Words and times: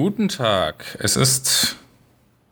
Guten 0.00 0.28
Tag. 0.28 0.96
Es 1.00 1.16
ist 1.16 1.74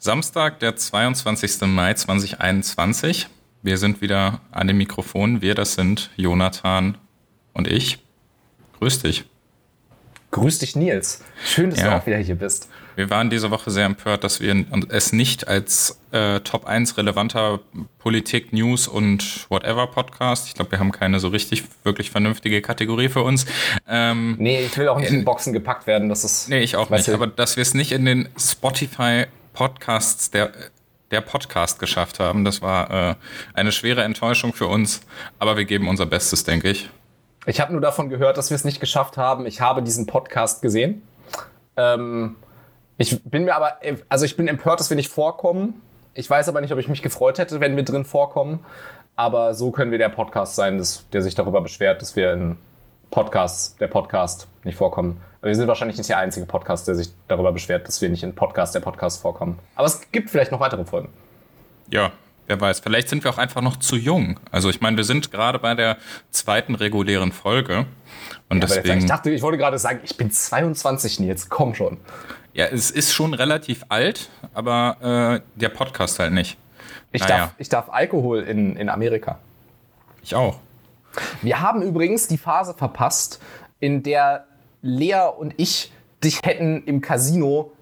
Samstag, 0.00 0.58
der 0.58 0.75
22. 0.75 1.60
Mai 1.69 1.94
2021. 1.94 3.28
Wir 3.62 3.78
sind 3.78 4.00
wieder 4.00 4.40
an 4.50 4.66
dem 4.66 4.79
Mikrofon. 4.79 5.43
Wir, 5.43 5.54
das 5.54 5.74
sind 5.74 6.11
Jonathan 6.17 6.98
und 7.53 7.69
ich. 7.69 8.01
Grüß 8.80 8.98
dich. 8.98 9.27
Grüß 10.37 10.59
dich, 10.59 10.77
Nils. 10.77 11.25
Schön, 11.46 11.71
dass 11.71 11.80
ja. 11.80 11.88
du 11.88 11.96
auch 11.96 12.07
wieder 12.07 12.19
hier 12.19 12.35
bist. 12.35 12.69
Wir 12.95 13.09
waren 13.09 13.30
diese 13.30 13.50
Woche 13.50 13.71
sehr 13.71 13.86
empört, 13.86 14.23
dass 14.23 14.39
wir 14.39 14.66
es 14.91 15.14
nicht 15.14 15.48
als 15.48 15.98
äh, 16.12 16.41
Top 16.41 16.66
1 16.66 16.98
relevanter 16.98 17.61
Politik, 17.98 18.53
News 18.53 18.86
und 18.86 19.46
whatever 19.49 19.86
Podcast, 19.86 20.46
ich 20.46 20.53
glaube, 20.53 20.72
wir 20.72 20.79
haben 20.79 20.93
keine 20.93 21.21
so 21.21 21.29
richtig, 21.29 21.64
wirklich 21.85 22.11
vernünftige 22.11 22.61
Kategorie 22.61 23.09
für 23.09 23.22
uns. 23.22 23.46
Ähm, 23.89 24.36
nee, 24.39 24.61
ich 24.61 24.77
will 24.77 24.89
auch 24.89 24.99
nicht 24.99 25.09
in, 25.09 25.21
in 25.21 25.25
Boxen 25.25 25.54
gepackt 25.54 25.86
werden. 25.86 26.11
Das 26.11 26.22
ist, 26.22 26.50
nee, 26.50 26.61
ich 26.61 26.77
auch 26.77 26.91
nicht. 26.91 27.09
Aber 27.09 27.29
dass 27.29 27.57
wir 27.57 27.62
es 27.62 27.73
nicht 27.73 27.93
in 27.93 28.05
den 28.05 28.29
Spotify 28.39 29.25
Podcasts 29.54 30.31
der 30.31 30.53
der 31.12 31.21
Podcast 31.21 31.79
geschafft 31.79 32.18
haben. 32.18 32.45
Das 32.45 32.62
war 32.62 33.10
äh, 33.10 33.14
eine 33.54 33.70
schwere 33.70 34.02
Enttäuschung 34.02 34.52
für 34.52 34.66
uns, 34.66 35.02
aber 35.38 35.56
wir 35.56 35.64
geben 35.64 35.88
unser 35.88 36.04
Bestes, 36.04 36.42
denke 36.42 36.68
ich. 36.68 36.90
Ich 37.46 37.60
habe 37.60 37.73
nur 37.73 37.80
davon 37.80 38.09
gehört, 38.09 38.36
dass 38.36 38.50
wir 38.50 38.56
es 38.56 38.64
nicht 38.64 38.80
geschafft 38.80 39.16
haben. 39.16 39.46
Ich 39.46 39.60
habe 39.60 39.82
diesen 39.82 40.06
Podcast 40.06 40.62
gesehen. 40.62 41.02
Ähm, 41.77 42.37
ich 42.98 43.23
bin 43.23 43.45
mir 43.45 43.54
aber, 43.54 43.78
also 44.09 44.24
ich 44.24 44.37
bin 44.37 44.48
empört, 44.48 44.80
dass 44.80 44.91
wir 44.91 44.96
nicht 44.96 45.10
vorkommen. 45.10 45.80
Ich 46.14 46.28
weiß 46.28 46.48
aber 46.48 46.60
nicht, 46.60 46.73
ob 46.73 46.78
ich 46.80 46.88
mich 46.88 47.02
gefreut 47.02 47.38
hätte, 47.38 47.60
wenn 47.60 47.77
wir 47.77 47.84
drin 47.84 48.04
vorkommen. 48.04 48.64
Aber 49.14 49.54
so 49.54 49.70
können 49.70 49.92
wir 49.92 49.98
der 49.98 50.09
Podcast 50.09 50.56
sein, 50.56 50.78
dass, 50.78 51.09
der 51.10 51.23
sich 51.23 51.37
darüber 51.37 51.60
beschwert, 51.60 52.02
dass 52.02 52.16
wir 52.16 52.32
in 52.32 52.56
Podcasts, 53.10 53.76
der 53.76 53.87
Podcast 53.87 54.48
nicht 54.65 54.76
vorkommen. 54.76 55.20
Aber 55.40 55.48
wir 55.48 55.54
sind 55.54 55.68
wahrscheinlich 55.68 55.98
nicht 55.98 56.10
der 56.10 56.18
einzige 56.18 56.46
Podcast, 56.46 56.88
der 56.88 56.96
sich 56.96 57.10
darüber 57.28 57.52
beschwert, 57.52 57.87
dass 57.87 58.02
wir 58.02 58.09
nicht 58.09 58.24
in 58.24 58.34
Podcast, 58.34 58.74
der 58.74 58.80
Podcast 58.80 59.23
vorkommen. 59.23 59.59
Aber 59.76 59.87
es 59.87 60.10
gibt 60.10 60.30
vielleicht 60.30 60.51
noch 60.51 60.60
weitere 60.60 60.84
Folgen. 60.84 61.10
Ja, 61.88 62.10
wer 62.46 62.60
weiß. 62.60 62.80
Vielleicht 62.80 63.08
sind 63.08 63.24
wir 63.24 63.30
auch 63.30 63.38
einfach 63.38 63.62
noch 63.62 63.76
zu 63.76 63.96
jung. 63.96 64.39
Also 64.50 64.70
ich 64.70 64.80
meine, 64.80 64.97
wir 64.97 65.05
sind 65.05 65.30
gerade 65.30 65.58
bei 65.58 65.75
der 65.75 65.98
zweiten 66.30 66.75
regulären 66.75 67.33
Folge. 67.33 67.86
Und 68.48 68.62
ja, 68.62 68.66
deswegen. 68.66 68.98
Ich 68.98 69.06
dachte, 69.06 69.30
ich 69.30 69.42
wollte 69.42 69.58
gerade 69.58 69.78
sagen, 69.78 70.00
ich 70.05 70.16
bin 70.16 70.30
22 70.30 71.19
jetzt, 71.20 71.50
komm 71.50 71.74
schon. 71.74 71.98
Ja, 72.52 72.67
es 72.67 72.91
ist 72.91 73.12
schon 73.12 73.34
relativ 73.34 73.84
alt, 73.89 74.30
aber 74.55 75.42
äh, 75.56 75.61
der 75.61 75.69
Podcast 75.69 76.19
halt 76.19 76.33
nicht. 76.33 76.56
Ich, 77.12 77.22
naja. 77.22 77.36
darf, 77.36 77.55
ich 77.58 77.69
darf 77.69 77.91
Alkohol 77.91 78.42
in, 78.42 78.77
in 78.77 78.89
Amerika. 78.89 79.39
Ich 80.22 80.34
auch. 80.34 80.58
Wir 81.42 81.61
haben 81.61 81.83
übrigens 81.83 82.28
die 82.28 82.39
Phase 82.39 82.74
verpasst, 82.74 83.41
in 83.80 84.02
der 84.02 84.47
Lea 84.83 85.28
und 85.36 85.55
ich 85.56 85.92
dich 86.24 86.41
hätten 86.42 86.83
im 86.84 87.00
Casino 87.00 87.72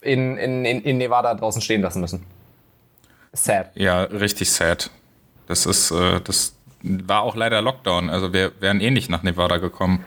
in, 0.00 0.36
in, 0.38 0.64
in 0.64 0.98
Nevada 0.98 1.34
draußen 1.34 1.60
stehen 1.60 1.82
lassen 1.82 2.00
müssen. 2.00 2.24
Sad. 3.34 3.70
Ja, 3.74 4.04
richtig 4.04 4.50
sad. 4.50 4.90
Das 5.46 5.66
ist, 5.66 5.90
äh, 5.90 6.20
das 6.22 6.54
war 6.82 7.22
auch 7.22 7.36
leider 7.36 7.60
Lockdown. 7.60 8.08
Also 8.08 8.32
wir 8.32 8.52
wären 8.60 8.80
eh 8.80 8.90
nicht 8.90 9.10
nach 9.10 9.22
Nevada 9.22 9.58
gekommen. 9.58 10.04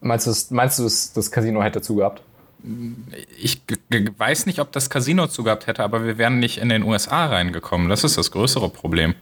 Meinst 0.00 0.26
du, 0.26 0.54
meinst 0.54 0.78
du 0.78 0.84
das 0.84 1.30
Casino 1.30 1.62
hätte 1.62 1.80
zugehabt? 1.80 2.22
ich 3.38 3.62
weiß 4.18 4.46
nicht, 4.46 4.58
ob 4.58 4.72
das 4.72 4.90
Casino 4.90 5.26
zugehabt 5.28 5.66
hätte, 5.66 5.84
aber 5.84 6.04
wir 6.04 6.18
wären 6.18 6.38
nicht 6.38 6.58
in 6.58 6.68
den 6.68 6.82
USA 6.82 7.26
reingekommen. 7.26 7.88
Das 7.88 8.02
ist 8.02 8.18
das 8.18 8.30
größere 8.30 8.70
Problem. 8.70 9.14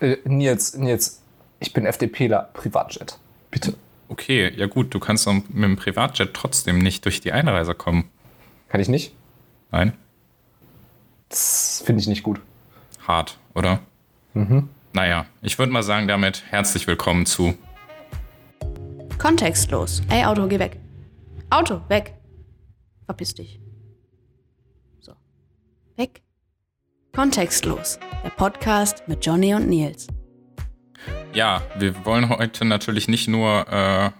Äh, 0.00 0.16
Nils, 0.24 0.76
Nils, 0.76 1.22
ich 1.60 1.72
bin 1.72 1.86
FDPler, 1.86 2.50
Privatjet. 2.52 3.18
Bitte. 3.50 3.74
Okay, 4.08 4.52
ja 4.54 4.66
gut, 4.66 4.92
du 4.92 5.00
kannst 5.00 5.26
mit 5.26 5.62
dem 5.62 5.76
Privatjet 5.76 6.34
trotzdem 6.34 6.78
nicht 6.78 7.04
durch 7.04 7.20
die 7.20 7.32
Einreise 7.32 7.74
kommen. 7.74 8.10
Kann 8.68 8.80
ich 8.80 8.88
nicht? 8.88 9.14
Nein. 9.70 9.94
Das 11.34 11.82
finde 11.84 12.00
ich 12.00 12.06
nicht 12.06 12.22
gut. 12.22 12.40
Hart, 13.08 13.38
oder? 13.54 13.80
Mhm. 14.34 14.68
Naja, 14.92 15.26
ich 15.42 15.58
würde 15.58 15.72
mal 15.72 15.82
sagen, 15.82 16.06
damit 16.06 16.44
herzlich 16.48 16.86
willkommen 16.86 17.26
zu 17.26 17.58
Kontextlos. 19.18 20.00
Ey, 20.10 20.24
Auto, 20.26 20.46
geh 20.46 20.60
weg. 20.60 20.78
Auto, 21.50 21.80
weg. 21.88 22.14
Verpiss 23.06 23.34
dich. 23.34 23.58
So. 25.00 25.14
Weg. 25.96 26.22
Kontextlos. 27.12 27.98
Der 28.22 28.30
Podcast 28.30 29.02
mit 29.08 29.26
Johnny 29.26 29.54
und 29.54 29.68
Nils. 29.68 30.06
Ja, 31.32 31.62
wir 31.76 32.06
wollen 32.06 32.28
heute 32.28 32.64
natürlich 32.64 33.08
nicht 33.08 33.26
nur 33.26 33.66
äh, 33.72 34.10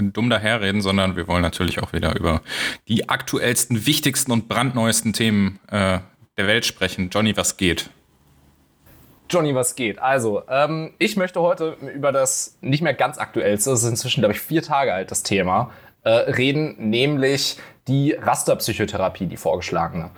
dumm 0.00 0.30
daherreden, 0.30 0.80
sondern 0.80 1.16
wir 1.16 1.28
wollen 1.28 1.42
natürlich 1.42 1.82
auch 1.82 1.92
wieder 1.92 2.18
über 2.18 2.40
die 2.88 3.10
aktuellsten, 3.10 3.84
wichtigsten 3.84 4.32
und 4.32 4.48
brandneuesten 4.48 5.12
Themen 5.12 5.58
äh, 5.68 5.98
der 6.42 6.48
Welt 6.48 6.66
sprechen. 6.66 7.08
Johnny, 7.10 7.36
was 7.36 7.56
geht? 7.56 7.90
Johnny, 9.30 9.54
was 9.54 9.76
geht? 9.76 9.98
Also, 9.98 10.42
ähm, 10.48 10.92
ich 10.98 11.16
möchte 11.16 11.40
heute 11.40 11.76
über 11.94 12.12
das 12.12 12.58
nicht 12.60 12.82
mehr 12.82 12.94
ganz 12.94 13.18
aktuellste, 13.18 13.70
das 13.70 13.82
ist 13.82 13.88
inzwischen, 13.88 14.20
glaube 14.20 14.34
ich, 14.34 14.40
vier 14.40 14.62
Tage 14.62 14.92
alt, 14.92 15.10
das 15.10 15.22
Thema, 15.22 15.70
äh, 16.02 16.10
reden, 16.10 16.90
nämlich 16.90 17.58
die 17.88 18.12
Rasterpsychotherapie, 18.12 19.26
die 19.26 19.36
vorgeschlagene. 19.36 20.10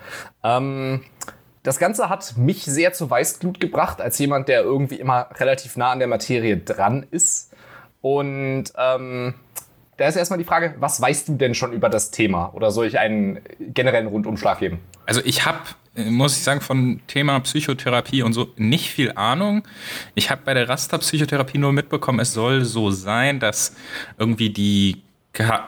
Ähm, 0.42 1.04
das 1.62 1.78
Ganze 1.78 2.08
hat 2.08 2.36
mich 2.36 2.64
sehr 2.64 2.92
zu 2.92 3.08
Weißglut 3.08 3.60
gebracht, 3.60 4.00
als 4.00 4.18
jemand, 4.18 4.48
der 4.48 4.62
irgendwie 4.62 4.96
immer 4.96 5.28
relativ 5.36 5.76
nah 5.76 5.92
an 5.92 5.98
der 5.98 6.08
Materie 6.08 6.56
dran 6.56 7.06
ist. 7.10 7.54
Und 8.00 8.64
ähm, 8.76 9.34
da 9.96 10.08
ist 10.08 10.16
erstmal 10.16 10.38
die 10.38 10.44
Frage, 10.44 10.74
was 10.78 11.00
weißt 11.00 11.28
du 11.28 11.36
denn 11.36 11.54
schon 11.54 11.72
über 11.72 11.88
das 11.88 12.10
Thema? 12.10 12.52
Oder 12.54 12.70
soll 12.70 12.86
ich 12.86 12.98
einen 12.98 13.40
generellen 13.60 14.08
Rundumschlag 14.08 14.58
geben? 14.58 14.80
Also 15.06 15.20
ich 15.24 15.46
habe, 15.46 15.58
muss 15.96 16.36
ich 16.36 16.42
sagen, 16.42 16.60
von 16.60 17.00
Thema 17.06 17.38
Psychotherapie 17.40 18.22
und 18.22 18.32
so 18.32 18.52
nicht 18.56 18.90
viel 18.90 19.12
Ahnung. 19.12 19.66
Ich 20.14 20.30
habe 20.30 20.42
bei 20.44 20.54
der 20.54 20.68
Rasterpsychotherapie 20.68 21.58
nur 21.58 21.72
mitbekommen, 21.72 22.20
es 22.20 22.32
soll 22.32 22.64
so 22.64 22.90
sein, 22.90 23.40
dass 23.40 23.76
irgendwie 24.18 24.50
die 24.50 25.04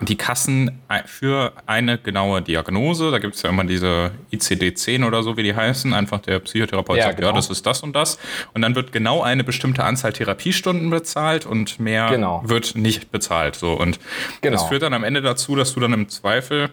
die 0.03 0.16
Kassen 0.16 0.81
für 1.06 1.53
eine 1.66 1.98
genaue 1.98 2.41
Diagnose, 2.41 3.10
da 3.10 3.19
gibt 3.19 3.34
es 3.34 3.42
ja 3.42 3.50
immer 3.50 3.65
diese 3.65 4.12
ICD-10 4.32 5.04
oder 5.04 5.25
so, 5.25 5.36
wie 5.36 5.42
die 5.42 5.56
heißen, 5.56 5.92
einfach 5.92 6.20
der 6.20 6.38
Psychotherapeut 6.38 6.98
ja, 6.98 7.04
sagt, 7.04 7.16
genau. 7.16 7.31
ja, 7.31 7.34
das 7.34 7.50
ist 7.50 7.66
das 7.66 7.82
und 7.82 7.97
das. 7.97 8.16
Und 8.54 8.62
dann 8.62 8.76
wird 8.76 8.92
genau 8.92 9.22
eine 9.22 9.42
bestimmte 9.42 9.82
Anzahl 9.82 10.12
Therapiestunden 10.12 10.88
bezahlt 10.91 11.47
und 11.47 11.81
mehr 11.81 12.09
genau. 12.10 12.42
wird 12.44 12.76
nicht 12.76 13.10
bezahlt. 13.10 13.56
So. 13.56 13.72
Und 13.72 13.98
genau. 14.41 14.56
das 14.56 14.69
führt 14.69 14.82
dann 14.82 14.94
am 14.94 15.03
Ende 15.03 15.20
dazu, 15.20 15.56
dass 15.56 15.75
du 15.75 15.81
dann 15.81 15.92
im 15.92 16.09
Zweifel 16.09 16.70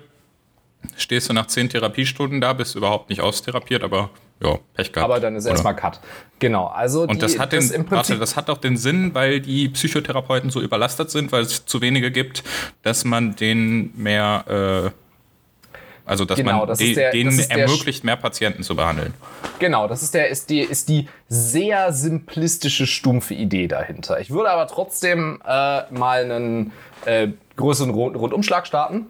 stehst 0.97 1.29
du 1.29 1.33
nach 1.33 1.47
zehn 1.47 1.69
Therapiestunden 1.69 2.41
da, 2.41 2.53
bist 2.53 2.75
überhaupt 2.75 3.09
nicht 3.09 3.21
austherapiert, 3.21 3.83
aber 3.83 4.09
ja, 4.41 4.57
Pech 4.73 4.91
gehabt. 4.91 5.09
Aber 5.09 5.19
dann 5.19 5.35
ist 5.35 5.45
erstmal 5.45 5.75
Cut. 5.75 5.99
Genau, 6.39 6.65
also 6.67 7.03
Und 7.03 7.13
die, 7.13 7.19
das, 7.19 7.39
hat 7.39 7.53
den, 7.53 7.59
das, 7.61 7.91
warte, 7.91 8.17
das 8.17 8.35
hat 8.35 8.49
auch 8.49 8.57
den 8.57 8.75
Sinn, 8.77 9.13
weil 9.13 9.39
die 9.39 9.69
Psychotherapeuten 9.69 10.49
so 10.49 10.61
überlastet 10.61 11.09
sind, 11.11 11.31
weil 11.31 11.43
es 11.43 11.65
zu 11.65 11.81
wenige 11.81 12.11
gibt, 12.11 12.43
dass 12.81 13.05
man 13.05 13.35
denen 13.35 13.93
mehr, 13.95 14.91
äh, 14.93 15.69
also 16.05 16.25
dass 16.25 16.37
genau, 16.37 16.59
man 16.59 16.67
das 16.67 16.79
de, 16.79 16.93
der, 16.95 17.11
denen 17.11 17.39
ermöglicht, 17.39 18.03
mehr 18.03 18.17
Patienten 18.17 18.63
zu 18.63 18.75
behandeln. 18.75 19.13
Genau, 19.59 19.87
das 19.87 20.03
ist, 20.03 20.13
der, 20.13 20.27
ist, 20.27 20.49
die, 20.49 20.59
ist 20.59 20.89
die 20.89 21.07
sehr 21.29 21.93
simplistische, 21.93 22.85
stumpfe 22.85 23.33
Idee 23.33 23.67
dahinter. 23.67 24.19
Ich 24.19 24.29
würde 24.31 24.49
aber 24.49 24.67
trotzdem 24.67 25.39
äh, 25.45 25.83
mal 25.93 26.29
einen 26.29 26.73
äh, 27.05 27.29
größeren 27.55 27.91
Rundumschlag 27.91 28.67
starten. 28.67 29.07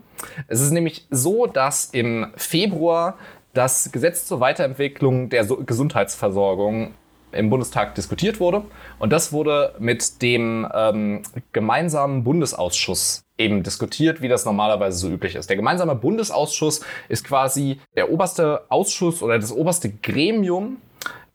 Es 0.47 0.61
ist 0.61 0.71
nämlich 0.71 1.07
so, 1.09 1.47
dass 1.47 1.85
im 1.85 2.27
Februar 2.35 3.17
das 3.53 3.91
Gesetz 3.91 4.25
zur 4.25 4.39
Weiterentwicklung 4.39 5.29
der 5.29 5.45
Gesundheitsversorgung 5.45 6.93
im 7.33 7.49
Bundestag 7.49 7.95
diskutiert 7.95 8.39
wurde. 8.39 8.63
Und 8.99 9.11
das 9.11 9.33
wurde 9.33 9.75
mit 9.79 10.21
dem 10.21 10.67
ähm, 10.73 11.23
gemeinsamen 11.51 12.23
Bundesausschuss 12.23 13.23
eben 13.37 13.63
diskutiert, 13.63 14.21
wie 14.21 14.27
das 14.27 14.45
normalerweise 14.45 14.97
so 14.97 15.09
üblich 15.09 15.35
ist. 15.35 15.49
Der 15.49 15.57
gemeinsame 15.57 15.95
Bundesausschuss 15.95 16.81
ist 17.09 17.23
quasi 17.25 17.79
der 17.95 18.11
oberste 18.11 18.61
Ausschuss 18.69 19.23
oder 19.23 19.39
das 19.39 19.51
oberste 19.51 19.89
Gremium, 19.89 20.77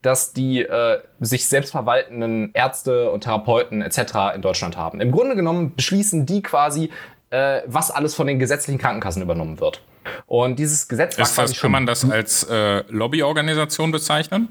das 0.02 0.32
die 0.32 0.62
äh, 0.62 1.00
sich 1.20 1.48
selbst 1.48 1.72
verwaltenden 1.72 2.50
Ärzte 2.54 3.10
und 3.10 3.22
Therapeuten 3.24 3.82
etc. 3.82 4.34
in 4.34 4.42
Deutschland 4.42 4.76
haben. 4.76 5.00
Im 5.00 5.10
Grunde 5.10 5.34
genommen 5.34 5.74
beschließen 5.74 6.24
die 6.24 6.42
quasi, 6.42 6.90
äh, 7.30 7.62
was 7.66 7.90
alles 7.90 8.14
von 8.14 8.26
den 8.26 8.38
gesetzlichen 8.38 8.78
Krankenkassen 8.78 9.22
übernommen 9.22 9.60
wird. 9.60 9.82
Und 10.26 10.58
dieses 10.58 10.88
Gesetz 10.88 11.18
ist 11.18 11.36
das, 11.36 11.60
kann 11.60 11.70
man 11.70 11.86
das 11.86 12.08
als 12.08 12.44
äh, 12.44 12.82
Lobbyorganisation 12.88 13.90
bezeichnen? 13.90 14.48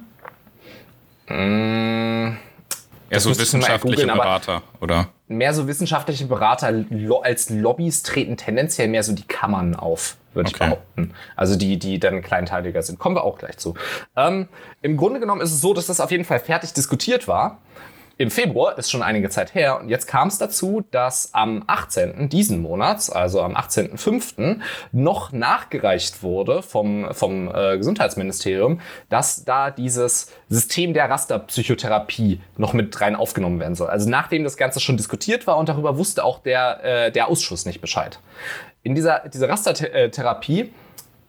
Mmh, 1.28 2.38
Eher 3.10 3.20
so 3.20 3.38
wissenschaftliche 3.38 4.02
googlen, 4.02 4.18
Berater, 4.18 4.62
oder? 4.80 5.10
Mehr 5.30 5.54
so 5.54 5.68
wissenschaftliche 5.68 6.26
Berater 6.26 6.86
als 7.22 7.50
Lobbys 7.50 8.04
treten 8.04 8.38
tendenziell 8.38 8.88
mehr 8.88 9.04
so 9.04 9.14
die 9.14 9.28
Kammern 9.28 9.76
auf, 9.76 10.16
würde 10.34 10.50
okay. 10.50 10.56
ich 10.56 10.70
behaupten. 10.70 11.14
Also 11.36 11.58
die, 11.58 11.78
die 11.78 12.00
dann 12.00 12.22
kleinteiliger 12.22 12.82
sind. 12.82 12.98
Kommen 12.98 13.16
wir 13.16 13.24
auch 13.24 13.38
gleich 13.38 13.58
zu. 13.58 13.76
Ähm, 14.16 14.48
Im 14.82 14.96
Grunde 14.96 15.20
genommen 15.20 15.42
ist 15.42 15.52
es 15.52 15.60
so, 15.60 15.74
dass 15.74 15.88
das 15.88 16.00
auf 16.00 16.12
jeden 16.12 16.24
Fall 16.24 16.40
fertig 16.40 16.74
diskutiert 16.74 17.28
war. 17.28 17.60
Im 18.18 18.32
Februar, 18.32 18.78
ist 18.78 18.90
schon 18.90 19.04
einige 19.04 19.30
Zeit 19.30 19.54
her, 19.54 19.80
und 19.80 19.90
jetzt 19.90 20.08
kam 20.08 20.28
es 20.28 20.40
dazu, 20.40 20.84
dass 20.90 21.34
am 21.34 21.64
18. 21.68 22.30
diesen 22.30 22.62
Monats, 22.62 23.12
also 23.12 23.42
am 23.42 23.56
18.05., 23.56 24.60
noch 24.92 25.32
nachgereicht 25.32 26.24
wurde 26.24 26.64
vom, 26.64 27.14
vom 27.14 27.54
äh, 27.54 27.78
Gesundheitsministerium, 27.78 28.82
dass 29.10 29.46
da 29.46 29.70
dieses 29.70 30.32
System 30.50 30.96
der 30.96 31.10
Rasterpsychotherapie 31.10 32.42
noch 32.58 32.74
mit 32.74 33.00
rein 33.00 33.16
aufgenommen 33.16 33.60
werden 33.60 33.76
soll. 33.76 33.90
Also 33.90 34.10
nachdem 34.10 34.44
das 34.44 34.58
Ganze 34.58 34.80
schon 34.80 34.98
diskutiert 34.98 35.46
war 35.46 35.58
und 35.58 35.70
darüber 35.70 35.98
wusste 35.98 36.24
auch 36.24 36.40
der, 36.40 36.84
äh, 36.84 37.12
der 37.12 37.28
Ausschuss 37.28 37.66
nicht 37.66 37.82
Bescheid. 37.82 38.20
In 38.82 38.96
dieser, 38.96 39.30
dieser 39.30 39.48
Rastertherapie 39.48 40.72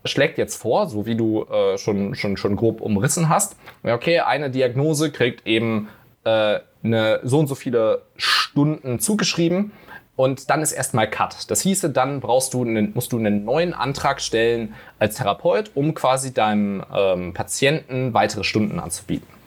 schlägt 0.05 0.39
jetzt 0.39 0.57
vor, 0.57 0.87
so 0.89 1.05
wie 1.05 1.17
du 1.17 1.45
äh, 1.45 1.77
schon, 1.77 2.15
schon, 2.15 2.39
schon 2.39 2.57
grob 2.57 2.81
umrissen 2.81 3.29
hast, 3.29 3.57
okay, 3.83 4.21
eine 4.21 4.51
Diagnose 4.51 5.11
kriegt 5.11 5.47
eben 5.47 5.89
äh, 6.25 6.61
eine 6.83 7.21
so 7.23 7.39
und 7.39 7.47
so 7.47 7.55
viele 7.55 8.03
Stunden 8.17 9.01
zugeschrieben 9.01 9.73
und 10.19 10.51
dann 10.51 10.63
ist 10.63 10.73
erstmal 10.73 11.09
Cut. 11.09 11.49
Das 11.49 11.61
hieße, 11.61 11.91
dann 11.91 12.19
brauchst 12.19 12.53
du 12.53 12.65
einen, 12.65 12.93
musst 12.93 13.13
du 13.13 13.19
einen 13.19 13.45
neuen 13.45 13.73
Antrag 13.73 14.21
stellen 14.21 14.75
als 14.99 15.17
Therapeut, 15.17 15.71
um 15.75 15.95
quasi 15.95 16.35
deinem 16.35 16.83
ähm, 16.93 17.35
Patienten 17.35 18.15
weitere 18.15 18.43
Stunden 18.43 18.81
anzubieten. 18.81 19.38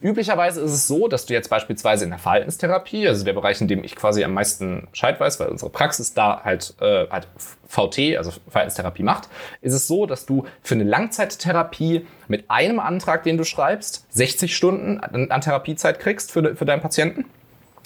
Üblicherweise 0.00 0.60
ist 0.60 0.72
es 0.72 0.86
so, 0.86 1.08
dass 1.08 1.26
du 1.26 1.34
jetzt 1.34 1.50
beispielsweise 1.50 2.04
in 2.04 2.10
der 2.10 2.18
Verhaltenstherapie, 2.18 3.08
also 3.08 3.24
der 3.24 3.32
Bereich, 3.32 3.60
in 3.60 3.68
dem 3.68 3.84
ich 3.84 3.96
quasi 3.96 4.24
am 4.24 4.34
meisten 4.34 4.88
Bescheid 4.90 5.18
weiß, 5.18 5.40
weil 5.40 5.48
unsere 5.48 5.70
Praxis 5.70 6.14
da 6.14 6.42
halt, 6.44 6.74
äh, 6.80 7.06
halt 7.10 7.28
VT, 7.66 8.16
also 8.16 8.32
Verhaltenstherapie 8.48 9.02
macht, 9.02 9.28
ist 9.60 9.74
es 9.74 9.86
so, 9.86 10.06
dass 10.06 10.26
du 10.26 10.46
für 10.62 10.74
eine 10.74 10.84
Langzeittherapie 10.84 12.06
mit 12.28 12.50
einem 12.50 12.80
Antrag, 12.80 13.22
den 13.22 13.36
du 13.36 13.44
schreibst, 13.44 14.06
60 14.10 14.56
Stunden 14.56 15.00
an 15.00 15.40
Therapiezeit 15.40 16.00
kriegst 16.00 16.32
für, 16.32 16.54
für 16.56 16.64
deinen 16.64 16.82
Patienten. 16.82 17.24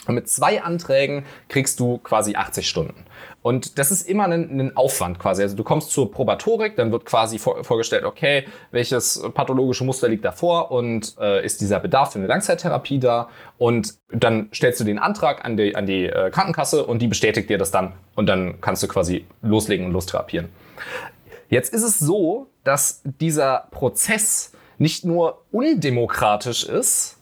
Und 0.06 0.16
mit 0.16 0.28
zwei 0.28 0.62
Anträgen 0.62 1.24
kriegst 1.48 1.78
du 1.78 1.98
quasi 1.98 2.34
80 2.34 2.68
Stunden. 2.68 3.04
Und 3.42 3.78
das 3.78 3.90
ist 3.90 4.08
immer 4.08 4.24
ein, 4.24 4.60
ein, 4.60 4.76
Aufwand 4.76 5.18
quasi. 5.18 5.42
Also 5.42 5.56
du 5.56 5.64
kommst 5.64 5.90
zur 5.90 6.10
Probatorik, 6.10 6.76
dann 6.76 6.92
wird 6.92 7.04
quasi 7.04 7.38
vor, 7.38 7.64
vorgestellt, 7.64 8.04
okay, 8.04 8.46
welches 8.70 9.22
pathologische 9.34 9.84
Muster 9.84 10.08
liegt 10.08 10.24
davor 10.24 10.70
und 10.70 11.16
äh, 11.20 11.44
ist 11.44 11.60
dieser 11.60 11.80
Bedarf 11.80 12.12
für 12.12 12.20
eine 12.20 12.28
Langzeittherapie 12.28 13.00
da? 13.00 13.28
Und 13.58 13.98
dann 14.12 14.48
stellst 14.54 14.80
du 14.80 14.84
den 14.84 14.98
Antrag 14.98 15.44
an 15.44 15.56
die, 15.56 15.74
an 15.74 15.86
die 15.86 16.06
äh, 16.06 16.30
Krankenkasse 16.30 16.84
und 16.84 17.02
die 17.02 17.08
bestätigt 17.08 17.50
dir 17.50 17.58
das 17.58 17.72
dann. 17.72 17.94
Und 18.14 18.26
dann 18.26 18.60
kannst 18.60 18.82
du 18.82 18.88
quasi 18.88 19.26
loslegen 19.42 19.86
und 19.86 19.92
lostherapieren. 19.92 20.48
Jetzt 21.48 21.74
ist 21.74 21.82
es 21.82 21.98
so, 21.98 22.46
dass 22.64 23.02
dieser 23.04 23.66
Prozess 23.72 24.52
nicht 24.78 25.04
nur 25.04 25.42
undemokratisch 25.50 26.64
ist, 26.64 27.18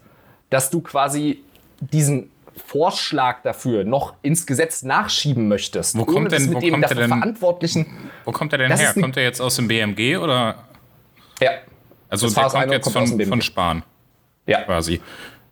dass 0.50 0.70
du 0.70 0.81
quasi 0.81 1.43
diesen 1.81 2.31
Vorschlag 2.67 3.43
dafür 3.43 3.85
noch 3.85 4.15
ins 4.23 4.47
Gesetz 4.47 4.83
nachschieben 4.83 5.49
möchtest, 5.49 5.97
wo 5.97 6.05
kommt 6.05 6.33
denn, 6.33 6.47
mit 6.47 6.55
wo 6.55 6.61
dem 6.61 6.73
kommt 6.75 6.91
denn, 6.91 7.09
Verantwortlichen. 7.09 7.87
Wo 8.25 8.33
kommt 8.33 8.53
er 8.53 8.59
denn 8.59 8.77
her? 8.77 8.95
Kommt 8.95 9.17
er 9.17 9.23
jetzt 9.23 9.41
aus 9.41 9.57
dem 9.57 9.69
BMG 9.69 10.19
oder? 10.19 10.65
Ja. 11.41 11.51
Also 12.09 12.29
der 12.29 12.45
kommt 12.45 12.73
jetzt 12.73 12.93
kommt 12.93 13.09
von, 13.09 13.27
von 13.27 13.43
Spahn. 13.43 13.83
Ja. 14.47 14.62
Quasi. 14.62 15.01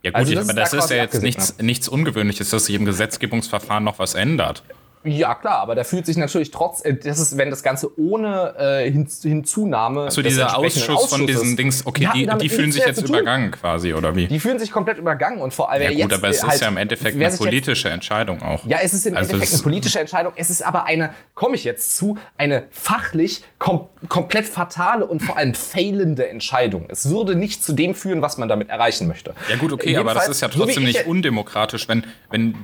Ja 0.02 0.10
gut, 0.10 0.18
also 0.20 0.34
das 0.34 0.48
aber 0.48 0.60
das 0.60 0.72
ist, 0.72 0.84
ist 0.84 0.90
ja 0.90 0.96
jetzt 0.96 1.22
nichts, 1.22 1.58
nichts 1.58 1.88
Ungewöhnliches, 1.88 2.50
dass 2.50 2.66
sich 2.66 2.74
im 2.74 2.84
Gesetzgebungsverfahren 2.84 3.82
noch 3.82 3.98
was 3.98 4.14
ändert. 4.14 4.62
Ja, 5.04 5.34
klar, 5.34 5.58
aber 5.58 5.74
der 5.74 5.84
fühlt 5.84 6.06
sich 6.06 6.16
natürlich 6.16 6.50
trotz, 6.50 6.84
äh, 6.84 6.94
das 6.94 7.18
ist, 7.18 7.36
wenn 7.36 7.50
das 7.50 7.62
Ganze 7.62 7.98
ohne 7.98 8.54
äh, 8.58 8.90
Hin 8.90 9.08
Hinzunahme. 9.22 10.02
Also 10.02 10.22
dieser 10.22 10.56
Ausschuss 10.58 11.06
von 11.06 11.26
diesen 11.26 11.56
Dings, 11.56 11.86
okay, 11.86 12.08
die, 12.14 12.26
die, 12.26 12.38
die 12.38 12.48
fühlen 12.48 12.72
sich 12.72 12.84
jetzt 12.84 13.02
übergangen 13.02 13.52
quasi, 13.52 13.94
oder 13.94 14.16
wie? 14.16 14.26
Die 14.26 14.40
fühlen 14.40 14.58
sich 14.58 14.70
komplett 14.70 14.98
übergangen 14.98 15.40
und 15.40 15.54
vor 15.54 15.70
allem. 15.70 15.82
Ja, 15.82 15.90
gut, 15.90 15.98
jetzt, 15.98 16.12
aber 16.14 16.28
es 16.28 16.42
halt, 16.42 16.54
ist 16.54 16.60
ja 16.60 16.68
im 16.68 16.76
Endeffekt 16.76 17.16
eine 17.16 17.36
politische 17.36 17.88
jetzt, 17.88 17.94
Entscheidung 17.94 18.42
auch. 18.42 18.64
Ja, 18.66 18.78
es 18.82 18.92
ist 18.92 19.06
im 19.06 19.16
also 19.16 19.30
Endeffekt 19.30 19.54
eine 19.54 19.62
politische 19.62 20.00
Entscheidung. 20.00 20.32
Es 20.36 20.50
ist 20.50 20.62
aber 20.62 20.84
eine, 20.84 21.14
komme 21.34 21.54
ich 21.54 21.64
jetzt 21.64 21.96
zu, 21.96 22.18
eine 22.36 22.64
fachlich 22.70 23.42
kom 23.58 23.88
komplett 24.08 24.46
fatale 24.46 25.06
und 25.06 25.20
vor 25.20 25.36
allem 25.36 25.54
fehlende 25.54 26.28
Entscheidung. 26.28 26.86
Es 26.88 27.10
würde 27.10 27.34
nicht 27.34 27.64
zu 27.64 27.72
dem 27.72 27.94
führen, 27.94 28.22
was 28.22 28.38
man 28.38 28.48
damit 28.48 28.68
erreichen 28.68 29.08
möchte. 29.08 29.34
Ja, 29.48 29.56
gut, 29.56 29.72
okay, 29.72 29.96
aber 29.96 30.14
das 30.14 30.28
ist 30.28 30.40
ja 30.40 30.48
trotzdem 30.48 30.74
so 30.74 30.80
nicht 30.80 31.06
undemokratisch, 31.06 31.88
wenn, 31.88 32.04
wenn 32.30 32.54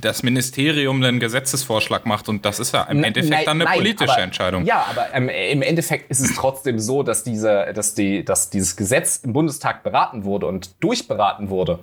das 0.00 0.22
Ministerium 0.22 1.02
ein 1.02 1.20
Gesetz 1.20 1.46
Gesetzesvorschlag 1.56 2.06
macht 2.06 2.28
und 2.28 2.44
das 2.44 2.60
ist 2.60 2.72
ja 2.72 2.82
im 2.84 3.02
Endeffekt 3.02 3.30
nein, 3.30 3.44
dann 3.44 3.60
eine 3.60 3.64
nein, 3.64 3.78
politische 3.78 4.12
aber, 4.12 4.22
Entscheidung. 4.22 4.64
Ja, 4.64 4.86
aber 4.90 5.14
ähm, 5.14 5.28
im 5.28 5.62
Endeffekt 5.62 6.10
ist 6.10 6.20
es 6.20 6.34
trotzdem 6.34 6.78
so, 6.78 7.02
dass, 7.02 7.24
diese, 7.24 7.72
dass, 7.74 7.94
die, 7.94 8.24
dass 8.24 8.50
dieses 8.50 8.76
Gesetz 8.76 9.18
im 9.18 9.32
Bundestag 9.32 9.82
beraten 9.82 10.24
wurde 10.24 10.46
und 10.46 10.82
durchberaten 10.82 11.48
wurde. 11.48 11.78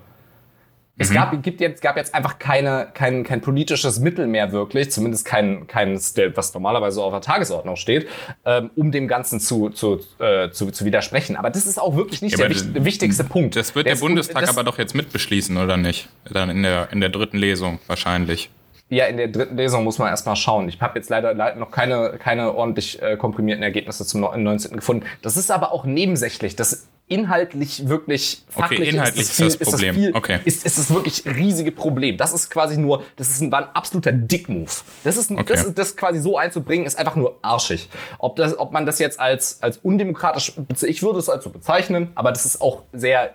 Es 0.95 1.09
mhm. 1.09 1.15
gab, 1.15 1.43
gibt 1.43 1.59
jetzt, 1.59 1.81
gab 1.81 1.97
jetzt 1.97 2.13
einfach 2.13 2.37
keine, 2.37 2.87
kein, 2.93 3.23
kein 3.23 3.41
politisches 3.41 3.99
Mittel 3.99 4.27
mehr 4.27 4.51
wirklich, 4.51 4.91
zumindest 4.91 5.25
kein, 5.25 5.65
keines, 5.65 6.13
was 6.35 6.53
normalerweise 6.53 7.01
auf 7.01 7.11
der 7.11 7.21
Tagesordnung 7.21 7.77
steht, 7.77 8.07
ähm, 8.45 8.69
um 8.75 8.91
dem 8.91 9.07
Ganzen 9.07 9.39
zu, 9.39 9.69
zu, 9.69 10.01
äh, 10.19 10.51
zu, 10.51 10.69
zu 10.69 10.85
widersprechen. 10.85 11.35
Aber 11.35 11.49
das 11.49 11.65
ist 11.65 11.81
auch 11.81 11.95
wirklich 11.95 12.21
nicht 12.21 12.37
ja, 12.37 12.47
der 12.47 12.49
das, 12.49 12.85
wichtigste 12.85 13.23
Punkt. 13.23 13.55
Das 13.55 13.73
wird 13.73 13.87
der, 13.87 13.95
der 13.95 14.01
Bundestag 14.01 14.47
aber 14.47 14.63
doch 14.63 14.77
jetzt 14.77 14.93
mitbeschließen, 14.93 15.57
oder 15.57 15.77
nicht? 15.77 16.09
Dann 16.31 16.51
in 16.51 16.61
der, 16.61 16.91
in 16.91 16.99
der 17.01 17.09
dritten 17.09 17.37
Lesung 17.37 17.79
wahrscheinlich. 17.87 18.51
Ja, 18.93 19.05
in 19.05 19.17
der 19.17 19.27
dritten 19.27 19.57
Lesung 19.57 19.83
muss 19.83 19.97
man 19.97 20.09
erstmal 20.09 20.35
schauen. 20.35 20.69
Ich 20.69 20.79
habe 20.79 20.99
jetzt 20.99 21.09
leider, 21.09 21.33
noch 21.55 21.71
keine, 21.71 22.17
keine 22.19 22.53
ordentlich 22.53 23.01
äh, 23.01 23.17
komprimierten 23.17 23.63
Ergebnisse 23.63 24.05
zum 24.05 24.21
19. 24.21 24.75
gefunden. 24.75 25.05
Das 25.21 25.35
ist 25.35 25.49
aber 25.49 25.71
auch 25.71 25.85
nebensächlich. 25.85 26.55
Das 26.55 26.87
inhaltlich 27.07 27.89
wirklich 27.89 28.43
fachlich 28.49 28.79
okay, 28.79 28.89
inhaltlich 28.89 29.21
ist, 29.21 29.29
das, 29.29 29.35
viel, 29.35 29.47
ist 29.47 29.61
das 29.61 29.69
Problem. 29.69 29.95
Ist 29.95 30.07
das, 30.09 30.15
okay. 30.15 30.39
ist, 30.45 30.65
ist 30.65 30.77
das 30.77 30.93
wirklich 30.93 31.25
riesige 31.25 31.71
Problem. 31.71 32.17
Das 32.17 32.33
ist 32.33 32.49
quasi 32.49 32.77
nur, 32.77 33.03
das 33.17 33.29
ist 33.29 33.41
ein, 33.41 33.51
war 33.51 33.63
ein 33.63 33.75
absoluter 33.75 34.11
Dickmove. 34.11 34.83
Das 35.03 35.17
ist, 35.17 35.31
okay. 35.31 35.43
das, 35.47 35.73
das 35.73 35.97
quasi 35.97 36.19
so 36.19 36.37
einzubringen, 36.37 36.85
ist 36.85 36.97
einfach 36.97 37.15
nur 37.15 37.37
arschig. 37.41 37.89
Ob, 38.19 38.35
das, 38.35 38.57
ob 38.57 38.71
man 38.71 38.85
das 38.85 38.99
jetzt 38.99 39.19
als, 39.19 39.61
als 39.61 39.77
undemokratisch, 39.77 40.53
ich 40.81 41.03
würde 41.03 41.19
es 41.19 41.29
als 41.29 41.43
so 41.43 41.49
bezeichnen, 41.49 42.11
aber 42.15 42.31
das 42.31 42.45
ist 42.45 42.61
auch 42.61 42.83
sehr 42.93 43.31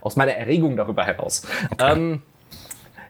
aus 0.00 0.16
meiner 0.16 0.32
Erregung 0.32 0.76
darüber 0.76 1.04
heraus. 1.04 1.42
Okay. 1.70 1.92
Ähm, 1.92 2.22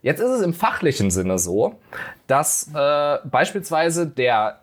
Jetzt 0.02 0.20
ist 0.20 0.30
es 0.30 0.42
im 0.42 0.54
fachlichen 0.54 1.10
Sinne 1.10 1.38
so, 1.38 1.78
dass 2.26 2.70
äh, 2.74 3.18
beispielsweise 3.24 4.06
der 4.06 4.60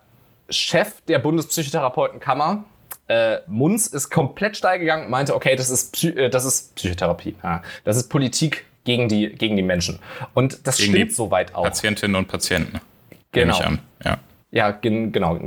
Chef 0.49 1.01
der 1.07 1.19
Bundespsychotherapeutenkammer 1.19 2.65
äh, 3.07 3.37
Munz 3.47 3.87
ist 3.87 4.09
komplett 4.09 4.57
steil 4.57 4.79
gegangen 4.79 5.05
und 5.05 5.11
meinte, 5.11 5.35
okay, 5.35 5.55
das 5.55 5.69
ist, 5.69 5.93
Psy 5.93 6.09
äh, 6.09 6.29
das 6.29 6.45
ist 6.45 6.75
Psychotherapie. 6.75 7.35
Ja, 7.43 7.61
das 7.83 7.97
ist 7.97 8.09
Politik 8.09 8.65
gegen 8.83 9.07
die, 9.07 9.29
gegen 9.29 9.55
die 9.55 9.63
Menschen. 9.63 9.99
Und 10.33 10.65
das 10.65 10.77
gegen 10.77 10.93
stimmt 10.93 11.13
soweit 11.13 11.53
auch. 11.53 11.63
Patientinnen 11.63 12.15
und 12.15 12.27
Patienten. 12.27 12.79
Genau. 13.31 13.59
Ja, 14.03 14.17
ja 14.51 14.71
gen 14.71 15.11
genau. 15.11 15.39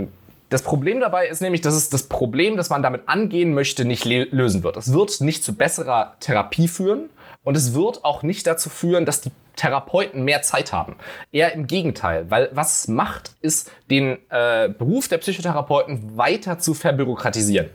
Das 0.51 0.63
Problem 0.63 1.01
dabei 1.01 1.27
ist 1.27 1.41
nämlich, 1.41 1.61
dass 1.61 1.75
es 1.75 1.91
das 1.91 2.05
Problem, 2.05 2.57
das 2.57 2.71
man 2.71 2.83
damit 2.83 3.03
angehen 3.07 3.55
möchte, 3.55 3.85
nicht 3.85 4.05
lösen 4.05 4.63
wird. 4.63 4.77
Es 4.77 4.93
wird 4.93 5.21
nicht 5.21 5.45
zu 5.45 5.55
besserer 5.55 6.17
Therapie 6.21 6.69
führen 6.69 7.11
und 7.45 7.57
es 7.57 7.75
wird 7.75 8.05
auch 8.05 8.23
nicht 8.23 8.47
dazu 8.47 8.71
führen, 8.71 9.05
dass 9.05 9.21
die 9.21 9.31
Therapeuten 9.59 10.25
mehr 10.25 10.41
Zeit 10.43 10.73
haben. 10.73 10.97
Eher 11.33 11.53
im 11.53 11.67
Gegenteil, 11.67 12.31
weil 12.31 12.49
was 12.53 12.81
es 12.81 12.89
macht, 12.89 13.33
ist, 13.43 13.71
den 13.91 14.19
äh, 14.31 14.69
Beruf 14.69 15.09
der 15.09 15.19
Psychotherapeuten 15.19 16.17
weiter 16.17 16.59
zu 16.59 16.73
verbürokratisieren. 16.73 17.69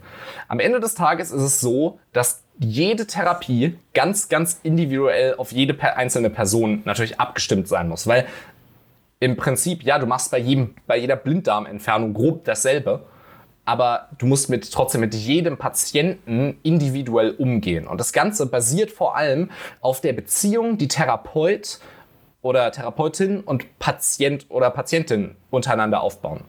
Am 0.47 0.59
Ende 0.59 0.79
des 0.79 0.95
Tages 0.95 1.31
ist 1.31 1.41
es 1.41 1.59
so, 1.59 1.99
dass 2.11 2.43
jede 2.59 3.05
Therapie 3.05 3.77
ganz, 3.93 4.29
ganz 4.29 4.59
individuell 4.63 5.35
auf 5.35 5.51
jede 5.51 5.79
einzelne 5.95 6.29
Person 6.29 6.81
natürlich 6.85 7.19
abgestimmt 7.19 7.67
sein 7.67 7.89
muss, 7.89 8.07
weil 8.07 8.25
im 9.19 9.37
Prinzip, 9.37 9.83
ja, 9.83 9.99
du 9.99 10.05
machst 10.05 10.31
bei 10.31 10.37
jedem, 10.37 10.75
bei 10.85 10.97
jeder 10.97 11.15
Blinddarmentfernung 11.15 12.13
grob 12.13 12.43
dasselbe 12.43 13.05
aber 13.65 14.09
du 14.17 14.25
musst 14.25 14.49
mit, 14.49 14.71
trotzdem 14.71 15.01
mit 15.01 15.15
jedem 15.15 15.57
Patienten 15.57 16.57
individuell 16.63 17.31
umgehen. 17.31 17.87
Und 17.87 17.99
das 17.99 18.11
Ganze 18.11 18.45
basiert 18.45 18.91
vor 18.91 19.15
allem 19.15 19.51
auf 19.79 20.01
der 20.01 20.13
Beziehung, 20.13 20.77
die 20.77 20.87
Therapeut 20.87 21.79
oder 22.41 22.71
Therapeutin 22.71 23.39
und 23.39 23.79
Patient 23.79 24.45
oder 24.49 24.69
Patientin 24.69 25.35
untereinander 25.49 26.01
aufbauen. 26.01 26.43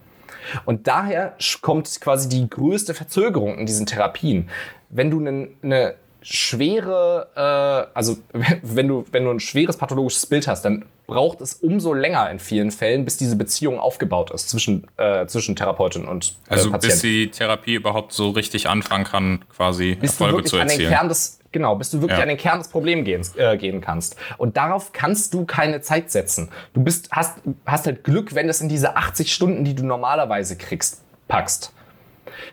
Und 0.65 0.87
daher 0.87 1.35
kommt 1.61 1.99
quasi 2.01 2.29
die 2.29 2.49
größte 2.49 2.93
Verzögerung 2.93 3.57
in 3.57 3.65
diesen 3.65 3.85
Therapien. 3.85 4.49
Wenn 4.89 5.09
du 5.09 5.19
eine, 5.19 5.49
eine 5.63 5.95
schwere, 6.25 7.27
äh, 7.35 7.95
also 7.95 8.17
wenn 8.63 8.87
du, 8.87 9.05
wenn 9.11 9.23
du 9.25 9.31
ein 9.31 9.39
schweres 9.39 9.77
pathologisches 9.77 10.25
Bild 10.25 10.47
hast, 10.47 10.65
dann 10.65 10.85
braucht 11.05 11.39
es 11.39 11.53
umso 11.53 11.93
länger 11.93 12.31
in 12.31 12.39
vielen 12.39 12.71
Fällen, 12.71 13.05
bis 13.05 13.17
diese 13.17 13.35
Beziehung 13.35 13.79
aufgebaut 13.79 14.31
ist 14.31 14.49
zwischen, 14.49 14.87
äh, 14.97 15.27
zwischen 15.27 15.55
Therapeutin 15.55 16.05
und 16.05 16.35
äh, 16.49 16.53
Also 16.53 16.71
Patient. 16.71 16.93
bis 16.93 17.01
die 17.01 17.29
Therapie 17.29 17.75
überhaupt 17.75 18.11
so 18.11 18.31
richtig 18.31 18.67
anfangen 18.67 19.03
kann, 19.03 19.45
quasi 19.55 19.95
bis 20.01 20.19
Erfolge 20.19 20.43
zu 20.45 20.57
erzielen. 20.57 20.87
An 20.87 20.89
den 20.89 20.97
Kern 20.97 21.09
des, 21.09 21.39
genau, 21.51 21.75
bis 21.75 21.91
du 21.91 22.01
wirklich 22.01 22.17
ja. 22.17 22.23
an 22.23 22.29
den 22.29 22.37
Kern 22.37 22.57
des 22.57 22.69
Problems 22.69 23.05
gehen, 23.05 23.21
äh, 23.37 23.55
gehen 23.55 23.81
kannst. 23.81 24.15
Und 24.39 24.57
darauf 24.57 24.93
kannst 24.93 25.35
du 25.35 25.45
keine 25.45 25.81
Zeit 25.81 26.09
setzen. 26.09 26.49
Du 26.73 26.83
bist, 26.83 27.11
hast, 27.11 27.37
hast 27.67 27.85
halt 27.85 28.03
Glück, 28.03 28.33
wenn 28.33 28.49
es 28.49 28.59
in 28.61 28.69
diese 28.69 28.97
80 28.97 29.31
Stunden, 29.31 29.63
die 29.63 29.75
du 29.75 29.85
normalerweise 29.85 30.57
kriegst, 30.57 31.03
packst. 31.27 31.71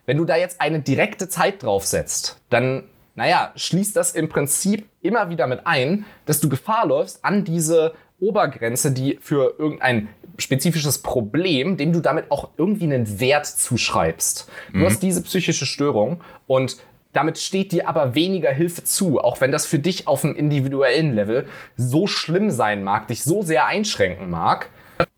Wenn 0.04 0.18
du 0.18 0.26
da 0.26 0.36
jetzt 0.36 0.60
eine 0.60 0.80
direkte 0.80 1.26
Zeit 1.30 1.62
drauf 1.62 1.86
setzt, 1.86 2.38
dann 2.50 2.84
naja, 3.14 3.52
schließt 3.56 3.94
das 3.96 4.12
im 4.12 4.28
Prinzip 4.28 4.86
immer 5.00 5.28
wieder 5.28 5.46
mit 5.46 5.66
ein, 5.66 6.04
dass 6.26 6.40
du 6.40 6.48
Gefahr 6.48 6.86
läufst, 6.86 7.24
an 7.24 7.44
diese 7.44 7.94
Obergrenze, 8.20 8.92
die 8.92 9.18
für 9.20 9.54
irgendein 9.58 10.08
spezifisches 10.38 10.98
Problem, 10.98 11.76
dem 11.76 11.92
du 11.92 12.00
damit 12.00 12.30
auch 12.30 12.50
irgendwie 12.56 12.84
einen 12.84 13.20
Wert 13.20 13.46
zuschreibst. 13.46 14.48
Du 14.72 14.78
Mhm. 14.78 14.84
hast 14.86 15.00
diese 15.02 15.22
psychische 15.22 15.66
Störung 15.66 16.20
und 16.46 16.76
damit 17.12 17.36
steht 17.38 17.72
dir 17.72 17.88
aber 17.88 18.14
weniger 18.14 18.50
Hilfe 18.50 18.84
zu, 18.84 19.20
auch 19.20 19.40
wenn 19.42 19.52
das 19.52 19.66
für 19.66 19.78
dich 19.78 20.08
auf 20.08 20.24
einem 20.24 20.34
individuellen 20.34 21.14
Level 21.14 21.46
so 21.76 22.06
schlimm 22.06 22.50
sein 22.50 22.82
mag, 22.82 23.08
dich 23.08 23.22
so 23.22 23.42
sehr 23.42 23.66
einschränken 23.66 24.30
mag, 24.30 24.70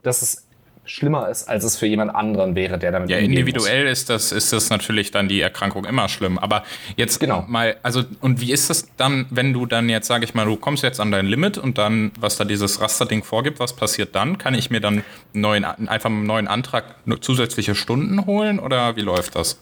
dass 0.03 0.23
es 0.23 0.44
schlimmer 0.87 1.29
ist, 1.29 1.49
als 1.49 1.65
es 1.65 1.77
für 1.77 1.87
jemand 1.87 2.15
anderen 2.15 2.55
wäre, 2.55 2.79
der 2.79 2.93
damit 2.93 3.09
Ja, 3.11 3.19
individuell 3.19 3.87
ist 3.87 4.11
das, 4.11 4.33
ist 4.33 4.53
das 4.53 4.71
natürlich 4.71 5.11
dann 5.11 5.29
die 5.29 5.41
Erkrankung 5.41 5.85
immer 5.85 6.09
schlimm. 6.09 6.39
Aber 6.39 6.63
jetzt 6.97 7.21
Genau. 7.21 7.45
mal, 7.49 7.77
also, 7.83 8.03
und 8.21 8.41
wie 8.41 8.53
ist 8.53 8.71
das 8.71 8.87
dann, 8.97 9.27
wenn 9.31 9.53
du 9.53 9.67
dann 9.67 9.89
jetzt, 9.89 10.07
sage 10.07 10.25
ich 10.25 10.35
mal, 10.35 10.45
du 10.45 10.57
kommst 10.57 10.83
jetzt 10.83 11.01
an 11.01 11.11
dein 11.11 11.27
Limit 11.27 11.59
und 11.59 11.79
dann, 11.79 12.13
was 12.19 12.37
da 12.37 12.45
dieses 12.45 12.81
Rasterding 12.81 13.23
vorgibt, 13.23 13.61
was 13.61 13.73
passiert 13.75 14.15
dann? 14.15 14.39
Kann 14.39 14.55
ich 14.55 14.71
mir 14.71 14.81
dann 14.81 15.05
neuen, 15.33 15.65
einfach 15.65 16.11
einen 16.11 16.27
neuen 16.27 16.49
Antrag 16.49 16.85
zusätzliche 17.21 17.75
Stunden 17.75 18.27
holen 18.27 18.59
oder 18.59 18.97
wie 18.97 19.01
läuft 19.03 19.37
das? 19.37 19.59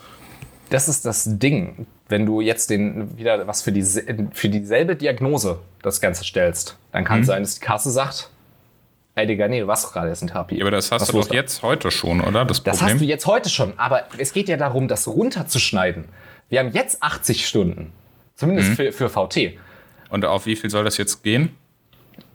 Das 0.71 0.89
ist 0.89 1.05
das 1.05 1.39
Ding, 1.39 1.87
wenn 2.09 2.25
du 2.25 2.41
jetzt 2.41 2.71
den 2.71 3.17
wieder 3.19 3.47
was 3.47 3.61
für, 3.63 3.73
die, 3.73 3.83
für 4.33 4.49
dieselbe 4.49 4.97
Diagnose 4.97 5.59
das 5.83 6.01
Ganze 6.01 6.25
stellst, 6.25 6.79
dann 6.93 7.03
Mhm. 7.03 7.07
kann 7.07 7.21
es 7.21 7.27
sein, 7.27 7.43
dass 7.43 7.55
die 7.57 7.61
Kasse 7.61 7.91
sagt, 7.91 8.31
ey 9.15 9.27
Digga, 9.27 9.49
nee, 9.49 9.61
du 9.61 9.67
warst 9.67 9.93
gerade 9.93 10.09
erst 10.09 10.23
in 10.23 10.29
Therapie. 10.29 10.57
Ja, 10.57 10.63
aber 10.65 10.71
das 10.71 10.91
hast 10.91 11.03
Was 11.03 11.09
du 11.09 11.19
doch 11.21 11.29
da? 11.29 11.35
jetzt 11.35 11.63
heute 11.63 11.91
schon, 11.91 12.21
oder? 12.21 12.45
Das 12.45 12.63
Das 12.63 12.79
Problem. 12.79 12.95
hast 12.95 13.01
du 13.01 13.05
jetzt 13.07 13.27
heute 13.27 13.49
schon, 13.51 13.79
aber 13.79 14.05
es 14.19 14.33
geht 14.33 14.49
ja 14.49 14.57
darum, 14.57 14.89
das 14.89 15.07
runterzuschneiden. 15.09 16.07
Wir 16.49 16.61
haben 16.61 16.71
jetzt 16.73 17.03
80 17.03 17.47
Stunden, 17.47 17.93
zumindest 18.35 18.71
Mhm. 18.71 18.75
für, 18.77 18.93
für 18.93 19.09
VT. 19.09 19.59
und 20.11 20.25
auf 20.25 20.47
wie 20.47 20.57
viel 20.57 20.71
soll 20.71 20.85
das 20.85 20.97
jetzt 20.99 21.23
gehen? 21.23 21.57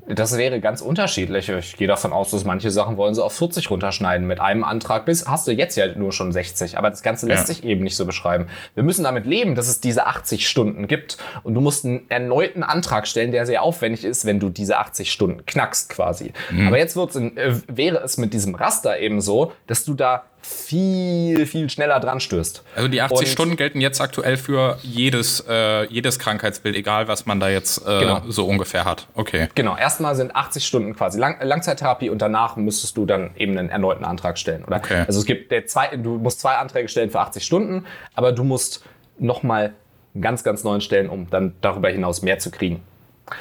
Das 0.10 0.38
wäre 0.38 0.60
ganz 0.62 0.82
unterschiedlich. 0.82 1.50
Ich 1.50 1.76
gehe 1.76 1.88
davon 1.88 2.14
aus, 2.14 2.32
dass 2.32 2.46
manche 2.46 2.72
Sachen 2.72 2.96
wollen 2.98 3.14
sie 3.14 3.24
auf 3.24 3.34
40 3.34 3.70
runterschneiden. 3.70 4.26
Mit 4.26 4.40
einem 4.40 4.64
Antrag 4.64 5.06
bis 5.06 5.28
hast 5.28 5.48
du 5.48 5.52
jetzt 5.52 5.76
ja 5.76 5.88
nur 5.96 6.14
schon 6.14 6.32
60. 6.32 6.78
Aber 6.78 6.90
das 6.90 7.04
Ganze 7.04 7.28
lässt 7.28 7.48
Ja. 7.50 7.54
sich 7.56 7.64
eben 7.66 7.84
nicht 7.84 7.96
so 7.98 8.06
beschreiben. 8.06 8.48
Wir 8.74 8.84
müssen 8.84 9.04
damit 9.04 9.26
leben, 9.26 9.56
dass 9.56 9.68
es 9.68 9.82
diese 9.82 10.06
80 10.08 10.48
Stunden 10.48 10.88
gibt. 10.88 11.18
Und 11.44 11.56
du 11.56 11.62
musst 11.62 11.84
einen 11.84 12.10
erneuten 12.10 12.64
Antrag 12.64 13.06
stellen, 13.08 13.32
der 13.32 13.46
sehr 13.46 13.64
aufwendig 13.64 14.06
ist, 14.06 14.26
wenn 14.26 14.40
du 14.40 14.50
diese 14.50 14.78
80 14.78 15.12
Stunden 15.12 15.46
knackst 15.46 15.90
quasi. 15.90 16.32
Aber 16.68 16.78
jetzt 16.78 16.96
wird's 16.96 17.16
in, 17.16 17.36
äh, 17.36 17.56
wäre 17.68 17.98
es 17.98 18.18
mit 18.18 18.34
diesem 18.34 18.56
Raster 18.56 19.00
eben 19.00 19.20
so, 19.20 19.52
dass 19.68 19.84
du 19.84 19.94
da 19.94 20.24
viel, 20.48 21.46
viel 21.46 21.70
schneller 21.70 22.00
dran 22.00 22.20
stößt. 22.20 22.64
Also 22.76 22.88
die 22.88 23.02
80 23.02 23.20
Und- 23.20 23.28
Stunden 23.28 23.56
gelten 23.58 23.82
jetzt 23.82 24.00
aktuell 24.02 24.38
für 24.38 24.78
jedes, 24.82 25.44
äh, 25.48 25.86
jedes 25.88 26.20
Krankheitsbild, 26.20 26.76
egal 26.76 27.08
was 27.08 27.26
man 27.26 27.40
da 27.40 27.50
jetzt 27.50 27.86
äh, 27.86 28.00
Genau. 28.00 28.22
so 28.28 28.46
ungefähr 28.46 28.86
hat. 28.86 29.08
Okay. 29.14 29.50
Genau, 29.56 29.76
erstmal 29.78 30.16
sind 30.16 30.36
80 30.36 30.66
Stunden 30.66 30.96
quasi 30.96 31.20
Lang 31.20 31.38
Langzeittherapie 31.42 32.10
und 32.10 32.22
danach 32.22 32.56
müsstest 32.56 32.96
du 32.98 33.06
dann 33.06 33.32
eben 33.38 33.58
einen 33.58 33.70
erneuten 33.70 34.06
Antrag 34.06 34.38
stellen. 34.38 34.64
Oder? 34.64 34.78
Okay. 34.78 35.04
Also 35.06 35.20
es 35.20 35.26
gibt 35.26 35.52
der 35.52 35.66
zwei, 35.68 35.96
du 35.98 36.18
musst 36.18 36.40
zwei 36.40 36.56
Anträge 36.56 36.88
stellen 36.90 37.10
für 37.12 37.20
80 37.20 37.44
Stunden, 37.46 37.86
aber 38.16 38.32
du 38.32 38.44
musst 38.44 38.84
nochmal 39.20 39.74
einen 40.14 40.22
ganz, 40.22 40.44
ganz 40.44 40.64
neuen 40.64 40.82
stellen, 40.82 41.10
um 41.10 41.30
dann 41.30 41.54
darüber 41.62 41.90
hinaus 41.90 42.22
mehr 42.22 42.40
zu 42.40 42.52
kriegen. 42.52 42.82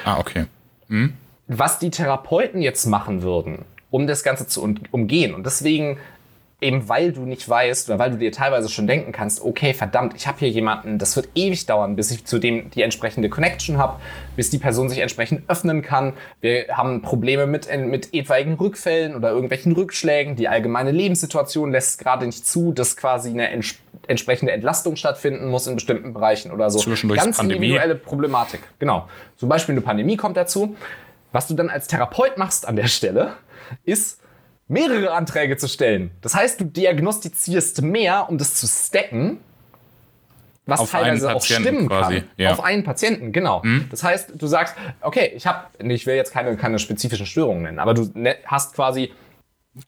Ah, 0.04 0.18
okay. 0.18 0.46
Was 1.48 1.78
die 1.78 1.90
Therapeuten 1.90 2.60
jetzt 2.62 2.86
machen 2.86 3.22
würden, 3.22 3.64
um 3.90 4.06
das 4.06 4.22
Ganze 4.25 4.46
zu 4.46 4.75
umgehen 4.90 5.34
und 5.34 5.46
deswegen 5.46 5.98
eben 6.60 6.88
weil 6.88 7.12
du 7.12 7.22
nicht 7.22 7.46
weißt 7.46 7.90
oder 7.90 7.98
weil 7.98 8.10
du 8.10 8.16
dir 8.16 8.32
teilweise 8.32 8.70
schon 8.70 8.86
denken 8.86 9.12
kannst, 9.12 9.42
okay, 9.42 9.75
verdammt, 9.75 10.14
ich 10.16 10.26
habe 10.26 10.38
hier 10.38 10.48
jemanden, 10.48 10.98
das 10.98 11.14
wird 11.14 11.28
ewig 11.34 11.66
dauern, 11.66 11.96
bis 11.96 12.10
ich 12.10 12.25
zu 12.25 12.38
dem 12.38 12.70
die 12.70 12.80
entsprechende 12.80 13.28
Connection 13.28 13.76
habe, 13.76 14.00
bis 14.36 14.48
die 14.48 14.58
Person 14.58 14.88
sich 14.88 15.00
entsprechend 15.00 15.42
öffnen 15.48 15.82
kann. 15.82 16.14
Wir 16.40 16.68
haben 16.70 17.02
Probleme 17.02 17.46
mit, 17.46 17.68
mit 17.86 18.14
etwaigen 18.14 18.54
Rückfällen 18.54 19.14
oder 19.14 19.30
irgendwelchen 19.30 19.72
Rückschlägen. 19.72 20.36
Die 20.36 20.48
allgemeine 20.48 20.92
Lebenssituation 20.92 21.72
lässt 21.72 21.98
gerade 21.98 22.25
nicht 22.25 22.46
zu, 22.46 22.72
dass 22.72 22.96
quasi 22.96 23.30
eine 23.30 23.50
ents 23.50 23.76
entsprechende 24.08 24.52
Entlastung 24.52 24.94
stattfinden 24.94 25.48
muss 25.48 25.66
in 25.66 25.75
bestimmten 25.75 26.14
Bereichen 26.14 26.52
oder 26.52 26.70
so. 26.70 26.78
Zwischendurch 26.78 27.18
Ganz 27.18 27.38
Pandemie. 27.38 27.56
individuelle 27.56 27.96
Problematik. 27.96 28.60
Genau. 28.78 29.08
Zum 29.36 29.48
Beispiel 29.48 29.72
eine 29.72 29.80
Pandemie 29.80 30.16
kommt 30.16 30.36
dazu. 30.36 30.76
Was 31.32 31.48
du 31.48 31.54
dann 31.54 31.68
als 31.70 31.88
Therapeut 31.88 32.38
machst 32.38 32.68
an 32.68 32.76
der 32.76 32.86
Stelle, 32.86 33.32
ist 33.84 34.20
mehrere 34.68 35.12
Anträge 35.12 35.56
zu 35.56 35.68
stellen. 35.68 36.11
Das 36.20 36.35
heißt, 36.35 36.61
du 36.61 36.64
diagnostizierst 36.64 37.82
mehr, 37.82 38.28
um 38.28 38.38
das 38.38 38.54
zu 38.54 38.66
stacken, 38.66 39.38
was 40.66 40.80
Auf 40.80 40.90
teilweise 40.90 41.32
auch 41.32 41.42
stimmen 41.42 41.87
quasi, 41.87 42.20
kann. 42.20 42.28
ja. 42.38 42.50
Auf 42.50 42.64
einen 42.64 42.82
Patienten, 42.82 43.30
genau. 43.32 43.62
Das 43.88 44.02
heißt, 44.02 44.32
du 44.35 44.46
sagst, 44.49 44.75
okay, 45.00 45.30
ich 45.37 45.46
habe, 45.46 45.66
ich 45.78 46.06
will 46.06 46.16
jetzt 46.16 46.32
keine, 46.32 46.56
keine 46.56 46.80
spezifischen 46.80 47.25
Störungen 47.25 47.62
nennen, 47.62 47.78
aber 47.78 47.94
du 47.94 48.11
ne, 48.14 48.37
hast 48.44 48.75
quasi 48.75 49.12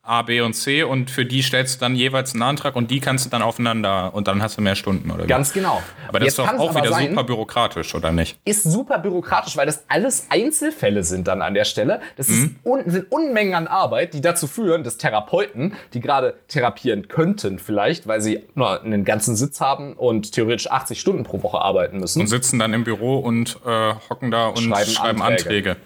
A, 0.03 0.23
B 0.23 0.41
und 0.43 0.53
C 0.55 0.83
und 0.83 1.11
für 1.11 1.25
die 1.25 1.43
stellst 1.43 1.77
du 1.77 1.81
dann 1.81 1.95
jeweils 1.97 2.35
einen 2.35 2.43
Antrag 2.43 2.77
und 2.77 2.91
die 2.91 3.01
kannst 3.01 3.25
du 3.25 3.31
dann 3.31 3.41
aufeinander 3.43 4.13
und 4.15 4.29
dann 4.29 4.43
hast 4.43 4.59
du 4.59 4.61
mehr 4.63 4.75
Stunden 4.75 5.11
oder 5.11 5.25
wie? 5.25 5.29
ganz 5.29 5.53
genau. 5.53 5.83
Aber 6.09 6.19
das 6.19 6.27
Jetzt 6.37 6.39
ist 6.39 6.47
doch 6.47 6.59
auch 6.59 6.75
wieder 6.75 6.91
sein- 6.91 7.09
super 7.11 7.25
bürokratisch, 7.25 7.95
oder 7.95 8.13
nicht? 8.13 8.39
ist 8.45 8.65
super 8.65 8.99
bürokratisch, 8.99 9.57
weil 9.57 9.67
das 9.67 9.85
alles 9.89 10.27
Einzelfälle 10.31 11.05
sind 11.05 11.27
dann 11.29 11.41
an 11.43 11.55
der 11.55 11.65
Stelle. 11.65 12.01
Das 12.17 12.29
ist 12.29 12.51
un 12.65 12.83
sind 12.87 13.11
Unmengen 13.11 13.55
an 13.55 13.67
Arbeit, 13.67 14.13
die 14.15 14.21
dazu 14.21 14.47
führen, 14.47 14.85
dass 14.85 14.99
Therapeuten, 14.99 15.75
die 15.95 16.01
gerade 16.01 16.35
therapieren 16.49 17.09
könnten 17.09 17.59
vielleicht, 17.59 18.07
weil 18.07 18.21
sie 18.21 18.45
nur 18.55 18.83
einen 18.83 19.05
ganzen 19.05 19.37
Sitz 19.37 19.61
haben 19.61 19.95
und 19.95 20.33
theoretisch 20.33 20.71
80 20.71 21.01
Stunden 21.01 21.25
pro 21.25 21.43
Woche 21.43 21.59
arbeiten 21.61 21.99
müssen 21.99 22.21
Und 22.21 22.27
sitzen 22.27 22.59
dann 22.59 22.75
im 22.75 22.85
Büro 22.85 23.19
und 23.19 23.59
äh, 23.67 23.95
hocken 24.11 24.31
da 24.31 24.49
und 24.49 24.59
Schreiben 24.59 24.91
schreiben, 24.91 25.23
Anträge. 25.23 25.71
Anträge. 25.71 25.77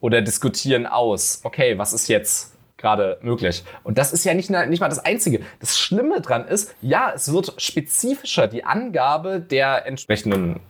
oder 0.00 0.22
diskutieren 0.22 0.86
aus, 0.86 1.40
okay, 1.44 1.78
was 1.78 1.92
ist 1.92 2.08
jetzt 2.08 2.55
gerade 2.86 3.18
möglich. 3.22 3.64
Und 3.82 3.98
das 3.98 4.12
ist 4.12 4.24
ja 4.24 4.32
nicht, 4.32 4.48
nicht 4.48 4.80
mal 4.80 4.88
das 4.88 5.04
Einzige. 5.04 5.40
Das 5.58 5.76
Schlimme 5.76 6.20
dran 6.20 6.46
ist, 6.46 6.74
ja, 6.82 7.12
es 7.14 7.32
wird 7.32 7.54
spezifischer, 7.56 8.46
die 8.46 8.64
Angabe 8.64 9.40
der 9.40 9.86
entsprechenden 9.86 10.60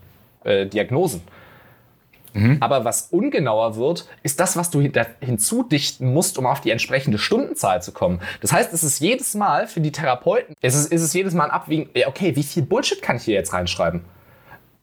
äh, 0.44 0.66
Diagnosen. 0.66 1.20
Aber 2.60 2.84
was 2.84 3.08
ungenauer 3.12 3.76
wird, 3.76 4.06
ist 4.22 4.40
das, 4.40 4.58
was 4.58 4.68
du 4.70 4.82
hin- 4.82 4.92
hinzudichten 5.20 6.12
musst, 6.12 6.36
um 6.36 6.44
auf 6.44 6.60
die 6.60 6.70
entsprechende 6.70 7.16
Stundenzahl 7.16 7.80
zu 7.80 7.92
kommen. 7.92 8.20
Das 8.42 8.52
heißt, 8.52 8.74
es 8.74 8.82
ist 8.84 8.98
jedes 9.00 9.34
Mal 9.34 9.66
für 9.66 9.80
die 9.80 9.90
Therapeuten, 9.90 10.54
es 10.60 10.74
ist, 10.74 10.92
ist 10.92 11.00
es 11.00 11.14
jedes 11.14 11.32
Mal 11.32 11.44
ein 11.44 11.50
Abwiegen, 11.50 11.88
ja, 11.94 12.08
okay, 12.08 12.36
wie 12.36 12.42
viel 12.42 12.62
Bullshit 12.62 13.00
kann 13.00 13.16
ich 13.16 13.22
hier 13.22 13.32
jetzt 13.36 13.54
reinschreiben? 13.54 14.02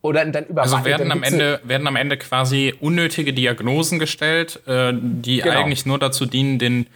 Oder 0.01 0.25
dann 0.25 0.47
über 0.47 0.63
Also 0.63 0.83
werden 0.83 1.11
am, 1.11 1.21
Ende, 1.21 1.61
werden 1.63 1.85
am 1.85 1.95
Ende 1.95 2.17
quasi 2.17 2.73
unnötige 2.81 3.33
Diagnosen 3.33 3.99
gestellt, 3.99 4.59
äh, 4.65 4.91
die 4.91 5.37
Genau. 5.37 5.55
eigentlich 5.59 5.85
nur 5.85 5.99
dazu 5.99 6.25
dienen, 6.25 6.57
den, 6.57 6.87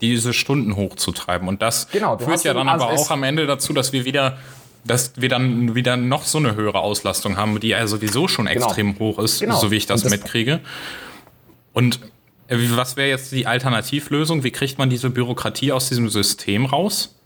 diese 0.00 0.32
Stunden 0.32 0.76
hochzutreiben. 0.76 1.48
Und 1.48 1.62
das 1.62 1.88
Genau, 1.88 2.18
führt 2.18 2.44
ja 2.44 2.54
dann 2.54 2.68
aber 2.68 2.88
auch 2.90 3.10
am 3.10 3.22
Ende 3.22 3.46
dazu, 3.46 3.72
dass 3.72 3.92
wir 3.92 4.04
wieder 4.04 4.38
dass 4.84 5.14
wir 5.16 5.28
dann 5.28 5.74
wieder 5.74 5.96
noch 5.96 6.22
so 6.24 6.38
eine 6.38 6.54
höhere 6.54 6.78
Auslastung 6.78 7.36
haben, 7.36 7.58
die 7.58 7.68
ja 7.70 7.84
sowieso 7.88 8.28
schon 8.28 8.46
extrem 8.46 8.96
hoch 9.00 9.18
ist, 9.18 9.40
Genau. 9.40 9.58
so 9.58 9.72
wie 9.72 9.76
ich 9.76 9.86
das, 9.86 10.02
das- 10.02 10.12
mitkriege. 10.12 10.60
Und 11.72 11.98
äh, 12.46 12.56
was 12.76 12.96
wäre 12.96 13.08
jetzt 13.08 13.32
die 13.32 13.48
Alternativlösung? 13.48 14.44
Wie 14.44 14.52
kriegt 14.52 14.78
man 14.78 14.88
diese 14.88 15.10
Bürokratie 15.10 15.72
aus 15.72 15.88
diesem 15.88 16.08
System 16.08 16.66
raus? 16.66 17.16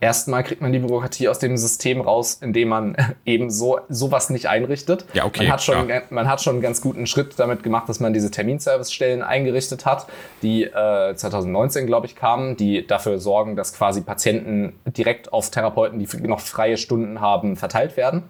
Erstmal 0.00 0.44
kriegt 0.44 0.60
man 0.60 0.72
die 0.72 0.78
Bürokratie 0.78 1.28
aus 1.28 1.40
dem 1.40 1.56
System 1.56 2.00
raus, 2.00 2.38
indem 2.40 2.68
man 2.68 2.96
eben 3.24 3.50
so 3.50 3.80
sowas 3.88 4.30
nicht 4.30 4.46
einrichtet. 4.46 5.04
Ja, 5.12 5.24
okay, 5.24 5.44
Man 5.44 5.52
hat, 5.52 5.62
schon, 5.62 5.86
klar. 5.88 6.02
man 6.10 6.28
hat 6.28 6.40
schon 6.40 6.54
einen 6.54 6.62
ganz 6.62 6.80
guten 6.80 7.06
Schritt 7.06 7.34
damit 7.38 7.64
gemacht, 7.64 7.88
dass 7.88 7.98
man 7.98 8.12
diese 8.12 8.30
Terminservicestellen 8.30 9.22
eingerichtet 9.22 9.86
hat, 9.86 10.06
die 10.42 10.64
äh, 10.64 11.14
2019, 11.16 11.86
glaube 11.86 12.06
ich, 12.06 12.14
kamen, 12.14 12.56
die 12.56 12.86
dafür 12.86 13.18
sorgen, 13.18 13.56
dass 13.56 13.72
quasi 13.72 14.00
Patienten 14.02 14.78
direkt 14.86 15.32
auf 15.32 15.50
Therapeuten, 15.50 15.98
die 15.98 16.06
noch 16.26 16.40
freie 16.40 16.76
Stunden 16.76 17.20
haben, 17.20 17.56
verteilt 17.56 17.96
werden. 17.96 18.22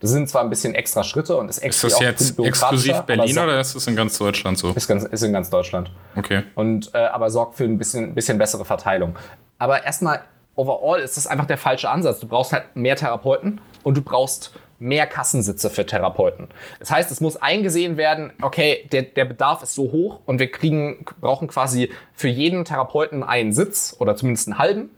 Das 0.00 0.10
sind 0.10 0.28
zwar 0.28 0.42
ein 0.42 0.50
bisschen 0.50 0.74
extra 0.74 1.02
Schritte 1.02 1.36
und 1.36 1.48
ist 1.48 1.58
Ist 1.58 1.64
extra 1.64 1.88
das 1.88 2.00
jetzt 2.00 2.38
exklusiv 2.38 3.00
Berlin 3.02 3.38
oder 3.38 3.58
ist 3.58 3.74
das 3.74 3.86
in 3.86 3.96
ganz 3.96 4.18
Deutschland 4.18 4.58
so? 4.58 4.72
ist, 4.72 4.86
ganz, 4.86 5.04
ist 5.04 5.22
in 5.22 5.32
ganz 5.32 5.48
Deutschland 5.48 5.90
Okay. 6.16 6.42
und 6.56 6.90
äh, 6.92 6.98
aber 6.98 7.30
sorgt 7.30 7.54
für 7.54 7.64
ein 7.64 7.78
bisschen, 7.78 8.14
bisschen 8.14 8.36
bessere 8.36 8.66
Verteilung. 8.66 9.16
Aber 9.56 9.82
erstmal, 9.84 10.20
overall 10.56 11.00
ist 11.00 11.16
das 11.16 11.26
einfach 11.26 11.46
der 11.46 11.58
falsche 11.58 11.88
Ansatz. 11.90 12.20
Du 12.20 12.28
brauchst 12.28 12.52
halt 12.52 12.74
mehr 12.74 12.96
Therapeuten 12.96 13.60
und 13.82 13.96
du 13.96 14.02
brauchst 14.02 14.52
mehr 14.78 15.06
Kassensitze 15.06 15.70
für 15.70 15.86
Therapeuten. 15.86 16.48
Das 16.78 16.90
heißt, 16.90 17.10
es 17.10 17.20
muss 17.20 17.36
eingesehen 17.36 17.96
werden, 17.96 18.32
okay, 18.42 18.88
der, 18.92 19.02
der 19.02 19.24
Bedarf 19.24 19.62
ist 19.62 19.74
so 19.74 19.92
hoch 19.92 20.20
und 20.26 20.38
wir 20.38 20.50
kriegen, 20.50 21.04
brauchen 21.20 21.48
quasi 21.48 21.90
für 22.12 22.28
jeden 22.28 22.64
Therapeuten 22.64 23.22
einen 23.22 23.52
Sitz 23.52 23.96
oder 23.98 24.16
zumindest 24.16 24.48
einen 24.48 24.58
halben, 24.58 24.90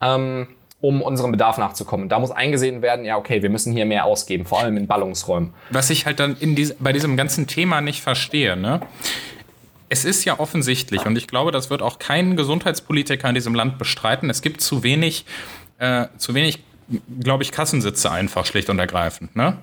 ähm, 0.00 0.48
um 0.80 1.00
unserem 1.00 1.32
Bedarf 1.32 1.58
nachzukommen. 1.58 2.08
Da 2.08 2.18
muss 2.18 2.30
eingesehen 2.30 2.82
werden, 2.82 3.04
ja, 3.04 3.16
okay, 3.16 3.42
wir 3.42 3.50
müssen 3.50 3.72
hier 3.72 3.86
mehr 3.86 4.04
ausgeben, 4.04 4.44
vor 4.44 4.60
allem 4.60 4.76
in 4.76 4.86
Ballungsräumen. 4.86 5.54
was 5.70 5.90
ich 5.90 6.06
halt 6.06 6.18
dann 6.20 6.36
in 6.38 6.54
dies, 6.54 6.74
bei 6.78 6.92
diesem 6.92 7.16
ganzen 7.16 7.46
Thema 7.46 7.80
nicht 7.80 8.02
verstehe, 8.02 8.56
ne? 8.56 8.80
Es 9.88 10.04
ist 10.04 10.24
ja 10.24 10.38
offensichtlich, 10.38 11.04
und 11.06 11.16
ich 11.16 11.26
glaube, 11.26 11.52
das 11.52 11.70
wird 11.70 11.82
auch 11.82 11.98
kein 11.98 12.36
Gesundheitspolitiker 12.36 13.28
in 13.28 13.34
diesem 13.34 13.54
Land 13.54 13.78
bestreiten, 13.78 14.30
es 14.30 14.42
gibt 14.42 14.60
zu 14.60 14.82
wenig, 14.82 15.26
äh, 15.78 16.06
zu 16.16 16.34
wenig, 16.34 16.60
glaube 17.20 17.42
ich, 17.42 17.52
Kassensitze 17.52 18.10
einfach, 18.10 18.46
schlicht 18.46 18.70
und 18.70 18.78
ergreifend, 18.78 19.36
ne? 19.36 19.58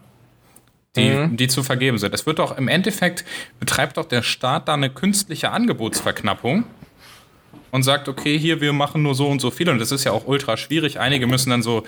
die, 0.95 1.09
mhm. 1.09 1.37
die 1.37 1.47
zu 1.47 1.63
vergeben 1.63 1.97
sind. 1.97 2.13
Es 2.13 2.25
wird 2.25 2.39
doch 2.39 2.57
im 2.57 2.67
Endeffekt, 2.67 3.25
betreibt 3.59 3.97
doch 3.97 4.05
der 4.05 4.23
Staat 4.23 4.67
da 4.67 4.73
eine 4.73 4.89
künstliche 4.89 5.51
Angebotsverknappung 5.51 6.65
und 7.71 7.83
sagt, 7.83 8.09
okay, 8.09 8.37
hier, 8.37 8.61
wir 8.61 8.73
machen 8.73 9.01
nur 9.01 9.15
so 9.15 9.27
und 9.27 9.39
so 9.39 9.51
viel. 9.51 9.69
Und 9.69 9.79
das 9.79 9.91
ist 9.91 10.03
ja 10.03 10.11
auch 10.11 10.27
ultra 10.27 10.57
schwierig. 10.57 10.99
Einige 10.99 11.27
müssen 11.27 11.49
dann 11.49 11.63
so, 11.63 11.83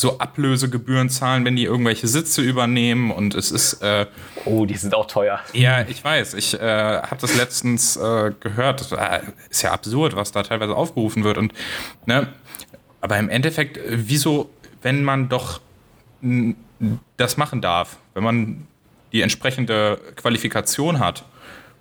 so 0.00 0.18
Ablösegebühren 0.18 1.10
zahlen, 1.10 1.44
wenn 1.44 1.56
die 1.56 1.64
irgendwelche 1.64 2.06
Sitze 2.06 2.40
übernehmen. 2.40 3.10
Und 3.10 3.34
es 3.34 3.50
ist. 3.50 3.82
Äh, 3.82 4.06
oh, 4.44 4.64
die 4.64 4.76
sind 4.76 4.94
auch 4.94 5.06
teuer. 5.06 5.40
Ja, 5.52 5.82
ich 5.82 6.04
weiß. 6.04 6.34
Ich 6.34 6.54
äh, 6.54 6.60
habe 6.60 7.16
das 7.20 7.34
letztens 7.36 7.96
äh, 7.96 8.32
gehört. 8.38 8.92
Das 8.92 9.22
ist 9.50 9.62
ja 9.62 9.72
absurd, 9.72 10.14
was 10.14 10.30
da 10.30 10.44
teilweise 10.44 10.76
aufgerufen 10.76 11.24
wird. 11.24 11.36
Und, 11.36 11.52
ne, 12.06 12.28
aber 13.00 13.18
im 13.18 13.28
Endeffekt, 13.28 13.76
äh, 13.76 13.82
wieso, 13.88 14.50
wenn 14.82 15.02
man 15.02 15.28
doch 15.28 15.60
das 17.16 17.36
machen 17.36 17.60
darf, 17.60 17.96
wenn 18.14 18.22
man 18.22 18.66
die 19.12 19.22
entsprechende 19.22 20.00
Qualifikation 20.16 21.00
hat. 21.00 21.24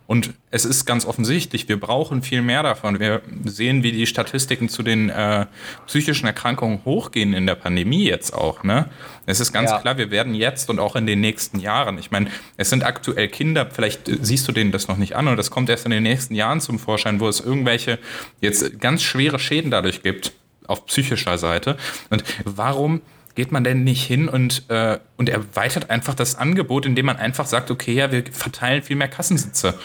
Und 0.08 0.34
es 0.52 0.64
ist 0.64 0.86
ganz 0.86 1.06
offensichtlich, 1.06 1.68
wir 1.68 1.78
brauchen 1.78 2.24
viel 2.24 2.42
mehr 2.42 2.64
davon. 2.64 3.00
Wir 3.02 3.22
sehen, 3.44 3.84
wie 3.84 3.92
die 3.92 4.08
Statistiken 4.08 4.70
zu 4.70 4.82
den 4.82 5.10
äh, 5.10 5.46
psychischen 5.86 6.26
Erkrankungen 6.26 6.80
hochgehen 6.86 7.34
in 7.34 7.46
der 7.46 7.56
Pandemie 7.56 8.06
jetzt 8.06 8.34
auch. 8.34 8.64
Ne? 8.64 8.90
Es 9.26 9.42
ist 9.42 9.52
ganz 9.52 9.70
ja. 9.70 9.80
klar, 9.80 9.98
wir 9.98 10.10
werden 10.10 10.34
jetzt 10.34 10.70
und 10.70 10.80
auch 10.80 10.96
in 10.96 11.06
den 11.06 11.20
nächsten 11.20 11.60
Jahren, 11.60 11.98
ich 11.98 12.10
meine, 12.10 12.30
es 12.56 12.70
sind 12.70 12.86
aktuell 12.86 13.28
Kinder, 13.28 13.70
vielleicht 13.70 14.10
siehst 14.22 14.48
du 14.48 14.54
denen 14.54 14.72
das 14.72 14.88
noch 14.88 14.96
nicht 14.96 15.18
an 15.18 15.28
und 15.28 15.36
das 15.36 15.52
kommt 15.52 15.70
erst 15.70 15.84
in 15.84 15.92
den 15.92 16.04
nächsten 16.04 16.36
Jahren 16.36 16.62
zum 16.62 16.80
Vorschein, 16.80 17.20
wo 17.20 17.28
es 17.28 17.42
irgendwelche 17.42 18.00
jetzt 18.40 18.80
ganz 18.80 19.04
schwere 19.04 19.40
Schäden 19.40 19.72
dadurch 19.72 20.04
gibt 20.04 20.32
auf 20.68 20.86
psychischer 20.86 21.38
Seite. 21.38 21.76
Und 22.10 22.24
warum 22.46 23.02
geht 23.36 23.52
man 23.52 23.64
denn 23.64 23.84
nicht 23.84 24.04
hin 24.04 24.30
und, 24.30 24.70
äh, 24.70 25.00
und 25.18 25.30
erweitert 25.30 25.90
einfach 25.90 26.16
das 26.16 26.36
Angebot, 26.36 26.86
indem 26.86 27.06
man 27.06 27.18
einfach 27.18 27.46
sagt, 27.46 27.70
okay, 27.72 27.94
ja, 27.94 28.12
wir 28.12 28.24
verteilen 28.32 28.82
viel 28.82 28.96
mehr 28.96 29.10
Kassensitze? 29.10 29.78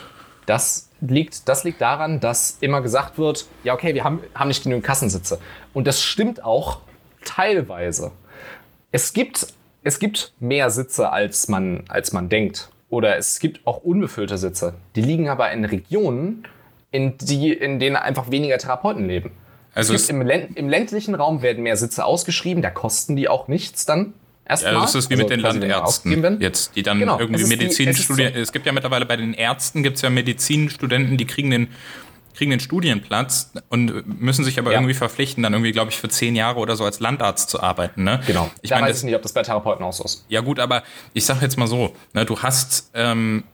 Das 0.47 0.91
liegt, 1.01 1.49
das 1.49 1.65
liegt 1.65 1.81
daran, 1.81 2.21
dass 2.21 2.59
immer 2.61 2.81
gesagt 2.81 3.19
wird, 3.19 3.47
ja, 3.65 3.75
okay, 3.75 3.95
wir 3.95 4.05
haben, 4.05 4.21
haben 4.35 4.49
nicht 4.49 4.63
genügend 4.63 4.85
Kassensitze. 4.85 5.39
Und 5.73 5.87
das 5.87 6.03
stimmt 6.03 6.45
auch 6.45 6.79
teilweise. 7.25 8.13
Es 8.91 9.13
gibt, 9.13 9.47
es 9.83 9.99
gibt 9.99 10.33
mehr 10.41 10.71
Sitze, 10.71 11.11
als 11.11 11.49
man, 11.49 11.85
als 11.89 12.13
man 12.13 12.29
denkt. 12.29 12.71
Oder 12.89 13.17
es 13.17 13.39
gibt 13.39 13.67
auch 13.67 13.79
unbefüllte 13.79 14.37
Sitze. 14.37 14.75
Die 14.97 15.03
liegen 15.03 15.29
aber 15.29 15.51
in 15.53 15.65
Regionen, 15.65 16.47
in, 16.91 17.17
die, 17.19 17.53
in 17.53 17.79
denen 17.79 17.97
einfach 17.97 18.31
weniger 18.31 18.59
Therapeuten 18.59 19.07
leben. 19.07 19.33
Also 19.75 19.95
im, 20.13 20.21
im, 20.21 20.69
ländlichen 20.69 21.15
Raum 21.15 21.41
werden 21.41 21.63
mehr 21.63 21.79
Sitze 21.79 22.05
ausgeschrieben, 22.05 22.63
da 22.63 22.69
kosten 22.69 23.17
die 23.17 23.29
auch 23.29 23.49
nichts 23.49 23.87
dann. 23.87 24.13
Erstmal. 24.53 24.75
Ja, 24.75 24.81
das 24.81 24.95
ist 24.95 25.11
wie 25.11 25.15
also 25.15 25.25
mit 25.25 25.31
den 25.31 25.41
Landärzten 25.41 26.41
jetzt, 26.41 26.77
die 26.77 26.83
dann 26.83 26.99
genau, 26.99 27.19
irgendwie 27.19 27.45
Medizinstudien. 27.45 28.33
Es, 28.35 28.49
es 28.49 28.53
gibt 28.53 28.67
ja 28.67 28.73
mittlerweile 28.73 29.07
bei 29.07 29.17
den 29.17 29.35
Ärzten 29.35 29.83
gibt 29.83 29.97
es 29.97 30.03
ja 30.03 30.11
Medizinstudenten, 30.11 31.17
die 31.17 31.27
kriegen 31.27 31.51
den 31.51 31.69
kriegen 32.35 32.51
den 32.51 32.61
Studienplatz 32.61 33.53
und 33.69 34.21
müssen 34.21 34.45
sich 34.45 34.59
aber 34.59 34.73
ja. 34.73 34.79
irgendwie 34.79 34.95
verpflichten, 34.95 35.43
dann 35.43 35.53
irgendwie, 35.53 35.73
glaube 35.73 35.91
ich, 35.91 35.99
für 35.99 36.09
zehn 36.09 36.35
Jahre 36.35 36.61
oder 36.61 36.77
so 36.77 36.85
als 36.85 37.01
Landarzt 37.01 37.51
zu 37.51 37.63
arbeiten. 37.63 38.05
Ne? 38.05 38.21
Genau. 38.27 38.51
Ich 38.63 38.71
da 38.71 38.77
mein, 38.77 38.89
weiß 38.89 38.99
ich 38.99 39.05
nicht, 39.05 39.15
ob 39.15 39.23
das 39.23 39.33
bei 39.33 39.43
Therapeuten 39.43 39.85
auch 39.85 39.93
so 39.93 40.05
ist. 40.05 40.25
Ja 40.29 40.41
gut, 40.41 40.59
aber 40.59 40.83
ich 41.13 41.25
sage 41.25 41.41
jetzt 41.43 41.59
mal 41.59 41.67
so, 41.67 41.95
ne, 42.15 42.25
du 42.25 42.39
hast 42.39 42.91
ähm, 42.95 43.45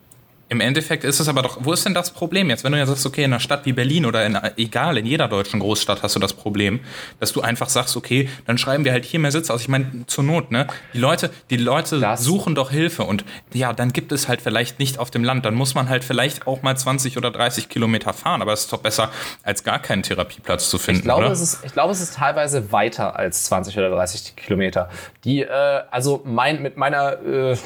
im 0.50 0.60
Endeffekt 0.60 1.04
ist 1.04 1.20
es 1.20 1.28
aber 1.28 1.42
doch, 1.42 1.58
wo 1.60 1.72
ist 1.72 1.84
denn 1.84 1.94
das 1.94 2.10
Problem 2.10 2.48
jetzt? 2.48 2.64
Wenn 2.64 2.72
du 2.72 2.78
ja 2.78 2.86
sagst, 2.86 3.04
okay, 3.04 3.24
in 3.24 3.32
einer 3.32 3.40
Stadt 3.40 3.66
wie 3.66 3.72
Berlin 3.72 4.06
oder 4.06 4.24
in, 4.24 4.38
egal, 4.56 4.96
in 4.96 5.04
jeder 5.04 5.28
deutschen 5.28 5.60
Großstadt 5.60 6.02
hast 6.02 6.16
du 6.16 6.20
das 6.20 6.32
Problem, 6.32 6.80
dass 7.20 7.32
du 7.32 7.42
einfach 7.42 7.68
sagst, 7.68 7.96
okay, 7.96 8.30
dann 8.46 8.56
schreiben 8.56 8.84
wir 8.84 8.92
halt 8.92 9.04
hier 9.04 9.20
mehr 9.20 9.30
Sitze 9.30 9.52
aus. 9.52 9.60
Ich 9.60 9.68
meine, 9.68 10.06
zur 10.06 10.24
Not, 10.24 10.50
ne? 10.50 10.66
Die 10.94 10.98
Leute, 10.98 11.30
die 11.50 11.58
Leute 11.58 12.00
das. 12.00 12.22
suchen 12.22 12.54
doch 12.54 12.70
Hilfe 12.70 13.04
und 13.04 13.24
ja, 13.52 13.72
dann 13.74 13.92
gibt 13.92 14.10
es 14.10 14.28
halt 14.28 14.40
vielleicht 14.40 14.78
nicht 14.78 14.98
auf 14.98 15.10
dem 15.10 15.22
Land. 15.22 15.44
Dann 15.44 15.54
muss 15.54 15.74
man 15.74 15.88
halt 15.90 16.02
vielleicht 16.02 16.46
auch 16.46 16.62
mal 16.62 16.76
20 16.76 17.18
oder 17.18 17.30
30 17.30 17.68
Kilometer 17.68 18.14
fahren, 18.14 18.40
aber 18.40 18.54
es 18.54 18.60
ist 18.60 18.72
doch 18.72 18.80
besser, 18.80 19.10
als 19.42 19.64
gar 19.64 19.80
keinen 19.80 20.02
Therapieplatz 20.02 20.70
zu 20.70 20.78
finden, 20.78 21.00
ich 21.00 21.04
glaube, 21.04 21.24
oder? 21.24 21.32
Es 21.32 21.40
ist, 21.40 21.64
ich 21.64 21.72
glaube, 21.72 21.92
es 21.92 22.00
ist 22.00 22.14
teilweise 22.14 22.72
weiter 22.72 23.16
als 23.16 23.44
20 23.44 23.76
oder 23.76 23.90
30 23.90 24.36
Kilometer. 24.36 24.88
Die, 25.24 25.42
äh, 25.42 25.82
also 25.90 26.22
mein, 26.24 26.62
mit 26.62 26.76
meiner, 26.78 27.22
äh 27.22 27.56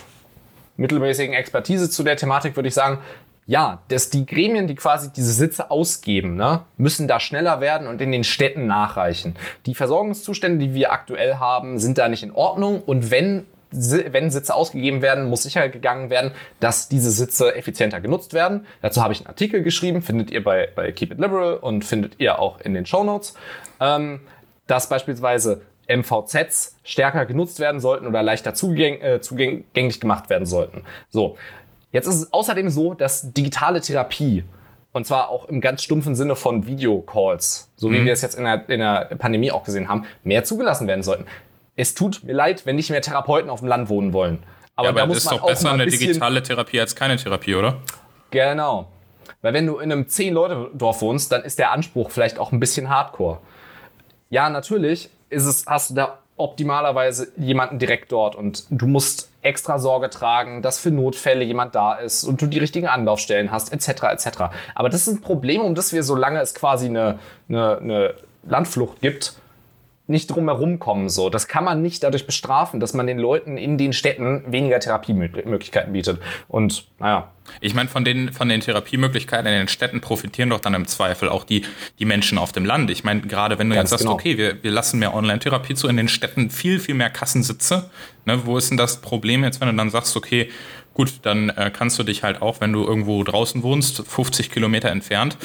mittelmäßigen 0.76 1.34
Expertise 1.34 1.90
zu 1.90 2.02
der 2.02 2.16
Thematik 2.16 2.56
würde 2.56 2.68
ich 2.68 2.74
sagen, 2.74 2.98
ja, 3.46 3.82
dass 3.88 4.08
die 4.08 4.24
Gremien, 4.24 4.66
die 4.66 4.76
quasi 4.76 5.12
diese 5.12 5.32
Sitze 5.32 5.70
ausgeben, 5.70 6.36
ne, 6.36 6.62
müssen 6.76 7.08
da 7.08 7.18
schneller 7.18 7.60
werden 7.60 7.88
und 7.88 8.00
in 8.00 8.12
den 8.12 8.24
Städten 8.24 8.66
nachreichen. 8.66 9.34
Die 9.66 9.74
Versorgungszustände, 9.74 10.64
die 10.64 10.74
wir 10.74 10.92
aktuell 10.92 11.34
haben, 11.34 11.78
sind 11.78 11.98
da 11.98 12.08
nicht 12.08 12.22
in 12.22 12.32
Ordnung 12.32 12.82
und 12.82 13.10
wenn 13.10 13.46
wenn 13.74 14.30
Sitze 14.30 14.54
ausgegeben 14.54 15.00
werden, 15.00 15.30
muss 15.30 15.44
sicher 15.44 15.66
gegangen 15.70 16.10
werden, 16.10 16.32
dass 16.60 16.90
diese 16.90 17.10
Sitze 17.10 17.54
effizienter 17.54 18.02
genutzt 18.02 18.34
werden. 18.34 18.66
Dazu 18.82 19.02
habe 19.02 19.14
ich 19.14 19.20
einen 19.20 19.28
Artikel 19.28 19.62
geschrieben, 19.62 20.02
findet 20.02 20.30
ihr 20.30 20.44
bei, 20.44 20.68
bei 20.74 20.92
Keep 20.92 21.12
It 21.12 21.18
Liberal 21.18 21.54
und 21.54 21.82
findet 21.84 22.20
ihr 22.20 22.38
auch 22.38 22.60
in 22.60 22.74
den 22.74 22.84
Show 22.84 23.02
Notes, 23.02 23.34
ähm, 23.80 24.20
dass 24.66 24.90
beispielsweise 24.90 25.62
MVZs 25.96 26.76
stärker 26.84 27.26
genutzt 27.26 27.60
werden 27.60 27.80
sollten 27.80 28.06
oder 28.06 28.22
leichter 28.22 28.54
zugäng 28.54 29.00
äh, 29.00 29.20
zugänglich 29.20 30.00
gemacht 30.00 30.30
werden 30.30 30.46
sollten. 30.46 30.84
So. 31.08 31.36
Jetzt 31.92 32.06
ist 32.06 32.14
es 32.14 32.32
außerdem 32.32 32.70
so, 32.70 32.94
dass 32.94 33.32
digitale 33.32 33.80
Therapie 33.82 34.44
und 34.92 35.06
zwar 35.06 35.30
auch 35.30 35.48
im 35.48 35.60
ganz 35.60 35.82
stumpfen 35.82 36.14
Sinne 36.14 36.36
von 36.36 36.66
Videocalls, 36.66 37.70
so 37.76 37.90
wie 37.90 37.98
mhm. 37.98 38.04
wir 38.06 38.12
es 38.12 38.22
jetzt 38.22 38.34
in 38.34 38.44
der, 38.44 38.68
in 38.68 38.80
der 38.80 39.16
Pandemie 39.18 39.50
auch 39.50 39.64
gesehen 39.64 39.88
haben, 39.88 40.04
mehr 40.22 40.44
zugelassen 40.44 40.86
werden 40.86 41.02
sollten. 41.02 41.26
Es 41.76 41.94
tut 41.94 42.24
mir 42.24 42.34
leid, 42.34 42.66
wenn 42.66 42.76
nicht 42.76 42.90
mehr 42.90 43.00
Therapeuten 43.00 43.50
auf 43.50 43.60
dem 43.60 43.68
Land 43.68 43.88
wohnen 43.88 44.12
wollen. 44.12 44.42
Aber, 44.76 44.86
ja, 44.86 44.90
aber 44.90 45.00
da 45.00 45.06
muss 45.06 45.18
ist 45.18 45.24
man 45.26 45.38
doch 45.38 45.46
besser 45.46 45.72
eine 45.72 45.86
digitale 45.86 46.42
Therapie 46.42 46.80
als 46.80 46.94
keine 46.94 47.16
Therapie, 47.16 47.54
oder? 47.54 47.78
Genau. 48.30 48.88
Weil 49.40 49.54
wenn 49.54 49.66
du 49.66 49.78
in 49.78 49.90
einem 49.90 50.04
10-Leute-Dorf 50.04 51.00
wohnst, 51.00 51.32
dann 51.32 51.42
ist 51.42 51.58
der 51.58 51.72
Anspruch 51.72 52.10
vielleicht 52.10 52.38
auch 52.38 52.52
ein 52.52 52.60
bisschen 52.60 52.88
hardcore. 52.88 53.38
Ja, 54.30 54.50
natürlich 54.50 55.10
ist 55.32 55.46
es, 55.46 55.64
hast 55.66 55.90
du 55.90 55.94
da 55.94 56.18
optimalerweise 56.36 57.32
jemanden 57.36 57.78
direkt 57.78 58.10
dort 58.10 58.34
und 58.34 58.64
du 58.70 58.86
musst 58.86 59.30
extra 59.42 59.78
Sorge 59.78 60.08
tragen, 60.08 60.62
dass 60.62 60.78
für 60.78 60.90
Notfälle 60.90 61.44
jemand 61.44 61.74
da 61.74 61.94
ist 61.94 62.24
und 62.24 62.40
du 62.40 62.46
die 62.46 62.58
richtigen 62.58 62.86
Anlaufstellen 62.86 63.50
hast, 63.50 63.72
etc. 63.72 64.04
etc. 64.04 64.26
Aber 64.74 64.88
das 64.88 65.06
ist 65.06 65.14
ein 65.14 65.20
Problem, 65.20 65.62
um 65.62 65.74
das 65.74 65.92
wir, 65.92 66.02
solange 66.02 66.40
es 66.40 66.54
quasi 66.54 66.86
eine, 66.86 67.18
eine, 67.48 67.78
eine 67.78 68.14
Landflucht 68.44 69.00
gibt, 69.00 69.34
nicht 70.12 70.28
drum 70.28 70.44
herum 70.44 70.78
kommen. 70.78 71.08
So. 71.08 71.28
Das 71.28 71.48
kann 71.48 71.64
man 71.64 71.82
nicht 71.82 72.04
dadurch 72.04 72.26
bestrafen, 72.26 72.78
dass 72.78 72.94
man 72.94 73.08
den 73.08 73.18
Leuten 73.18 73.56
in 73.56 73.78
den 73.78 73.92
Städten 73.92 74.44
weniger 74.46 74.78
Therapiemöglichkeiten 74.78 75.92
bietet. 75.92 76.20
Und 76.46 76.86
naja. 77.00 77.30
Ich 77.60 77.74
meine, 77.74 77.88
von 77.88 78.04
den, 78.04 78.32
von 78.32 78.48
den 78.48 78.60
Therapiemöglichkeiten 78.60 79.46
in 79.46 79.52
den 79.52 79.68
Städten 79.68 80.00
profitieren 80.00 80.50
doch 80.50 80.60
dann 80.60 80.74
im 80.74 80.86
Zweifel 80.86 81.28
auch 81.28 81.42
die, 81.42 81.64
die 81.98 82.04
Menschen 82.04 82.38
auf 82.38 82.52
dem 82.52 82.64
Land. 82.64 82.88
Ich 82.90 83.02
meine, 83.02 83.22
gerade 83.22 83.58
wenn 83.58 83.68
du 83.68 83.74
Ganz 83.74 83.90
jetzt 83.90 83.98
sagst, 83.98 84.04
genau. 84.04 84.14
okay, 84.14 84.38
wir, 84.38 84.62
wir 84.62 84.70
lassen 84.70 85.00
mehr 85.00 85.12
Online-Therapie 85.12 85.74
zu, 85.74 85.88
in 85.88 85.96
den 85.96 86.08
Städten 86.08 86.50
viel, 86.50 86.78
viel 86.78 86.94
mehr 86.94 87.10
Kassensitze. 87.10 87.90
Ne, 88.24 88.46
wo 88.46 88.56
ist 88.56 88.70
denn 88.70 88.76
das 88.76 89.00
Problem 89.00 89.42
jetzt, 89.42 89.60
wenn 89.60 89.68
du 89.68 89.74
dann 89.74 89.90
sagst, 89.90 90.16
okay, 90.16 90.48
Gut, 90.94 91.20
dann 91.22 91.48
äh, 91.50 91.70
kannst 91.72 91.98
du 91.98 92.02
dich 92.02 92.22
halt 92.22 92.42
auch, 92.42 92.60
wenn 92.60 92.72
du 92.72 92.84
irgendwo 92.84 93.24
draußen 93.24 93.62
wohnst, 93.62 94.04
50 94.06 94.50
Kilometer 94.50 94.90
entfernt, 94.90 95.38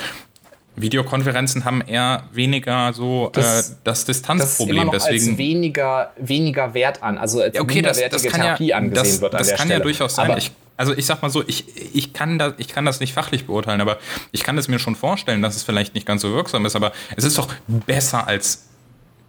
Videokonferenzen 0.77 1.65
haben 1.65 1.81
eher 1.81 2.23
weniger 2.31 2.93
so 2.93 3.29
das, 3.33 3.71
äh, 3.71 3.75
das 3.83 4.05
Distanzproblem. 4.05 4.91
Das 4.91 5.05
deswegen 5.05 5.31
als 5.31 5.37
weniger, 5.37 6.11
weniger 6.17 6.73
Wert 6.73 7.03
an, 7.03 7.17
also 7.17 7.41
als 7.41 7.59
okay, 7.59 7.81
das, 7.81 7.99
das 8.09 8.23
kann 8.23 8.41
Therapie 8.41 8.67
ja, 8.67 8.77
angesehen 8.77 9.03
das, 9.03 9.21
wird. 9.21 9.33
das 9.33 9.49
kann 9.49 9.57
Stelle. 9.57 9.73
ja 9.73 9.79
durchaus 9.79 10.15
sein. 10.15 10.37
Ich, 10.37 10.51
also 10.77 10.93
ich 10.93 11.05
sag 11.07 11.21
mal 11.23 11.29
so, 11.29 11.43
ich, 11.47 11.65
ich, 11.95 12.13
kann 12.13 12.37
das, 12.37 12.53
ich 12.57 12.67
kann 12.67 12.85
das 12.85 12.99
nicht 12.99 13.13
fachlich 13.13 13.47
beurteilen, 13.47 13.81
aber 13.81 13.97
ich 14.31 14.43
kann 14.43 14.57
es 14.57 14.67
mir 14.67 14.77
schon 14.77 14.95
vorstellen, 14.95 15.41
dass 15.41 15.55
es 15.55 15.63
vielleicht 15.63 15.95
nicht 15.95 16.05
ganz 16.05 16.21
so 16.21 16.31
wirksam 16.31 16.65
ist, 16.65 16.75
aber 16.75 16.91
es 17.15 17.23
ist 17.23 17.37
doch 17.39 17.47
besser 17.67 18.27
als 18.27 18.67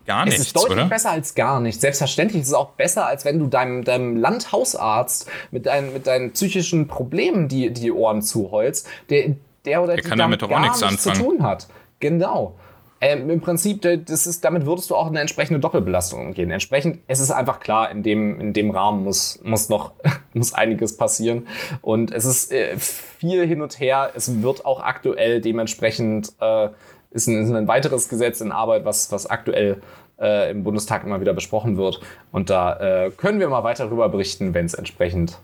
gar 0.04 0.24
nichts, 0.24 0.40
Es 0.40 0.46
ist 0.48 0.56
deutlich 0.56 0.72
oder? 0.72 0.84
besser 0.87 1.11
als 1.11 1.34
gar 1.34 1.61
nichts. 1.61 1.80
Selbstverständlich 1.80 2.42
ist 2.42 2.48
es 2.48 2.54
auch 2.54 2.70
besser, 2.70 3.06
als 3.06 3.24
wenn 3.24 3.38
du 3.38 3.46
deinem, 3.46 3.84
deinem 3.84 4.16
Landhausarzt 4.16 5.26
mit 5.50 5.66
deinen, 5.66 5.92
mit 5.92 6.06
deinen 6.06 6.32
psychischen 6.32 6.88
Problemen 6.88 7.48
die, 7.48 7.70
die 7.70 7.92
Ohren 7.92 8.22
zuheulst, 8.22 8.87
der 9.11 9.37
der 9.68 9.83
oder 9.83 9.94
der 9.94 10.02
die 10.02 10.09
kann 10.09 10.18
damit 10.18 10.40
gar 10.40 10.61
nichts, 10.61 10.81
nichts 10.81 11.02
zu 11.02 11.12
tun 11.12 11.42
hat. 11.42 11.68
Genau. 12.00 12.57
Ähm, 13.00 13.31
Im 13.31 13.40
Prinzip, 13.40 13.83
das 13.83 14.26
ist, 14.26 14.44
damit 14.44 14.66
würdest 14.66 14.90
du 14.90 14.96
auch 14.96 15.07
eine 15.07 15.20
entsprechende 15.20 15.61
Doppelbelastung 15.61 16.20
umgehen. 16.20 16.50
Entsprechend, 16.50 16.98
es 17.07 17.20
ist 17.20 17.31
einfach 17.31 17.61
klar, 17.61 17.90
in 17.90 18.02
dem, 18.02 18.40
in 18.40 18.52
dem 18.52 18.72
Rahmen 18.72 19.04
muss, 19.04 19.38
muss 19.44 19.68
noch 19.68 19.92
muss 20.33 20.52
einiges 20.52 20.96
passieren. 20.96 21.46
Und 21.81 22.11
es 22.11 22.24
ist 22.24 22.52
äh, 22.52 22.76
viel 22.76 23.46
hin 23.46 23.62
und 23.62 23.78
her. 23.78 24.11
Es 24.14 24.42
wird 24.42 24.64
auch 24.64 24.83
aktuell 24.83 25.40
dementsprechend, 25.40 26.33
äh, 26.40 26.70
ist, 27.11 27.28
ein, 27.28 27.44
ist 27.44 27.52
ein 27.52 27.68
weiteres 27.68 28.09
Gesetz 28.09 28.40
in 28.40 28.50
Arbeit, 28.50 28.85
was, 28.85 29.12
was 29.12 29.26
aktuell 29.26 29.81
äh, 30.20 30.50
im 30.50 30.64
Bundestag 30.64 31.04
immer 31.04 31.20
wieder 31.20 31.35
besprochen 31.35 31.76
wird. 31.76 32.00
Und 32.33 32.50
da 32.50 33.07
äh, 33.07 33.11
können 33.11 33.38
wir 33.38 33.48
mal 33.48 33.62
weiter 33.62 33.85
darüber 33.85 34.09
berichten, 34.09 34.54
wenn 34.54 34.66
es 34.66 34.74
entsprechend 34.74 35.38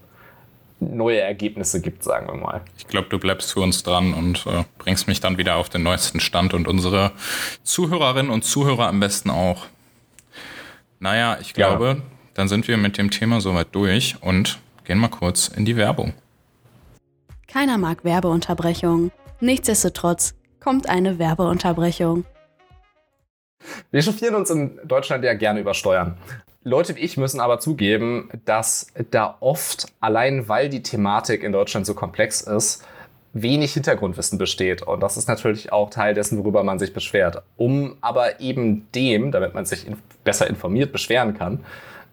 neue 0.81 1.21
Ergebnisse 1.21 1.81
gibt, 1.81 2.03
sagen 2.03 2.27
wir 2.27 2.35
mal. 2.35 2.63
Ich 2.77 2.87
glaube, 2.87 3.09
du 3.09 3.19
bleibst 3.19 3.53
für 3.53 3.61
uns 3.61 3.83
dran 3.83 4.13
und 4.13 4.47
äh, 4.47 4.65
bringst 4.79 5.09
mich 5.09 5.21
dann 5.21 5.39
wieder 5.39 5.57
auf 5.57 5.69
den 5.69 5.83
neuesten 5.83 6.21
Stand 6.21 6.55
und 6.55 6.69
unsere 6.69 7.13
Zuhörerinnen 7.63 8.31
und 8.31 8.45
Zuhörer 8.45 8.89
am 8.89 9.01
besten 9.01 9.31
auch. 9.31 9.67
Naja, 11.01 11.39
ich 11.41 11.55
glaube, 11.55 11.87
ja. 11.87 12.03
dann 12.35 12.49
sind 12.49 12.69
wir 12.69 12.77
mit 12.77 12.99
dem 12.99 13.11
Thema 13.11 13.41
soweit 13.41 13.69
durch 13.73 14.17
und 14.21 14.59
gehen 14.85 14.99
mal 14.99 15.09
kurz 15.09 15.49
in 15.49 15.65
die 15.65 15.77
Werbung. 15.77 16.15
Keiner 17.47 17.79
mag 17.79 18.05
Werbeunterbrechungen. 18.05 19.13
Nichtsdestotrotz 19.41 20.35
kommt 20.61 20.89
eine 20.89 21.19
Werbeunterbrechung. 21.19 22.25
Wir 23.91 24.03
chauffieren 24.03 24.35
uns 24.35 24.51
in 24.51 24.79
Deutschland 24.85 25.25
ja 25.25 25.35
gerne 25.35 25.61
über 25.61 25.75
Steuern. 25.75 26.17
Leute 26.67 26.97
wie 26.97 27.01
ich 27.01 27.19
müssen 27.19 27.41
aber 27.41 27.59
zugeben, 27.59 28.31
dass 28.47 28.87
da 29.11 29.37
oft, 29.41 29.87
allein 30.01 30.49
weil 30.49 30.71
die 30.71 30.83
Thematik 30.83 31.43
in 31.43 31.53
Deutschland 31.53 31.85
so 31.85 31.93
komplex 31.93 32.41
ist, 32.41 32.83
wenig 33.35 33.75
Hintergrundwissen 33.75 34.39
besteht. 34.39 34.81
Und 34.81 35.01
das 35.01 35.19
ist 35.19 35.29
natürlich 35.29 35.73
auch 35.73 35.91
Teil 35.91 36.15
dessen, 36.15 36.39
worüber 36.39 36.65
man 36.65 36.79
sich 36.79 36.95
beschwert. 36.95 37.43
Um 37.57 37.97
aber 38.01 38.41
eben 38.41 38.91
dem, 38.95 39.31
damit 39.31 39.53
man 39.53 39.67
sich 39.67 39.87
besser 40.25 40.49
informiert 40.49 40.91
beschweren 40.91 41.35
kann, 41.35 41.65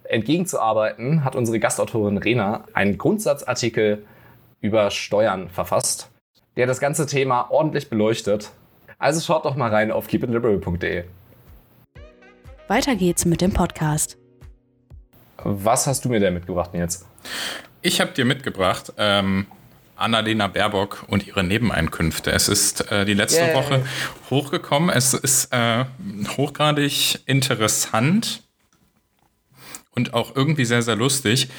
entgegenzuarbeiten, 0.04 1.24
hat 1.24 1.38
unsere 1.38 1.60
Gastautorin 1.60 2.18
Rena 2.18 2.66
einen 2.74 2.98
Grundsatzartikel 2.98 4.06
über 4.60 4.92
Steuern 4.92 5.48
verfasst, 5.48 6.10
der 6.58 6.68
das 6.68 6.82
ganze 6.82 7.06
Thema 7.06 7.50
ordentlich 7.52 7.90
beleuchtet. 7.90 8.52
Also 9.00 9.22
schaut 9.22 9.46
doch 9.46 9.56
mal 9.56 9.70
rein 9.70 9.92
auf 9.92 10.08
keepitliberal.de. 10.08 11.06
Weiter 12.68 12.96
geht's 12.96 13.26
mit 13.26 13.42
dem 13.42 13.54
Podcast. 13.54 14.21
Was 15.44 15.88
hast 15.88 16.06
du 16.06 16.10
mir 16.10 16.20
denn 16.20 16.34
mitgebracht, 16.34 16.74
Nils? 16.74 17.06
Ich 17.82 18.00
habe 18.00 18.12
dir 18.12 18.26
mitgebracht 18.26 18.94
ähm, 18.98 19.48
Annalena 19.96 20.48
Baerbock 20.48 21.06
und 21.08 21.28
ihre 21.28 21.44
Nebeneinkünfte. 21.44 22.32
Es 22.32 22.48
ist 22.50 22.92
äh, 22.92 23.06
die 23.06 23.14
letzte 23.14 23.42
yeah. 23.42 23.56
Woche 23.56 23.86
hochgekommen. 24.30 24.90
Es 24.90 25.14
ist 25.14 25.54
äh, 25.54 25.86
hochgradig 26.38 27.20
interessant 27.26 28.44
und 29.96 30.14
auch 30.14 30.36
irgendwie 30.36 30.66
sehr, 30.66 30.82
sehr 30.82 30.96
lustig. 30.96 31.50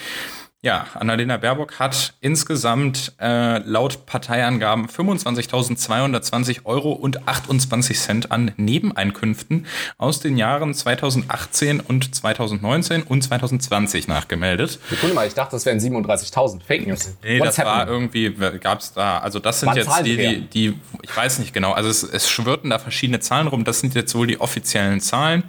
Ja, 0.64 0.86
Annalena 0.94 1.38
Baerbock 1.38 1.80
hat 1.80 2.14
insgesamt 2.20 3.14
äh, 3.20 3.58
laut 3.68 4.06
Parteiangaben 4.06 4.86
25.220 4.86 6.66
Euro 6.66 6.92
und 6.92 7.26
28 7.26 7.98
Cent 7.98 8.30
an 8.30 8.52
Nebeneinkünften 8.56 9.66
aus 9.98 10.20
den 10.20 10.36
Jahren 10.36 10.72
2018 10.72 11.80
und 11.80 12.14
2019 12.14 13.02
und 13.02 13.22
2020 13.22 14.06
nachgemeldet. 14.06 14.78
Sekunde 14.88 15.16
mal, 15.16 15.26
ich 15.26 15.34
dachte, 15.34 15.56
das 15.56 15.66
wären 15.66 15.80
37.000 15.80 16.62
Fake 16.62 16.86
News. 16.86 17.12
Nee, 17.24 17.40
What's 17.40 17.56
das 17.56 17.58
happened? 17.58 17.88
war 17.88 17.88
irgendwie, 17.88 18.30
gab 18.60 18.78
es 18.78 18.92
da, 18.92 19.18
also 19.18 19.40
das 19.40 19.58
sind 19.58 19.70
Wann 19.70 19.78
jetzt 19.78 19.90
die, 20.04 20.16
die, 20.16 20.40
die, 20.42 20.78
ich 21.02 21.16
weiß 21.16 21.40
nicht 21.40 21.52
genau, 21.52 21.72
also 21.72 21.88
es, 21.88 22.04
es 22.04 22.30
schwirrten 22.30 22.70
da 22.70 22.78
verschiedene 22.78 23.18
Zahlen 23.18 23.48
rum, 23.48 23.64
das 23.64 23.80
sind 23.80 23.96
jetzt 23.96 24.14
wohl 24.14 24.28
die 24.28 24.40
offiziellen 24.40 25.00
Zahlen, 25.00 25.42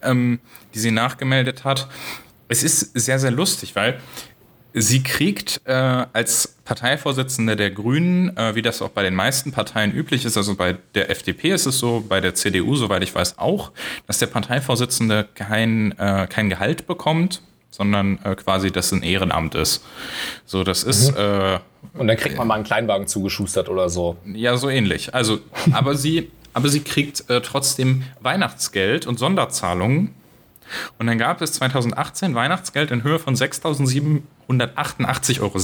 ähm, 0.00 0.40
die 0.72 0.78
sie 0.78 0.92
nachgemeldet 0.92 1.64
hat. 1.64 1.88
Es 2.48 2.62
ist 2.62 2.98
sehr, 2.98 3.18
sehr 3.18 3.32
lustig, 3.32 3.76
weil 3.76 4.00
Sie 4.78 5.02
kriegt 5.02 5.62
äh, 5.64 5.72
als 5.72 6.56
Parteivorsitzende 6.66 7.56
der 7.56 7.70
Grünen, 7.70 8.36
äh, 8.36 8.54
wie 8.56 8.60
das 8.60 8.82
auch 8.82 8.90
bei 8.90 9.02
den 9.02 9.14
meisten 9.14 9.50
Parteien 9.50 9.90
üblich 9.90 10.26
ist, 10.26 10.36
also 10.36 10.54
bei 10.54 10.76
der 10.94 11.08
FDP 11.08 11.52
ist 11.52 11.64
es 11.64 11.78
so, 11.78 12.04
bei 12.06 12.20
der 12.20 12.34
CDU, 12.34 12.76
soweit 12.76 13.02
ich 13.02 13.14
weiß, 13.14 13.38
auch, 13.38 13.72
dass 14.06 14.18
der 14.18 14.26
Parteivorsitzende 14.26 15.28
kein, 15.34 15.98
äh, 15.98 16.26
kein 16.28 16.50
Gehalt 16.50 16.86
bekommt, 16.86 17.40
sondern 17.70 18.18
äh, 18.22 18.34
quasi 18.34 18.70
das 18.70 18.92
ein 18.92 19.02
Ehrenamt 19.02 19.54
ist. 19.54 19.82
So, 20.44 20.62
das 20.62 20.82
ist. 20.82 21.12
Mhm. 21.12 21.16
Äh, 21.16 21.58
Und 21.98 22.08
dann 22.08 22.16
kriegt 22.18 22.36
man 22.36 22.46
mal 22.46 22.56
einen 22.56 22.64
Kleinwagen 22.64 23.06
zugeschustert 23.06 23.70
oder 23.70 23.88
so. 23.88 24.18
Ja, 24.26 24.58
so 24.58 24.68
ähnlich. 24.68 25.14
Also, 25.14 25.38
aber 25.72 25.94
sie, 25.94 26.30
aber 26.52 26.68
sie 26.68 26.80
kriegt 26.80 27.30
äh, 27.30 27.40
trotzdem 27.40 28.02
Weihnachtsgeld 28.20 29.06
und 29.06 29.18
Sonderzahlungen 29.18 30.14
und 30.98 31.06
dann 31.06 31.18
gab 31.18 31.42
es 31.42 31.52
2018 31.54 32.34
Weihnachtsgeld 32.34 32.90
in 32.90 33.02
Höhe 33.02 33.18
von 33.18 33.34
6.788,60 33.34 35.40
Euro. 35.40 35.58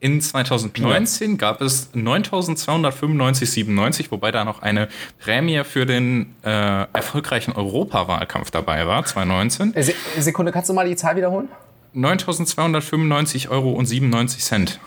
In 0.00 0.20
2019 0.20 1.38
gab 1.38 1.60
es 1.60 1.92
9.295,97, 1.94 4.10
wobei 4.10 4.30
da 4.30 4.44
noch 4.44 4.62
eine 4.62 4.88
Prämie 5.18 5.62
für 5.64 5.86
den 5.86 6.34
äh, 6.42 6.86
erfolgreichen 6.92 7.52
Europawahlkampf 7.52 8.50
dabei 8.50 8.86
war, 8.86 9.04
2019. 9.04 9.74
Äh, 9.74 9.82
Se 9.82 9.94
Sekunde, 10.18 10.52
kannst 10.52 10.68
du 10.68 10.74
mal 10.74 10.88
die 10.88 10.96
Zahl 10.96 11.16
wiederholen? 11.16 11.48
9.295 11.94 13.50
Euro 13.50 13.72
und 13.72 13.86
97 13.86 14.42
Cent. 14.42 14.80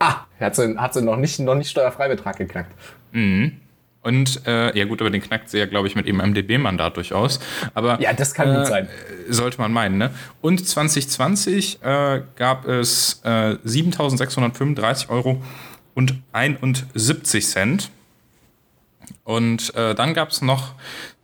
Ah, 0.00 0.26
hat 0.38 0.56
sie, 0.56 0.76
hat 0.76 0.94
sie 0.94 1.02
noch, 1.02 1.16
nicht, 1.16 1.38
noch 1.40 1.54
nicht 1.54 1.70
Steuerfreibetrag 1.70 2.36
geknackt. 2.36 2.72
Mhm. 3.12 3.60
Und 4.08 4.46
äh, 4.46 4.74
ja 4.74 4.86
gut, 4.86 5.02
aber 5.02 5.10
den 5.10 5.20
knackt 5.20 5.50
sie 5.50 5.58
ja, 5.58 5.66
glaube 5.66 5.86
ich, 5.86 5.94
mit 5.94 6.06
ihrem 6.06 6.16
MDB-Mandat 6.16 6.96
durchaus. 6.96 7.40
Aber 7.74 8.00
ja, 8.00 8.14
das 8.14 8.32
kann 8.32 8.50
äh, 8.50 8.56
gut 8.56 8.66
sein. 8.66 8.88
Sollte 9.28 9.58
man 9.58 9.70
meinen, 9.70 9.98
ne? 9.98 10.10
Und 10.40 10.66
2020 10.66 11.82
äh, 11.82 12.22
gab 12.36 12.66
es 12.66 13.20
äh, 13.22 13.56
7.635 13.66 15.10
Euro 15.10 15.42
und 15.94 16.14
71 16.32 17.46
Cent. 17.46 17.90
Und 19.24 19.74
äh, 19.74 19.94
dann 19.94 20.14
gab 20.14 20.30
es 20.30 20.40
noch 20.40 20.72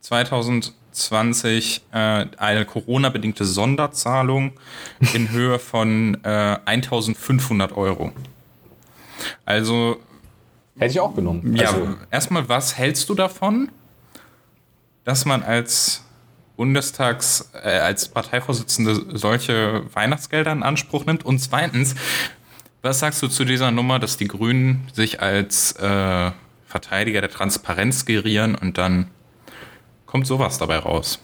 2020 0.03 1.85
äh, 1.91 2.27
eine 2.37 2.67
Corona-bedingte 2.67 3.47
Sonderzahlung 3.47 4.53
in 5.15 5.31
Höhe 5.31 5.59
von 5.59 6.19
äh, 6.23 6.29
1.500 6.29 7.73
Euro. 7.77 8.13
Also 9.47 10.03
Hätte 10.77 10.93
ich 10.93 11.01
auch 11.01 11.15
genommen. 11.15 11.57
Ja, 11.57 11.69
also, 11.69 11.97
erstmal, 12.11 12.49
was 12.49 12.77
hältst 12.77 13.09
du 13.09 13.15
davon, 13.15 13.71
dass 15.05 15.25
man 15.25 15.43
als 15.43 16.05
Bundestags, 16.57 17.51
äh, 17.53 17.79
als 17.79 18.09
Parteivorsitzende 18.09 19.17
solche 19.17 19.85
Weihnachtsgelder 19.95 20.53
in 20.53 20.63
Anspruch 20.63 21.07
nimmt? 21.07 21.25
Und 21.25 21.39
zweitens, 21.39 21.95
was 22.83 22.99
sagst 22.99 23.23
du 23.23 23.29
zu 23.29 23.45
dieser 23.45 23.71
Nummer, 23.71 23.99
dass 23.99 24.17
die 24.17 24.29
Grünen 24.29 24.89
sich 24.93 25.21
als 25.21 25.73
äh, 25.73 26.33
Verteidiger 26.67 27.21
der 27.21 27.31
Transparenz 27.31 28.05
gerieren 28.05 28.55
und 28.57 28.79
dann 28.79 29.11
kommt 30.07 30.27
sowas 30.27 30.59
dabei 30.59 30.79
raus? 30.79 31.21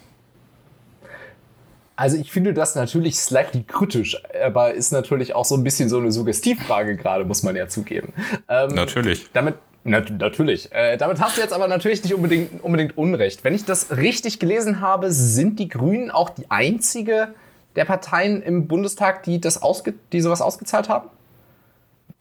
Also 2.01 2.17
ich 2.17 2.31
finde 2.31 2.55
das 2.55 2.73
natürlich 2.73 3.19
slightly 3.19 3.61
kritisch, 3.61 4.19
aber 4.43 4.73
ist 4.73 4.91
natürlich 4.91 5.35
auch 5.35 5.45
so 5.45 5.53
ein 5.53 5.63
bisschen 5.63 5.87
so 5.87 5.99
eine 5.99 6.11
Suggestivfrage 6.11 6.95
gerade, 6.95 7.25
muss 7.25 7.43
man 7.43 7.55
ja 7.55 7.67
zugeben. 7.67 8.11
Ähm, 8.49 8.73
natürlich. 8.73 9.27
Damit, 9.33 9.53
na, 9.83 9.99
natürlich. 9.99 10.71
Äh, 10.71 10.97
damit 10.97 11.21
hast 11.21 11.37
du 11.37 11.41
jetzt 11.41 11.53
aber 11.53 11.67
natürlich 11.67 12.01
nicht 12.01 12.15
unbedingt, 12.15 12.63
unbedingt 12.63 12.97
Unrecht. 12.97 13.43
Wenn 13.43 13.53
ich 13.53 13.65
das 13.65 13.95
richtig 13.95 14.39
gelesen 14.39 14.81
habe, 14.81 15.11
sind 15.11 15.59
die 15.59 15.67
Grünen 15.67 16.09
auch 16.09 16.31
die 16.31 16.49
einzige 16.49 17.35
der 17.75 17.85
Parteien 17.85 18.41
im 18.41 18.67
Bundestag, 18.67 19.21
die, 19.21 19.39
das 19.39 19.61
ausge 19.61 19.93
die 20.11 20.21
sowas 20.21 20.41
ausgezahlt 20.41 20.89
haben? 20.89 21.07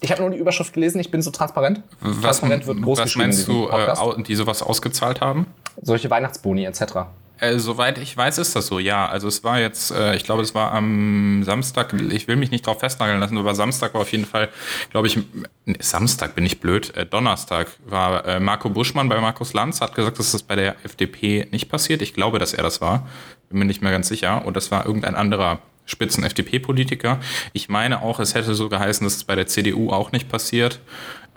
Ich 0.02 0.10
habe 0.10 0.20
nur 0.20 0.28
die 0.28 0.36
Überschrift 0.36 0.74
gelesen, 0.74 1.00
ich 1.00 1.10
bin 1.10 1.22
so 1.22 1.30
transparent. 1.30 1.82
Was, 2.00 2.20
transparent 2.20 2.66
wird 2.66 2.82
groß 2.82 2.98
was 2.98 3.16
meinst 3.16 3.48
du, 3.48 3.70
äh, 3.70 4.22
die 4.24 4.34
sowas 4.34 4.62
ausgezahlt 4.62 5.22
haben? 5.22 5.46
Solche 5.80 6.10
Weihnachtsboni 6.10 6.66
etc. 6.66 7.06
Äh, 7.40 7.58
soweit 7.58 7.96
ich 7.96 8.14
weiß, 8.14 8.36
ist 8.36 8.54
das 8.54 8.66
so, 8.66 8.78
ja. 8.78 9.08
Also 9.08 9.26
es 9.26 9.42
war 9.42 9.58
jetzt, 9.58 9.90
äh, 9.92 10.14
ich 10.14 10.24
glaube, 10.24 10.42
es 10.42 10.54
war 10.54 10.72
am 10.72 11.42
Samstag, 11.42 11.94
ich 12.10 12.28
will 12.28 12.36
mich 12.36 12.50
nicht 12.50 12.66
drauf 12.66 12.80
festnageln 12.80 13.18
lassen, 13.18 13.38
aber 13.38 13.54
Samstag 13.54 13.94
war 13.94 14.02
auf 14.02 14.12
jeden 14.12 14.26
Fall, 14.26 14.50
glaube 14.90 15.06
ich, 15.06 15.18
Samstag 15.78 16.34
bin 16.34 16.44
ich 16.44 16.60
blöd, 16.60 16.94
äh, 16.96 17.06
Donnerstag 17.06 17.68
war 17.86 18.26
äh, 18.26 18.40
Marco 18.40 18.68
Buschmann 18.68 19.08
bei 19.08 19.18
Markus 19.20 19.54
Lanz, 19.54 19.80
hat 19.80 19.94
gesagt, 19.94 20.18
dass 20.18 20.32
das 20.32 20.42
bei 20.42 20.54
der 20.54 20.76
FDP 20.84 21.48
nicht 21.50 21.70
passiert. 21.70 22.02
Ich 22.02 22.12
glaube, 22.12 22.38
dass 22.38 22.52
er 22.52 22.62
das 22.62 22.82
war, 22.82 23.08
bin 23.48 23.58
mir 23.60 23.64
nicht 23.64 23.80
mehr 23.80 23.92
ganz 23.92 24.08
sicher. 24.08 24.44
Und 24.44 24.54
das 24.54 24.70
war 24.70 24.84
irgendein 24.84 25.14
anderer 25.14 25.60
Spitzen-FDP-Politiker. 25.86 27.20
Ich 27.54 27.70
meine 27.70 28.02
auch, 28.02 28.20
es 28.20 28.34
hätte 28.34 28.54
so 28.54 28.68
geheißen, 28.68 29.04
dass 29.04 29.16
es 29.16 29.24
bei 29.24 29.34
der 29.34 29.46
CDU 29.46 29.90
auch 29.90 30.12
nicht 30.12 30.28
passiert. 30.28 30.80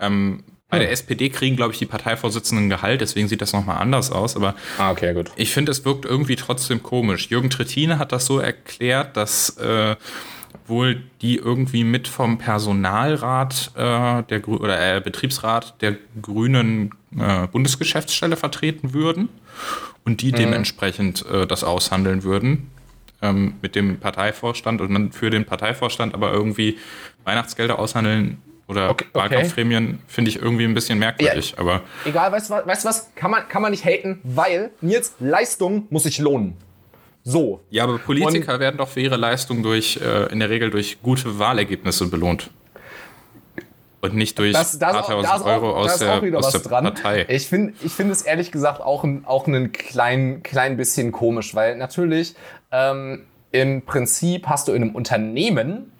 Ähm, 0.00 0.44
bei 0.70 0.78
der 0.78 0.90
SPD 0.90 1.28
kriegen, 1.28 1.56
glaube 1.56 1.72
ich, 1.72 1.78
die 1.78 1.86
Parteivorsitzenden 1.86 2.68
Gehalt, 2.68 3.00
deswegen 3.00 3.28
sieht 3.28 3.42
das 3.42 3.52
nochmal 3.52 3.78
anders 3.78 4.10
aus. 4.10 4.34
Aber 4.34 4.54
ah, 4.78 4.90
okay, 4.90 5.14
gut. 5.14 5.30
ich 5.36 5.52
finde, 5.52 5.70
es 5.70 5.84
wirkt 5.84 6.04
irgendwie 6.04 6.36
trotzdem 6.36 6.82
komisch. 6.82 7.28
Jürgen 7.30 7.50
Trettine 7.50 7.98
hat 7.98 8.12
das 8.12 8.26
so 8.26 8.38
erklärt, 8.38 9.16
dass 9.16 9.56
äh, 9.58 9.94
wohl 10.66 11.02
die 11.20 11.36
irgendwie 11.36 11.84
mit 11.84 12.08
vom 12.08 12.38
Personalrat 12.38 13.72
äh, 13.76 14.22
der 14.22 14.48
oder 14.48 14.96
äh, 14.96 15.00
Betriebsrat 15.00 15.80
der 15.80 15.96
Grünen 16.20 16.90
äh, 17.16 17.46
Bundesgeschäftsstelle 17.48 18.36
vertreten 18.36 18.94
würden 18.94 19.28
und 20.04 20.22
die 20.22 20.32
mhm. 20.32 20.36
dementsprechend 20.36 21.24
äh, 21.26 21.46
das 21.46 21.64
aushandeln 21.64 22.22
würden 22.22 22.70
ähm, 23.22 23.54
mit 23.62 23.74
dem 23.74 23.98
Parteivorstand 23.98 24.80
und 24.80 24.92
dann 24.92 25.12
für 25.12 25.30
den 25.30 25.44
Parteivorstand 25.44 26.14
aber 26.14 26.32
irgendwie 26.32 26.78
Weihnachtsgelder 27.24 27.78
aushandeln 27.78 28.38
oder 28.66 28.90
okay, 28.90 29.04
okay. 29.12 29.18
Wahlkampfprämien 29.18 29.98
finde 30.06 30.30
ich 30.30 30.40
irgendwie 30.40 30.64
ein 30.64 30.74
bisschen 30.74 30.98
merkwürdig. 30.98 31.52
Ja, 31.52 31.58
aber 31.58 31.82
egal, 32.04 32.32
weißt 32.32 32.50
du 32.50 32.54
weißt 32.54 32.84
was? 32.84 33.10
Kann 33.14 33.30
man, 33.30 33.48
kann 33.48 33.62
man 33.62 33.70
nicht 33.70 33.84
haten, 33.84 34.20
weil 34.22 34.70
Nils, 34.80 35.14
Leistung 35.20 35.86
muss 35.90 36.04
sich 36.04 36.18
lohnen. 36.18 36.56
So. 37.24 37.60
Ja, 37.70 37.84
aber 37.84 37.98
Politiker 37.98 38.54
Und, 38.54 38.60
werden 38.60 38.76
doch 38.76 38.88
für 38.88 39.00
ihre 39.00 39.16
Leistung 39.16 39.62
durch, 39.62 39.98
äh, 40.02 40.30
in 40.30 40.40
der 40.40 40.50
Regel 40.50 40.70
durch 40.70 41.02
gute 41.02 41.38
Wahlergebnisse 41.38 42.08
belohnt. 42.08 42.50
Und 44.02 44.14
nicht 44.14 44.38
durch 44.38 44.52
das, 44.52 44.78
das, 44.78 44.92
paar 44.92 45.06
tausend 45.06 45.46
Euro 45.46 45.70
auch, 45.70 45.76
aus 45.76 45.98
der, 45.98 46.22
aus 46.36 46.52
der 46.52 46.58
Partei. 46.58 47.24
Ich 47.28 47.48
finde 47.48 47.72
ich 47.82 47.92
find 47.92 48.10
es 48.10 48.20
ehrlich 48.20 48.52
gesagt 48.52 48.82
auch 48.82 49.02
ein, 49.02 49.24
auch 49.24 49.46
ein 49.46 49.72
klein, 49.72 50.42
klein 50.42 50.76
bisschen 50.76 51.10
komisch, 51.10 51.54
weil 51.54 51.76
natürlich 51.76 52.34
ähm, 52.70 53.24
im 53.50 53.80
Prinzip 53.80 54.46
hast 54.46 54.68
du 54.68 54.72
in 54.72 54.82
einem 54.82 54.94
Unternehmen 54.94 55.93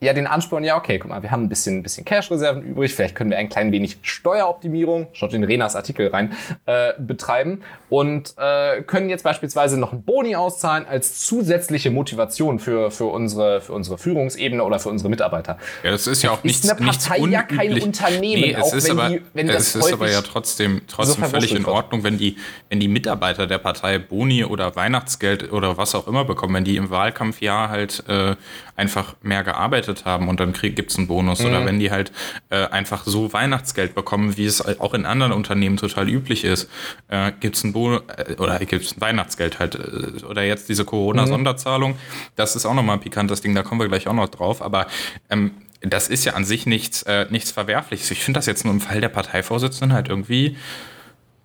ja 0.00 0.12
den 0.12 0.26
Ansporn, 0.26 0.62
ja, 0.64 0.76
okay, 0.76 0.98
guck 0.98 1.10
mal, 1.10 1.22
wir 1.22 1.30
haben 1.30 1.44
ein 1.44 1.48
bisschen, 1.48 1.78
ein 1.78 1.82
bisschen 1.82 2.04
Cash-Reserven 2.04 2.62
übrig, 2.62 2.94
vielleicht 2.94 3.14
können 3.14 3.30
wir 3.30 3.38
ein 3.38 3.48
klein 3.48 3.72
wenig 3.72 3.96
Steueroptimierung, 4.02 5.06
schaut 5.14 5.32
in 5.32 5.42
Renas 5.44 5.74
Artikel 5.76 6.08
rein, 6.08 6.32
äh, 6.66 6.92
betreiben 6.98 7.62
und 7.88 8.34
äh, 8.36 8.82
können 8.82 9.08
jetzt 9.08 9.22
beispielsweise 9.24 9.78
noch 9.78 9.92
einen 9.92 10.02
Boni 10.02 10.36
auszahlen 10.36 10.84
als 10.86 11.20
zusätzliche 11.20 11.90
Motivation 11.90 12.58
für, 12.58 12.90
für, 12.90 13.06
unsere, 13.06 13.60
für 13.60 13.72
unsere 13.72 13.96
Führungsebene 13.96 14.62
oder 14.62 14.78
für 14.78 14.90
unsere 14.90 15.08
Mitarbeiter. 15.08 15.56
Ja, 15.82 15.90
das 15.92 16.06
ist 16.06 16.22
ja 16.22 16.30
auch 16.30 16.44
nichts, 16.44 16.64
ist 16.64 16.70
eine 16.78 16.90
Partei 16.90 17.18
ja 17.30 17.42
kein. 17.42 17.80
Unternehmen, 17.80 18.42
nee, 18.42 18.52
es 18.58 18.62
auch 18.62 18.74
ist 18.74 18.88
wenn 18.88 18.98
aber, 18.98 19.08
die- 19.08 19.40
es 19.50 19.74
ist 19.76 19.92
aber 19.92 20.10
ja 20.10 20.20
trotzdem, 20.22 20.82
trotzdem 20.88 21.24
so 21.24 21.30
völlig 21.30 21.54
in. 21.54 21.64
Ordnung, 21.64 22.04
wenn 22.04 22.18
die, 22.18 22.36
wenn 22.68 22.80
die 22.80 22.88
Mitarbeiter 22.88 23.46
der 23.46 23.58
Partei 23.58 23.98
Boni 23.98 24.44
oder 24.44 24.76
Weihnachtsgeld 24.76 25.52
oder 25.52 25.76
was 25.76 25.94
auch 25.94 26.06
immer 26.06 26.24
bekommen, 26.24 26.54
wenn 26.54 26.64
die 26.64 26.76
im 26.76 26.90
Wahlkampfjahr 26.90 27.68
halt 27.70 28.04
äh, 28.08 28.36
einfach 28.76 29.14
mehr 29.22 29.42
gearbeitet 29.42 29.85
haben 30.04 30.28
und 30.28 30.40
dann 30.40 30.52
gibt 30.52 30.90
es 30.90 30.98
einen 30.98 31.06
Bonus 31.06 31.40
oder 31.40 31.60
Mhm. 31.60 31.66
wenn 31.66 31.78
die 31.78 31.90
halt 31.90 32.12
äh, 32.50 32.66
einfach 32.66 33.04
so 33.06 33.32
Weihnachtsgeld 33.32 33.94
bekommen, 33.94 34.36
wie 34.36 34.46
es 34.46 34.60
auch 34.80 34.94
in 34.94 35.06
anderen 35.06 35.32
Unternehmen 35.32 35.76
total 35.76 36.08
üblich 36.08 36.44
ist, 36.44 36.68
äh, 37.08 37.32
gibt 37.38 37.56
es 37.56 37.64
einen 37.64 37.72
Bonus 37.72 38.02
äh, 38.16 38.34
oder 38.34 38.58
gibt 38.58 38.84
es 38.84 38.96
ein 38.96 39.00
Weihnachtsgeld 39.00 39.58
halt 39.58 39.74
äh, 39.76 40.24
oder 40.24 40.42
jetzt 40.42 40.68
diese 40.68 40.84
Corona-Sonderzahlung. 40.84 41.96
Das 42.36 42.56
ist 42.56 42.66
auch 42.66 42.74
nochmal 42.74 42.96
ein 42.96 43.00
pikantes 43.00 43.40
Ding, 43.40 43.54
da 43.54 43.62
kommen 43.62 43.80
wir 43.80 43.88
gleich 43.88 44.08
auch 44.08 44.12
noch 44.14 44.28
drauf, 44.28 44.62
aber 44.62 44.86
ähm, 45.30 45.52
das 45.82 46.08
ist 46.08 46.24
ja 46.24 46.32
an 46.32 46.44
sich 46.44 46.66
nichts, 46.66 47.02
äh, 47.02 47.26
nichts 47.30 47.50
Verwerfliches. 47.52 48.10
Ich 48.10 48.24
finde 48.24 48.38
das 48.38 48.46
jetzt 48.46 48.64
nur 48.64 48.74
im 48.74 48.80
Fall 48.80 49.00
der 49.00 49.10
Parteivorsitzenden 49.10 49.92
halt 49.92 50.08
irgendwie, 50.08 50.56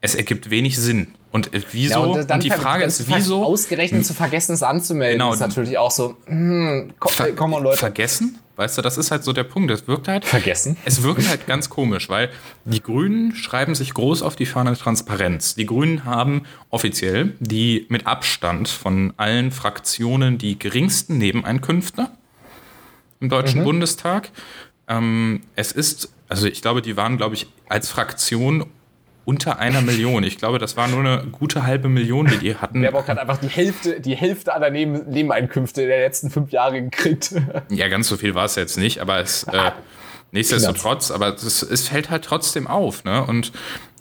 es 0.02 0.16
ergibt 0.16 0.50
wenig 0.50 0.78
Sinn. 0.78 1.14
Und 1.32 1.54
äh, 1.54 1.62
wieso? 1.72 2.02
und, 2.02 2.20
und, 2.20 2.30
dann 2.30 2.40
die 2.42 2.50
ver- 2.50 2.58
Frage 2.60 2.84
das 2.84 3.00
ist, 3.00 3.08
wieso? 3.16 3.46
Ausgerechnet 3.46 4.06
zu 4.06 4.14
vergessen, 4.14 4.54
es 4.54 4.64
anzumelden, 4.64 5.20
Genau. 5.20 5.34
ist 5.34 5.40
natürlich 5.40 5.78
auch 5.78 5.92
so, 5.92 6.18
hm, 6.26 6.94
komm, 7.00 7.14
Ver- 7.14 7.32
komm 7.34 7.52
mal 7.52 7.62
Leute. 7.64 7.78
Vergessen? 7.78 8.38
Weißt 8.58 8.78
du, 8.78 8.82
das 8.82 8.98
ist 8.98 9.10
halt 9.12 9.24
so 9.24 9.32
der 9.32 9.46
Punkt. 9.46 9.72
Es 9.72 9.88
wirkt 9.88 10.08
halt. 10.10 10.26
Vergessen? 10.26 10.76
Es 10.86 11.02
wirkt 11.04 11.28
halt 11.30 11.48
ganz 11.48 11.70
komisch, 11.70 12.10
weil 12.10 12.30
die 12.66 12.82
Grünen 12.84 13.34
schreiben 13.34 13.74
sich 13.76 13.94
groß 13.94 14.22
auf 14.24 14.36
die 14.36 14.46
Fahne 14.46 14.76
Transparenz. 14.78 15.56
Die 15.56 15.66
Grünen 15.66 16.04
haben 16.06 16.44
offiziell 16.70 17.34
die 17.40 17.86
mit 17.90 18.06
Abstand 18.08 18.68
von 18.68 19.14
allen 19.18 19.52
Fraktionen 19.52 20.38
die 20.38 20.60
geringsten 20.60 21.18
Nebeneinkünfte 21.18 22.10
im 23.20 23.30
Deutschen 23.30 23.64
Bundestag. 23.64 24.30
Ähm, 24.88 25.42
es 25.56 25.72
ist, 25.72 26.10
also 26.28 26.46
ich 26.46 26.62
glaube, 26.62 26.82
die 26.82 26.98
waren, 26.98 27.18
glaube 27.18 27.36
ich, 27.36 27.48
als 27.70 27.90
Fraktion 27.90 28.66
unter 29.26 29.60
einer 29.60 29.82
Million. 29.82 30.24
Ich 30.24 30.38
glaube, 30.38 30.58
das 30.60 30.78
war 30.78 30.88
nur 30.88 31.00
eine 31.00 31.24
gute 31.32 31.64
halbe 31.64 31.90
Million, 31.90 32.26
die 32.28 32.38
die 32.38 32.56
hatten. 32.56 32.82
Baerbock 32.82 33.08
hat 33.08 33.20
einfach 33.20 33.38
die 33.38 33.48
Hälfte, 33.48 34.00
die 34.00 34.16
Hälfte 34.16 34.54
aller 34.54 34.70
Neben 34.70 35.10
Nebeneinkünfte 35.10 35.86
der 35.86 36.00
letzten 36.00 36.30
fünf 36.30 36.52
Jahre 36.52 36.82
gekriegt. 36.82 37.34
Ja, 37.70 37.88
ganz 37.88 38.08
so 38.08 38.18
viel 38.18 38.36
war 38.36 38.46
es 38.46 38.56
jetzt 38.56 38.78
nicht, 38.78 39.00
aber 39.00 39.20
es 39.20 39.44
äh, 39.44 39.72
nichtsdestotrotz, 40.32 41.12
aber 41.12 41.34
es, 41.36 41.62
es 41.62 41.88
fällt 41.88 42.10
halt 42.10 42.24
trotzdem 42.24 42.68
auf, 42.68 43.04
ne? 43.04 43.24
Und 43.26 43.52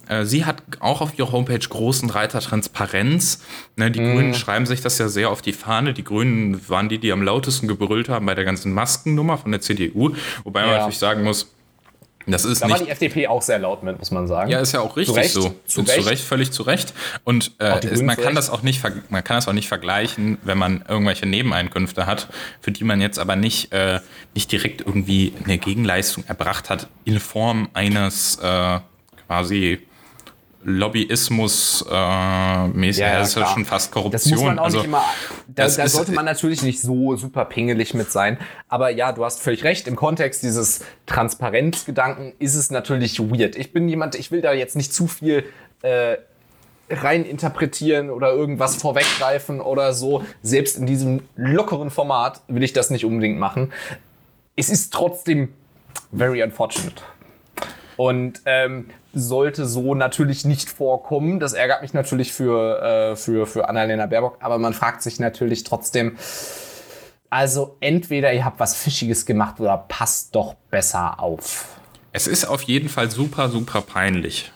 äh, 0.07 0.25
sie 0.25 0.45
hat 0.45 0.63
auch 0.79 1.01
auf 1.01 1.17
ihrer 1.17 1.31
Homepage 1.31 1.59
großen 1.59 2.09
Reiter 2.09 2.39
Transparenz. 2.41 3.43
Ne? 3.75 3.91
Die 3.91 3.99
Grünen 3.99 4.33
schreiben 4.33 4.65
sich 4.65 4.81
das 4.81 4.97
ja 4.97 5.07
sehr 5.07 5.29
auf 5.29 5.41
die 5.41 5.53
Fahne. 5.53 5.93
Die 5.93 6.03
Grünen 6.03 6.67
waren 6.69 6.89
die, 6.89 6.97
die 6.97 7.11
am 7.11 7.21
lautesten 7.21 7.67
gebrüllt 7.67 8.09
haben 8.09 8.25
bei 8.25 8.35
der 8.35 8.43
ganzen 8.45 8.73
Maskennummer 8.73 9.37
von 9.37 9.51
der 9.51 9.61
CDU. 9.61 10.15
Wobei 10.43 10.61
man 10.61 10.69
Ja. 10.71 10.77
natürlich 10.79 10.97
sagen 10.97 11.23
muss, 11.23 11.53
das 12.27 12.45
ist 12.45 12.61
Da 12.61 12.69
war 12.69 12.77
nicht 12.77 12.87
die 12.87 12.91
FDP 12.91 13.27
auch 13.27 13.41
sehr 13.41 13.59
laut 13.59 13.83
mit, 13.83 13.97
muss 13.99 14.11
man 14.11 14.27
sagen. 14.27 14.49
ja, 14.51 14.59
ist 14.59 14.73
ja 14.73 14.81
auch 14.81 14.95
richtig 14.95 15.15
Recht, 15.15 15.33
so. 15.33 15.55
zu 15.65 15.83
zu 15.83 16.01
Recht. 16.01 16.23
Völlig 16.23 16.51
zu 16.51 16.63
Recht. 16.63 16.93
Und 17.23 17.51
äh, 17.59 17.79
Grünen 17.79 18.05
man 18.05 18.17
kann 18.17 18.35
das 18.35 18.49
auch 18.49 18.61
nicht, 18.61 18.81
man 19.09 19.23
kann 19.23 19.37
das 19.37 19.47
auch 19.47 19.53
nicht 19.53 19.67
vergleichen, 19.67 20.37
wenn 20.43 20.57
man 20.57 20.83
irgendwelche 20.87 21.25
Nebeneinkünfte 21.25 22.05
hat, 22.05 22.27
für 22.61 22.71
die 22.71 22.83
man 22.83 23.01
jetzt 23.01 23.19
aber 23.19 23.35
nicht, 23.35 23.71
äh, 23.73 23.99
nicht 24.33 24.51
direkt 24.51 24.81
irgendwie 24.81 25.33
eine 25.43 25.57
Gegenleistung 25.57 26.23
erbracht 26.27 26.69
hat 26.69 26.87
in 27.05 27.19
Form 27.19 27.69
eines 27.73 28.37
äh, 28.37 28.79
quasi 29.27 29.79
Lobbyismus 30.63 31.85
äh. 31.89 31.93
Ja, 31.93 32.67
ja, 32.67 33.19
das 33.19 33.29
ist 33.29 33.35
ja 33.35 33.47
schon 33.47 33.65
fast 33.65 33.91
Korruption. 33.91 34.11
Das 34.11 34.25
muss 34.25 34.41
man 34.41 34.59
auch 34.59 34.65
also, 34.65 34.77
nicht 34.77 34.87
immer. 34.87 35.03
Da, 35.47 35.67
da 35.67 35.87
sollte 35.87 36.11
man 36.11 36.25
natürlich 36.25 36.61
nicht 36.61 36.81
so 36.81 37.15
super 37.15 37.45
pingelig 37.45 37.93
mit 37.93 38.11
sein. 38.11 38.37
Aber 38.67 38.89
ja, 38.89 39.11
du 39.11 39.25
hast 39.25 39.41
völlig 39.41 39.63
recht. 39.63 39.87
Im 39.87 39.95
Kontext 39.95 40.43
dieses 40.43 40.83
Transparenzgedanken 41.05 42.33
ist 42.39 42.55
es 42.55 42.71
natürlich 42.71 43.19
weird. 43.19 43.55
Ich 43.55 43.73
bin 43.73 43.89
jemand, 43.89 44.15
ich 44.15 44.31
will 44.31 44.41
da 44.41 44.53
jetzt 44.53 44.75
nicht 44.75 44.93
zu 44.93 45.07
viel 45.07 45.45
äh, 45.81 46.17
rein 46.89 47.25
interpretieren 47.25 48.09
oder 48.09 48.31
irgendwas 48.31 48.75
vorweggreifen 48.75 49.61
oder 49.61 49.93
so. 49.93 50.23
Selbst 50.43 50.77
in 50.77 50.85
diesem 50.85 51.21
lockeren 51.35 51.89
Format 51.89 52.41
will 52.47 52.63
ich 52.63 52.73
das 52.73 52.89
nicht 52.89 53.05
unbedingt 53.05 53.39
machen. 53.39 53.71
Es 54.55 54.69
ist 54.69 54.93
trotzdem 54.93 55.53
very 56.11 56.43
unfortunate. 56.43 57.01
Und 57.97 58.41
ähm, 58.45 58.89
sollte 59.13 59.65
so 59.65 59.95
natürlich 59.95 60.45
nicht 60.45 60.69
vorkommen. 60.69 61.39
Das 61.39 61.53
ärgert 61.53 61.81
mich 61.81 61.93
natürlich 61.93 62.33
für, 62.33 62.81
äh, 62.81 63.15
für, 63.15 63.45
für 63.47 63.69
Annalena 63.69 64.05
Baerbock, 64.05 64.37
aber 64.39 64.57
man 64.57 64.73
fragt 64.73 65.01
sich 65.01 65.19
natürlich 65.19 65.63
trotzdem, 65.63 66.17
also 67.29 67.77
entweder 67.79 68.33
ihr 68.33 68.45
habt 68.45 68.59
was 68.59 68.75
Fischiges 68.75 69.25
gemacht 69.25 69.59
oder 69.59 69.77
passt 69.77 70.35
doch 70.35 70.55
besser 70.69 71.19
auf. 71.19 71.65
Es 72.11 72.27
ist 72.27 72.45
auf 72.45 72.61
jeden 72.63 72.89
Fall 72.89 73.09
super, 73.09 73.49
super 73.49 73.81
peinlich. 73.81 74.51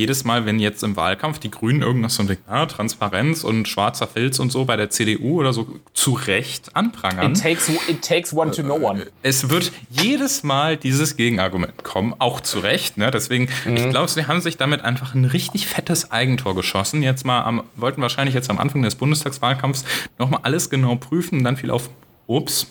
Jedes 0.00 0.24
Mal, 0.24 0.46
wenn 0.46 0.58
jetzt 0.58 0.82
im 0.82 0.96
Wahlkampf 0.96 1.40
die 1.40 1.50
Grünen 1.50 1.82
irgendwas 1.82 2.14
so 2.14 2.22
denken, 2.22 2.42
ah, 2.46 2.64
Transparenz 2.64 3.44
und 3.44 3.68
schwarzer 3.68 4.06
Filz 4.06 4.38
und 4.38 4.50
so 4.50 4.64
bei 4.64 4.78
der 4.78 4.88
CDU 4.88 5.40
oder 5.40 5.52
so 5.52 5.66
zu 5.92 6.12
Recht 6.12 6.74
anprangern. 6.74 7.32
It 7.32 7.42
takes, 7.42 7.68
it 7.68 8.00
takes 8.00 8.32
one 8.32 8.50
to 8.50 8.62
know 8.62 8.80
one. 8.80 9.08
Es 9.22 9.50
wird 9.50 9.72
jedes 9.90 10.42
Mal 10.42 10.78
dieses 10.78 11.16
Gegenargument 11.16 11.84
kommen, 11.84 12.14
auch 12.18 12.40
zu 12.40 12.60
Recht. 12.60 12.96
Ne? 12.96 13.10
Deswegen, 13.10 13.50
ich 13.66 13.90
glaube, 13.90 14.08
sie 14.08 14.26
haben 14.26 14.40
sich 14.40 14.56
damit 14.56 14.80
einfach 14.86 15.14
ein 15.14 15.26
richtig 15.26 15.66
fettes 15.66 16.10
Eigentor 16.10 16.54
geschossen. 16.54 17.02
Jetzt 17.02 17.26
mal 17.26 17.42
am, 17.42 17.64
wollten 17.76 18.00
wahrscheinlich 18.00 18.34
jetzt 18.34 18.48
am 18.48 18.58
Anfang 18.58 18.80
des 18.80 18.94
Bundestagswahlkampfs 18.94 19.84
nochmal 20.18 20.40
alles 20.44 20.70
genau 20.70 20.96
prüfen 20.96 21.40
und 21.40 21.44
dann 21.44 21.58
fiel 21.58 21.70
auf, 21.70 21.90
ups, 22.26 22.68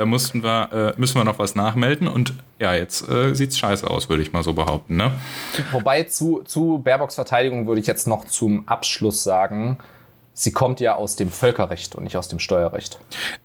da 0.00 0.06
mussten 0.06 0.42
wir, 0.42 0.94
äh, 0.96 0.98
müssen 0.98 1.16
wir 1.16 1.24
noch 1.24 1.38
was 1.38 1.54
nachmelden 1.54 2.08
und 2.08 2.32
ja, 2.58 2.72
jetzt 2.72 3.06
äh, 3.06 3.34
sieht's 3.34 3.58
scheiße 3.58 3.88
aus, 3.88 4.08
würde 4.08 4.22
ich 4.22 4.32
mal 4.32 4.42
so 4.42 4.54
behaupten. 4.54 4.96
Ne? 4.96 5.12
Wobei 5.72 6.04
zu, 6.04 6.40
zu 6.46 6.80
Baerbocks 6.82 7.16
Verteidigung 7.16 7.66
würde 7.66 7.82
ich 7.82 7.86
jetzt 7.86 8.08
noch 8.08 8.24
zum 8.24 8.66
Abschluss 8.66 9.22
sagen, 9.22 9.76
sie 10.32 10.52
kommt 10.52 10.80
ja 10.80 10.94
aus 10.94 11.16
dem 11.16 11.30
Völkerrecht 11.30 11.96
und 11.96 12.04
nicht 12.04 12.16
aus 12.16 12.28
dem 12.28 12.38
Steuerrecht. 12.38 12.98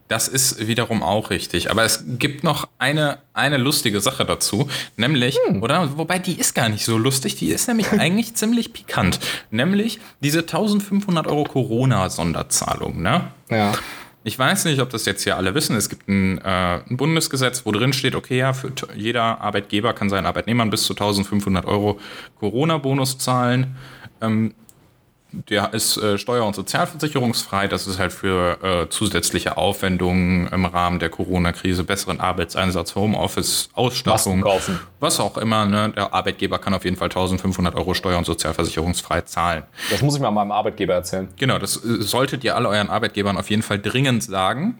Das 0.07 0.29
ist 0.29 0.65
wiederum 0.65 1.03
auch 1.03 1.29
richtig. 1.29 1.71
Aber 1.71 1.83
es 1.83 2.05
gibt 2.07 2.45
noch 2.45 2.69
eine, 2.77 3.17
eine 3.33 3.57
lustige 3.57 3.99
Sache 3.99 4.23
dazu, 4.23 4.69
nämlich, 4.95 5.37
oder 5.59 5.97
wobei 5.97 6.19
die 6.19 6.39
ist 6.39 6.55
gar 6.55 6.69
nicht 6.69 6.85
so 6.85 6.97
lustig, 6.97 7.35
die 7.35 7.49
ist 7.49 7.67
nämlich 7.67 7.91
eigentlich 7.99 8.35
ziemlich 8.35 8.71
pikant. 8.71 9.19
Nämlich 9.51 9.99
diese 10.21 10.39
1500 10.39 11.27
Euro 11.27 11.43
Corona-Sonderzahlung. 11.43 13.01
Ne? 13.01 13.29
Ja. 13.49 13.73
Ich 14.27 14.39
weiß 14.39 14.65
nicht, 14.65 14.81
ob 14.81 14.89
das 14.89 15.05
jetzt 15.05 15.23
hier 15.23 15.37
alle 15.37 15.53
wissen. 15.53 15.75
Es 15.75 15.87
gibt 15.87 16.07
ein, 16.07 16.39
äh, 16.39 16.79
ein 16.89 16.97
Bundesgesetz, 16.97 17.63
wo 17.63 17.71
drin 17.71 17.93
steht, 17.93 18.15
okay, 18.15 18.39
ja, 18.39 18.53
für 18.53 18.71
jeder 18.95 19.39
Arbeitgeber 19.39 19.93
kann 19.93 20.09
seinen 20.09 20.25
Arbeitnehmern 20.25 20.71
bis 20.71 20.83
zu 20.83 20.93
1500 20.93 21.63
Euro 21.65 21.99
Corona-Bonus 22.39 23.19
zahlen. 23.19 23.75
Ähm, 24.21 24.55
der 25.49 25.73
ist 25.73 25.97
äh, 25.97 26.17
steuer- 26.17 26.45
und 26.45 26.55
sozialversicherungsfrei. 26.55 27.67
Das 27.67 27.87
ist 27.87 27.99
halt 27.99 28.13
für 28.13 28.57
äh, 28.63 28.89
zusätzliche 28.89 29.57
Aufwendungen 29.57 30.47
im 30.47 30.65
Rahmen 30.65 30.99
der 30.99 31.09
Corona-Krise, 31.09 31.83
besseren 31.83 32.19
Arbeitseinsatz, 32.19 32.95
Homeoffice, 32.95 33.69
Ausstattung, 33.73 34.41
kaufen. 34.41 34.79
was 34.99 35.19
auch 35.19 35.37
immer. 35.37 35.65
Ne? 35.65 35.91
Der 35.95 36.13
Arbeitgeber 36.13 36.59
kann 36.59 36.73
auf 36.73 36.85
jeden 36.85 36.95
Fall 36.97 37.07
1500 37.09 37.75
Euro 37.75 37.93
steuer- 37.93 38.17
und 38.17 38.25
sozialversicherungsfrei 38.25 39.21
zahlen. 39.21 39.63
Das 39.91 40.01
muss 40.01 40.15
ich 40.15 40.21
mal 40.21 40.31
meinem 40.31 40.51
Arbeitgeber 40.51 40.93
erzählen. 40.93 41.27
Genau, 41.37 41.59
das 41.59 41.77
äh, 41.77 42.01
solltet 42.01 42.43
ihr 42.43 42.55
alle 42.55 42.69
euren 42.69 42.89
Arbeitgebern 42.89 43.37
auf 43.37 43.49
jeden 43.49 43.63
Fall 43.63 43.79
dringend 43.79 44.23
sagen. 44.23 44.79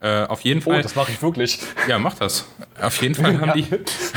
Äh, 0.00 0.24
auf 0.26 0.40
jeden 0.42 0.60
Oh, 0.60 0.70
Fall. 0.70 0.82
das 0.82 0.96
mache 0.96 1.12
ich 1.12 1.22
wirklich. 1.22 1.60
ja, 1.88 1.98
macht 1.98 2.20
das. 2.20 2.44
Auf 2.80 3.00
jeden 3.00 3.14
Fall 3.14 3.40
haben, 3.40 3.52
die, 3.54 3.66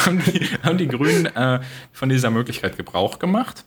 haben, 0.05 0.21
die, 0.25 0.49
haben 0.63 0.77
die 0.77 0.87
Grünen 0.87 1.27
äh, 1.27 1.61
von 1.93 2.09
dieser 2.09 2.29
Möglichkeit 2.29 2.75
Gebrauch 2.75 3.19
gemacht. 3.19 3.63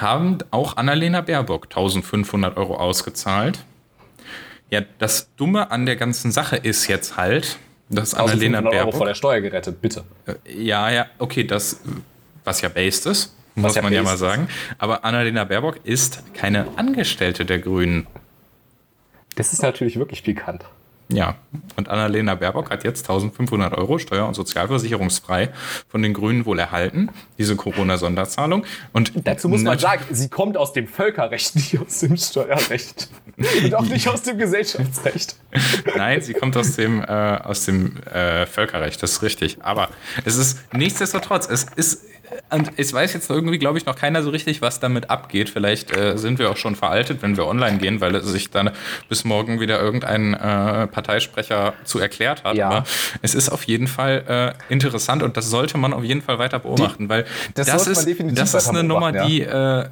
Haben 0.00 0.38
auch 0.50 0.76
Annalena 0.76 1.20
Baerbock 1.20 1.64
1500 1.66 2.56
Euro 2.56 2.76
ausgezahlt. 2.76 3.64
Ja, 4.70 4.80
das 4.98 5.28
Dumme 5.36 5.70
an 5.70 5.86
der 5.86 5.96
ganzen 5.96 6.32
Sache 6.32 6.56
ist 6.56 6.88
jetzt 6.88 7.16
halt, 7.16 7.58
dass 7.90 8.14
Annalena 8.14 8.58
1500 8.58 8.64
Euro 8.64 8.70
Baerbock. 8.72 8.94
vor 8.96 9.06
der 9.06 9.14
Steuer 9.14 9.40
gerettet, 9.40 9.80
bitte. 9.80 10.04
Ja, 10.46 10.90
ja, 10.90 11.06
okay, 11.18 11.44
das, 11.44 11.80
was 12.44 12.60
ja 12.60 12.68
based 12.68 13.06
ist, 13.06 13.36
muss 13.54 13.76
ja 13.76 13.82
man 13.82 13.92
ja 13.92 14.02
mal 14.02 14.14
ist. 14.14 14.20
sagen. 14.20 14.48
Aber 14.78 15.04
Annalena 15.04 15.44
Baerbock 15.44 15.78
ist 15.84 16.22
keine 16.34 16.66
Angestellte 16.76 17.44
der 17.44 17.60
Grünen. 17.60 18.06
Das 19.36 19.52
ist 19.52 19.62
natürlich 19.62 19.98
wirklich 19.98 20.22
pikant. 20.24 20.64
Ja, 21.08 21.36
und 21.76 21.88
Annalena 21.88 22.34
Baerbock 22.34 22.70
hat 22.70 22.82
jetzt 22.84 23.02
1500 23.02 23.74
Euro 23.74 23.98
steuer- 23.98 24.26
und 24.26 24.34
sozialversicherungsfrei 24.34 25.50
von 25.86 26.00
den 26.02 26.14
Grünen 26.14 26.46
wohl 26.46 26.58
erhalten, 26.58 27.10
diese 27.36 27.56
Corona-Sonderzahlung. 27.56 28.64
Und 28.92 29.12
Dazu 29.14 29.48
muss 29.48 29.62
man 29.62 29.78
sagen, 29.78 30.02
sie 30.10 30.28
kommt 30.28 30.56
aus 30.56 30.72
dem 30.72 30.88
Völkerrecht, 30.88 31.54
nicht 31.56 31.78
aus 31.78 32.00
dem 32.00 32.16
Steuerrecht. 32.16 33.10
Und 33.62 33.74
auch 33.74 33.82
nicht 33.82 34.08
aus 34.08 34.22
dem 34.22 34.38
Gesellschaftsrecht. 34.38 35.36
Nein, 35.96 36.22
sie 36.22 36.32
kommt 36.32 36.56
aus 36.56 36.76
dem, 36.76 37.02
äh, 37.02 37.06
aus 37.06 37.64
dem 37.64 37.96
äh, 38.04 38.46
Völkerrecht, 38.46 39.02
das 39.02 39.12
ist 39.12 39.22
richtig. 39.22 39.58
Aber 39.60 39.88
es 40.24 40.36
ist 40.36 40.60
nichtsdestotrotz, 40.72 41.48
es 41.50 41.66
ist 41.76 42.02
und 42.50 42.72
es 42.76 42.92
weiß 42.92 43.12
jetzt 43.14 43.30
irgendwie, 43.30 43.58
glaube 43.58 43.78
ich, 43.78 43.86
noch 43.86 43.96
keiner 43.96 44.22
so 44.22 44.30
richtig, 44.30 44.62
was 44.62 44.80
damit 44.80 45.10
abgeht. 45.10 45.50
Vielleicht 45.50 45.96
äh, 45.96 46.16
sind 46.16 46.38
wir 46.38 46.50
auch 46.50 46.56
schon 46.56 46.76
veraltet, 46.76 47.22
wenn 47.22 47.36
wir 47.36 47.46
online 47.46 47.78
gehen, 47.78 48.00
weil 48.00 48.22
sich 48.22 48.50
dann 48.50 48.70
bis 49.08 49.24
morgen 49.24 49.60
wieder 49.60 49.80
irgendein 49.80 50.34
äh, 50.34 50.86
Parteisprecher 50.86 51.74
zu 51.84 51.98
erklärt 51.98 52.44
hat. 52.44 52.56
Ja. 52.56 52.68
Aber 52.68 52.84
es 53.22 53.34
ist 53.34 53.50
auf 53.50 53.64
jeden 53.64 53.86
Fall 53.86 54.54
äh, 54.68 54.72
interessant 54.72 55.22
und 55.22 55.36
das 55.36 55.50
sollte 55.50 55.78
man 55.78 55.92
auf 55.92 56.04
jeden 56.04 56.22
Fall 56.22 56.38
weiter 56.38 56.58
beobachten, 56.58 57.08
weil 57.08 57.24
das, 57.54 57.66
das 57.66 57.86
ist, 57.86 58.06
das 58.32 58.54
ist 58.54 58.68
eine 58.68 58.82
Nummer, 58.82 59.12
die, 59.12 59.42
äh, 59.42 59.86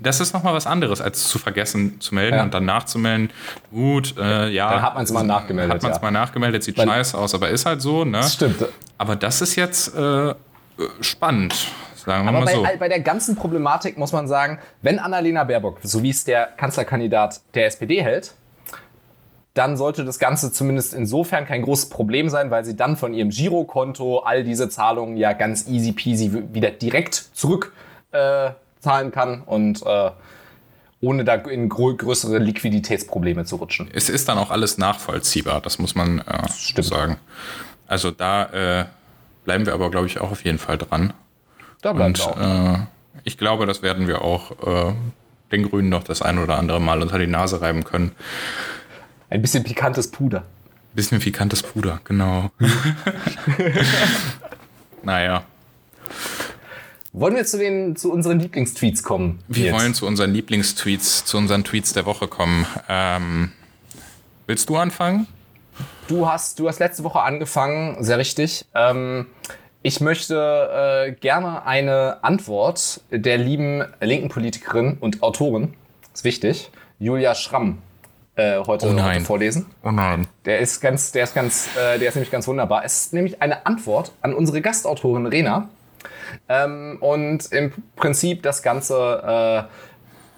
das 0.00 0.20
ist 0.20 0.32
nochmal 0.32 0.54
was 0.54 0.66
anderes, 0.66 1.00
als 1.00 1.28
zu 1.28 1.38
vergessen 1.38 2.00
zu 2.00 2.14
melden 2.14 2.36
ja. 2.36 2.42
und 2.42 2.54
dann 2.54 2.64
nachzumelden. 2.64 3.30
Gut, 3.70 4.14
äh, 4.18 4.48
ja. 4.48 4.70
Dann 4.70 4.82
hat 4.82 4.94
man 4.94 5.04
es 5.04 5.12
mal 5.12 5.22
nachgemeldet. 5.22 5.74
Hat 5.74 5.82
man 5.82 5.92
es 5.92 5.98
ja. 5.98 6.02
mal 6.02 6.10
nachgemeldet, 6.10 6.62
sieht 6.62 6.78
weil, 6.78 6.86
scheiße 6.86 7.16
aus, 7.18 7.34
aber 7.34 7.50
ist 7.50 7.66
halt 7.66 7.82
so, 7.82 8.04
ne? 8.04 8.22
Stimmt. 8.22 8.64
Aber 8.96 9.16
das 9.16 9.40
ist 9.40 9.54
jetzt 9.56 9.94
äh, 9.94 10.34
spannend. 11.00 11.54
Sagen 11.94 12.24
wir 12.24 12.28
Aber 12.30 12.40
mal 12.40 12.44
bei, 12.44 12.54
so. 12.54 12.78
bei 12.78 12.88
der 12.88 13.00
ganzen 13.00 13.36
Problematik 13.36 13.98
muss 13.98 14.12
man 14.12 14.28
sagen, 14.28 14.58
wenn 14.82 14.98
Annalena 14.98 15.44
Baerbock, 15.44 15.80
so 15.82 16.02
wie 16.02 16.10
es 16.10 16.24
der 16.24 16.46
Kanzlerkandidat 16.46 17.40
der 17.54 17.66
SPD 17.66 18.02
hält, 18.02 18.34
dann 19.54 19.76
sollte 19.76 20.04
das 20.04 20.18
Ganze 20.20 20.52
zumindest 20.52 20.94
insofern 20.94 21.44
kein 21.44 21.62
großes 21.62 21.88
Problem 21.88 22.28
sein, 22.28 22.50
weil 22.50 22.64
sie 22.64 22.76
dann 22.76 22.96
von 22.96 23.12
ihrem 23.12 23.30
Girokonto 23.30 24.20
all 24.20 24.44
diese 24.44 24.68
Zahlungen 24.68 25.16
ja 25.16 25.32
ganz 25.32 25.66
easy 25.66 25.92
peasy 25.92 26.44
wieder 26.54 26.70
direkt 26.70 27.14
zurückzahlen 27.14 28.54
äh, 29.08 29.10
kann 29.10 29.42
und 29.42 29.82
äh, 29.84 30.10
ohne 31.00 31.24
da 31.24 31.34
in 31.34 31.68
größere 31.68 32.38
Liquiditätsprobleme 32.38 33.44
zu 33.44 33.56
rutschen. 33.56 33.90
Es 33.92 34.08
ist 34.08 34.28
dann 34.28 34.38
auch 34.38 34.50
alles 34.50 34.78
nachvollziehbar, 34.78 35.60
das 35.60 35.78
muss 35.78 35.94
man 35.94 36.20
äh, 36.20 36.82
sagen. 36.82 37.18
Also 37.86 38.10
da 38.10 38.80
äh, 38.80 38.84
bleiben 39.48 39.64
wir 39.64 39.72
aber, 39.72 39.90
glaube 39.90 40.06
ich, 40.06 40.20
auch 40.20 40.30
auf 40.30 40.44
jeden 40.44 40.58
Fall 40.58 40.76
dran. 40.76 41.14
Da 41.80 41.94
bleiben 41.94 42.10
Und, 42.10 42.18
wir 42.18 42.26
auch. 42.26 42.80
Äh, 42.80 42.86
ich 43.24 43.38
glaube, 43.38 43.64
das 43.64 43.80
werden 43.80 44.06
wir 44.06 44.20
auch 44.20 44.90
äh, 44.90 44.92
den 45.52 45.70
Grünen 45.70 45.88
noch 45.88 46.04
das 46.04 46.20
ein 46.20 46.38
oder 46.38 46.58
andere 46.58 46.82
Mal 46.82 47.00
unter 47.00 47.18
die 47.18 47.26
Nase 47.26 47.62
reiben 47.62 47.82
können. 47.82 48.12
Ein 49.30 49.40
bisschen 49.40 49.64
pikantes 49.64 50.10
Puder. 50.10 50.40
Ein 50.40 50.96
bisschen 50.96 51.20
pikantes 51.20 51.62
Puder, 51.62 51.98
genau. 52.04 52.50
naja. 55.02 55.44
Wollen 57.14 57.34
wir 57.34 57.46
zu, 57.46 57.56
den, 57.56 57.96
zu 57.96 58.12
unseren 58.12 58.40
Lieblingstweets 58.40 59.02
kommen? 59.02 59.38
Wir 59.48 59.66
jetzt? 59.66 59.80
wollen 59.80 59.94
zu 59.94 60.06
unseren 60.06 60.34
Lieblingstweets, 60.34 61.24
zu 61.24 61.38
unseren 61.38 61.64
Tweets 61.64 61.94
der 61.94 62.04
Woche 62.04 62.28
kommen. 62.28 62.66
Ähm, 62.86 63.52
willst 64.46 64.68
du 64.68 64.76
anfangen? 64.76 65.26
Du 66.08 66.26
hast, 66.26 66.58
du 66.58 66.66
hast 66.66 66.78
letzte 66.78 67.04
Woche 67.04 67.20
angefangen, 67.20 68.02
sehr 68.02 68.16
richtig. 68.16 68.64
Ähm, 68.74 69.26
ich 69.82 70.00
möchte 70.00 71.06
äh, 71.06 71.12
gerne 71.12 71.66
eine 71.66 72.24
Antwort 72.24 73.02
der 73.10 73.36
lieben 73.36 73.84
linken 74.00 74.30
Politikerin 74.30 74.96
und 75.00 75.22
Autorin, 75.22 75.74
ist 76.14 76.24
wichtig, 76.24 76.70
Julia 76.98 77.34
Schramm, 77.34 77.82
äh, 78.36 78.58
heute, 78.66 78.88
oh 78.88 79.02
heute, 79.02 79.20
vorlesen. 79.20 79.66
Oh 79.84 79.90
nein. 79.90 80.26
Der 80.46 80.60
ist 80.60 80.80
ganz, 80.80 81.12
der 81.12 81.24
ist 81.24 81.34
ganz, 81.34 81.68
äh, 81.76 81.98
der 81.98 82.08
ist 82.08 82.14
nämlich 82.14 82.30
ganz 82.30 82.48
wunderbar. 82.48 82.86
Es 82.86 83.02
ist 83.02 83.12
nämlich 83.12 83.42
eine 83.42 83.66
Antwort 83.66 84.12
an 84.22 84.32
unsere 84.32 84.62
Gastautorin 84.62 85.26
Rena. 85.26 85.68
Ähm, 86.48 86.96
und 87.00 87.52
im 87.52 87.72
Prinzip 87.96 88.42
das 88.42 88.62
Ganze 88.62 89.68
äh, 89.68 89.87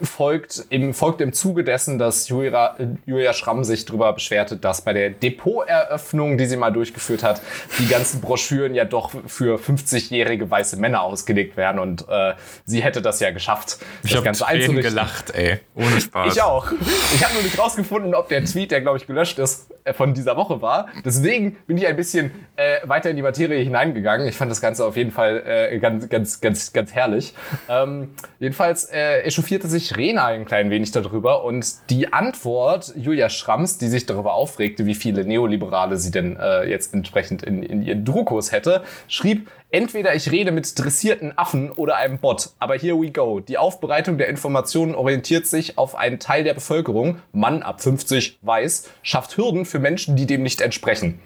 folgt 0.02 0.64
im, 0.70 0.94
folgt 0.94 1.20
im 1.20 1.32
Zuge 1.32 1.64
dessen, 1.64 1.98
dass 1.98 2.28
Julia, 2.28 2.76
Julia 3.06 3.32
Schramm 3.32 3.64
sich 3.64 3.84
darüber 3.84 4.12
beschwerte, 4.12 4.56
dass 4.56 4.82
bei 4.82 4.92
der 4.92 5.10
Depoteröffnung, 5.10 6.38
die 6.38 6.46
sie 6.46 6.56
mal 6.56 6.70
durchgeführt 6.70 7.22
hat, 7.22 7.40
die 7.78 7.86
ganzen 7.86 8.20
Broschüren 8.20 8.74
ja 8.74 8.84
doch 8.84 9.12
für 9.26 9.58
50-jährige 9.58 10.50
weiße 10.50 10.76
Männer 10.76 11.02
ausgelegt 11.02 11.56
werden 11.56 11.78
und 11.78 12.06
äh, 12.08 12.34
sie 12.64 12.82
hätte 12.82 13.02
das 13.02 13.20
ja 13.20 13.30
geschafft, 13.30 13.78
ich 14.02 14.16
einzurichten. 14.16 14.76
gelacht, 14.76 15.34
ey. 15.34 15.60
Ohne 15.74 16.00
Spaß. 16.00 16.34
Ich 16.34 16.42
auch. 16.42 16.72
Ich 17.14 17.24
habe 17.24 17.34
nur 17.34 17.42
nicht 17.42 17.58
rausgefunden, 17.58 18.14
ob 18.14 18.28
der 18.28 18.44
Tweet, 18.44 18.70
der 18.70 18.80
glaube 18.80 18.98
ich 18.98 19.06
gelöscht 19.06 19.38
ist, 19.38 19.70
äh, 19.84 19.92
von 19.92 20.14
dieser 20.14 20.36
Woche 20.36 20.62
war. 20.62 20.88
Deswegen 21.04 21.56
bin 21.66 21.76
ich 21.76 21.86
ein 21.86 21.96
bisschen 21.96 22.30
äh, 22.56 22.78
weiter 22.84 23.10
in 23.10 23.16
die 23.16 23.22
Materie 23.22 23.62
hineingegangen. 23.62 24.26
Ich 24.26 24.36
fand 24.36 24.50
das 24.50 24.60
Ganze 24.60 24.84
auf 24.84 24.96
jeden 24.96 25.10
Fall 25.10 25.42
äh, 25.46 25.78
ganz, 25.78 26.08
ganz, 26.08 26.40
ganz, 26.40 26.72
ganz 26.72 26.92
herrlich. 26.92 27.34
Ähm, 27.68 28.14
jedenfalls 28.38 28.84
äh, 28.86 29.20
echauffierte 29.22 29.68
sich 29.68 29.89
Rena 29.96 30.26
ein 30.26 30.44
klein 30.44 30.70
wenig 30.70 30.90
darüber 30.92 31.44
und 31.44 31.90
die 31.90 32.12
Antwort 32.12 32.92
Julia 32.96 33.28
Schramms, 33.28 33.78
die 33.78 33.88
sich 33.88 34.06
darüber 34.06 34.34
aufregte, 34.34 34.86
wie 34.86 34.94
viele 34.94 35.24
Neoliberale 35.24 35.96
sie 35.96 36.10
denn 36.10 36.36
äh, 36.36 36.64
jetzt 36.64 36.94
entsprechend 36.94 37.42
in, 37.42 37.62
in 37.62 37.82
ihren 37.82 38.04
Druckos 38.04 38.52
hätte, 38.52 38.82
schrieb, 39.08 39.50
entweder 39.70 40.14
ich 40.14 40.30
rede 40.30 40.52
mit 40.52 40.78
dressierten 40.78 41.36
Affen 41.36 41.70
oder 41.70 41.96
einem 41.96 42.18
Bot, 42.18 42.50
aber 42.58 42.76
here 42.76 43.00
we 43.00 43.10
go. 43.10 43.40
Die 43.40 43.58
Aufbereitung 43.58 44.18
der 44.18 44.28
Informationen 44.28 44.94
orientiert 44.94 45.46
sich 45.46 45.78
auf 45.78 45.94
einen 45.94 46.18
Teil 46.18 46.44
der 46.44 46.54
Bevölkerung, 46.54 47.18
Mann 47.32 47.62
ab 47.62 47.80
50, 47.80 48.38
weiß, 48.42 48.90
schafft 49.02 49.36
Hürden 49.36 49.64
für 49.64 49.78
Menschen, 49.78 50.16
die 50.16 50.26
dem 50.26 50.42
nicht 50.42 50.60
entsprechen. 50.60 51.20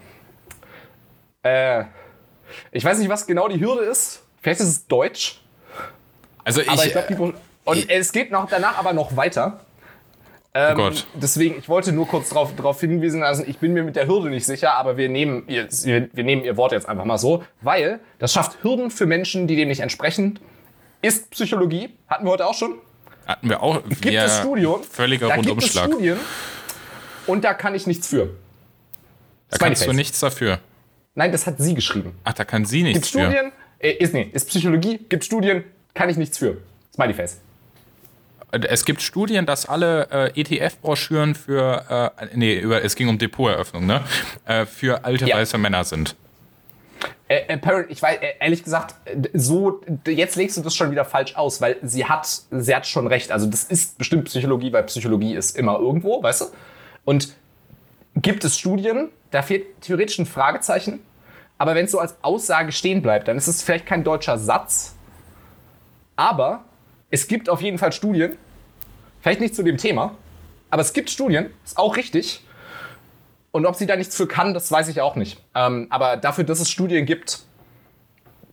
Äh, 1.43 1.85
ich 2.71 2.83
weiß 2.83 2.99
nicht, 2.99 3.09
was 3.09 3.27
genau 3.27 3.47
die 3.47 3.59
Hürde 3.59 3.83
ist. 3.83 4.23
Vielleicht 4.41 4.59
ist 4.59 4.67
es 4.67 4.87
Deutsch. 4.87 5.41
Also 6.43 6.61
ich, 6.61 6.67
ich 6.67 6.91
glaube, 6.91 7.33
und 7.65 7.89
es 7.89 8.11
geht 8.11 8.31
noch 8.31 8.49
danach 8.49 8.77
aber 8.77 8.93
noch 8.93 9.15
weiter. 9.17 9.59
Ähm, 10.53 10.79
oh. 10.79 10.89
Deswegen, 11.15 11.59
ich 11.59 11.67
wollte 11.67 11.91
nur 11.91 12.07
kurz 12.07 12.29
darauf 12.29 12.55
drauf 12.55 12.79
hinwiesen, 12.79 13.23
also 13.23 13.43
ich 13.45 13.57
bin 13.57 13.73
mir 13.73 13.83
mit 13.83 13.97
der 13.97 14.07
Hürde 14.07 14.29
nicht 14.29 14.45
sicher, 14.45 14.75
aber 14.75 14.95
wir 14.95 15.09
nehmen, 15.09 15.43
ihr, 15.47 15.67
wir 15.69 16.23
nehmen 16.23 16.45
ihr 16.45 16.55
Wort 16.55 16.71
jetzt 16.71 16.87
einfach 16.87 17.03
mal 17.03 17.17
so, 17.17 17.43
weil 17.61 17.99
das 18.19 18.31
schafft 18.31 18.63
Hürden 18.63 18.89
für 18.89 19.05
Menschen, 19.05 19.47
die 19.47 19.57
dem 19.57 19.67
nicht 19.67 19.81
entsprechen. 19.81 20.39
Ist 21.01 21.29
Psychologie, 21.31 21.89
hatten 22.07 22.25
wir 22.25 22.31
heute 22.31 22.47
auch 22.47 22.53
schon. 22.53 22.75
Hatten 23.27 23.49
wir 23.49 23.61
auch. 23.61 23.83
Gibt 23.83 24.05
es 24.05 24.37
Studien. 24.37 24.83
Völliger 24.89 25.27
da 25.27 25.35
Rundumschlag. 25.35 25.85
Gibt 25.87 25.95
es 25.95 26.13
Studien 26.13 26.19
und 27.27 27.43
da 27.43 27.53
kann 27.53 27.75
ich 27.75 27.87
nichts 27.87 28.07
für. 28.07 28.29
Da 29.49 29.57
kannst 29.57 29.85
du 29.85 29.93
nichts 29.93 30.19
dafür. 30.19 30.59
Nein, 31.15 31.31
das 31.31 31.47
hat 31.47 31.55
sie 31.57 31.73
geschrieben. 31.73 32.17
Ach, 32.23 32.33
da 32.33 32.45
kann 32.45 32.65
sie 32.65 32.83
nichts 32.83 32.99
gibt 32.99 33.07
Studien, 33.07 33.51
für. 33.79 33.85
Äh, 33.85 33.91
ist, 33.93 34.13
nee, 34.13 34.29
ist 34.31 34.47
Psychologie, 34.49 34.99
gibt 35.09 35.23
Studien, 35.23 35.63
kann 35.93 36.09
ich 36.09 36.17
nichts 36.17 36.37
für. 36.37 36.57
Smiley 36.93 37.13
Face. 37.13 37.41
Es 38.63 38.85
gibt 38.85 39.01
Studien, 39.01 39.45
dass 39.45 39.65
alle 39.65 40.07
äh, 40.35 40.39
ETF-Broschüren 40.39 41.35
für, 41.35 42.13
äh, 42.17 42.27
nee, 42.33 42.57
über, 42.57 42.83
es 42.83 42.95
ging 42.95 43.09
um 43.09 43.17
Depoteröffnung, 43.17 43.85
ne? 43.85 44.01
Äh, 44.45 44.65
für 44.65 45.03
alte 45.03 45.25
ja. 45.27 45.37
weiße 45.37 45.57
Männer 45.57 45.83
sind. 45.83 46.15
Äh, 47.27 47.41
äh, 47.47 47.85
ich 47.89 48.01
weiß, 48.01 48.19
äh, 48.21 48.33
ehrlich 48.39 48.63
gesagt, 48.63 48.95
so, 49.33 49.81
jetzt 50.05 50.35
legst 50.35 50.57
du 50.57 50.61
das 50.61 50.75
schon 50.75 50.91
wieder 50.91 51.05
falsch 51.05 51.35
aus, 51.35 51.59
weil 51.59 51.77
sie 51.81 52.05
hat, 52.05 52.27
sie 52.51 52.75
hat 52.75 52.85
schon 52.85 53.07
recht. 53.07 53.31
Also, 53.31 53.47
das 53.47 53.63
ist 53.63 53.97
bestimmt 53.97 54.25
Psychologie, 54.25 54.71
weil 54.71 54.83
Psychologie 54.83 55.35
ist 55.35 55.57
immer 55.57 55.79
irgendwo, 55.79 56.21
weißt 56.21 56.41
du? 56.41 56.45
Und 57.03 57.35
gibt 58.15 58.43
es 58.43 58.57
Studien, 58.57 59.09
da 59.31 59.41
fehlt 59.41 59.81
theoretisch 59.81 60.19
ein 60.19 60.25
Fragezeichen, 60.25 60.99
aber 61.57 61.75
wenn 61.75 61.85
es 61.85 61.91
so 61.91 61.99
als 61.99 62.15
Aussage 62.21 62.71
stehen 62.71 63.01
bleibt, 63.01 63.27
dann 63.27 63.37
ist 63.37 63.47
es 63.47 63.63
vielleicht 63.63 63.85
kein 63.85 64.03
deutscher 64.03 64.37
Satz, 64.37 64.95
aber 66.15 66.63
es 67.09 67.27
gibt 67.27 67.49
auf 67.49 67.61
jeden 67.61 67.77
Fall 67.77 67.91
Studien, 67.91 68.37
vielleicht 69.25 69.41
nicht 69.41 69.55
zu 69.55 69.63
dem 69.63 69.77
Thema, 69.77 70.15
aber 70.69 70.83
es 70.83 70.93
gibt 70.93 71.09
Studien, 71.09 71.49
ist 71.63 71.79
auch 71.79 71.97
richtig. 71.97 72.41
Und 73.49 73.65
ob 73.65 73.73
sie 73.75 73.87
da 73.87 73.95
nichts 73.95 74.15
für 74.15 74.27
kann, 74.27 74.53
das 74.53 74.71
weiß 74.71 74.87
ich 74.87 75.01
auch 75.01 75.15
nicht. 75.15 75.41
Ähm, 75.55 75.87
aber 75.89 76.15
dafür, 76.15 76.43
dass 76.43 76.59
es 76.59 76.69
Studien 76.69 77.07
gibt, 77.07 77.39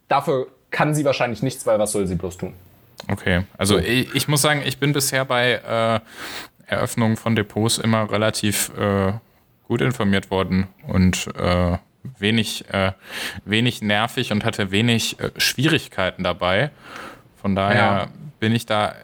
dafür 0.08 0.46
kann 0.70 0.94
sie 0.94 1.04
wahrscheinlich 1.04 1.42
nichts, 1.42 1.66
weil 1.66 1.78
was 1.78 1.92
soll 1.92 2.06
sie 2.06 2.14
bloß 2.14 2.38
tun? 2.38 2.54
Okay, 3.10 3.42
also 3.58 3.74
so. 3.74 3.80
ich, 3.84 4.14
ich, 4.14 4.28
muss 4.28 4.40
sagen, 4.40 4.62
ich 4.64 4.78
bin 4.78 4.94
bisher 4.94 5.26
bei 5.26 6.00
äh, 6.68 6.70
Eröffnungen 6.72 7.18
von 7.18 7.36
Depots 7.36 7.76
immer 7.76 8.10
relativ 8.10 8.70
äh, 8.78 9.12
gut 9.68 9.82
informiert 9.82 10.30
worden 10.30 10.68
und 10.86 11.28
äh, 11.36 11.76
wenig, 12.18 12.64
äh, 12.72 12.92
wenig 13.44 13.82
nervig 13.82 14.32
und 14.32 14.42
hatte 14.42 14.70
wenig 14.70 15.20
äh, 15.20 15.32
Schwierigkeiten 15.36 16.24
dabei. 16.24 16.70
Von 17.42 17.54
daher 17.54 17.76
ja 17.76 18.08
bin 18.42 18.52
ich 18.52 18.66
da 18.66 18.88
äh, 18.88 18.94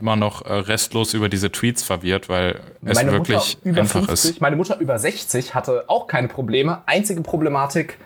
immer 0.00 0.16
noch 0.16 0.46
äh, 0.46 0.50
restlos 0.54 1.12
über 1.12 1.28
diese 1.28 1.52
Tweets 1.52 1.82
verwirrt, 1.82 2.30
weil 2.30 2.58
es 2.82 2.96
meine 2.96 3.12
wirklich 3.12 3.58
einfach 3.66 4.06
50, 4.06 4.30
ist. 4.30 4.40
Meine 4.40 4.56
Mutter 4.56 4.80
über 4.80 4.98
60 4.98 5.54
hatte 5.54 5.84
auch 5.88 6.06
keine 6.06 6.28
Probleme. 6.28 6.80
Einzige 6.86 7.20
Problematik, 7.20 7.98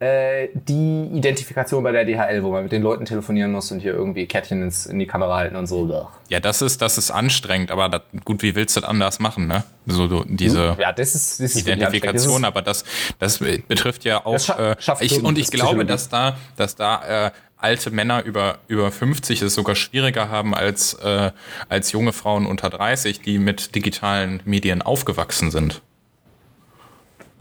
äh, 0.00 0.48
die 0.54 1.08
Identifikation 1.14 1.82
bei 1.84 1.92
der 1.92 2.04
DHL, 2.04 2.42
wo 2.42 2.50
man 2.50 2.64
mit 2.64 2.72
den 2.72 2.82
Leuten 2.82 3.04
telefonieren 3.04 3.52
muss 3.52 3.70
und 3.70 3.80
hier 3.80 3.94
irgendwie 3.94 4.26
Kettchen 4.26 4.62
ins, 4.62 4.86
in 4.86 4.98
die 4.98 5.06
Kamera 5.06 5.36
halten 5.36 5.56
und 5.56 5.66
so. 5.66 6.08
Ja, 6.28 6.40
das 6.40 6.62
ist, 6.62 6.82
das 6.82 6.98
ist 6.98 7.10
anstrengend, 7.10 7.70
aber 7.70 7.88
das, 7.88 8.02
gut, 8.24 8.42
wie 8.42 8.54
willst 8.54 8.76
du 8.76 8.80
das 8.80 8.88
anders 8.90 9.20
machen, 9.20 9.46
ne? 9.46 9.64
So 9.86 10.08
du, 10.08 10.24
diese 10.26 10.76
Ja, 10.80 10.92
das 10.92 11.14
ist, 11.14 11.40
das 11.40 11.54
ist 11.54 11.66
Identifikation, 11.66 12.44
anstrengend. 12.44 12.46
aber 12.46 12.62
das, 12.62 12.84
das 13.18 13.38
betrifft 13.38 14.04
ja 14.04 14.24
auch. 14.26 14.32
Das 14.32 14.48
scha- 14.48 14.72
äh, 15.00 15.04
ich, 15.04 15.22
und 15.22 15.38
ich 15.38 15.46
das 15.46 15.52
glaube, 15.52 15.84
dass 15.84 16.08
da, 16.08 16.36
dass 16.56 16.74
da 16.76 17.26
äh, 17.26 17.30
alte 17.56 17.90
Männer 17.90 18.24
über, 18.24 18.58
über 18.68 18.90
50 18.90 19.40
es 19.42 19.54
sogar 19.54 19.74
schwieriger 19.74 20.28
haben 20.28 20.54
als, 20.54 20.94
äh, 20.94 21.30
als 21.68 21.92
junge 21.92 22.12
Frauen 22.12 22.46
unter 22.46 22.68
30, 22.68 23.20
die 23.20 23.38
mit 23.38 23.74
digitalen 23.74 24.42
Medien 24.44 24.82
aufgewachsen 24.82 25.50
sind. 25.50 25.80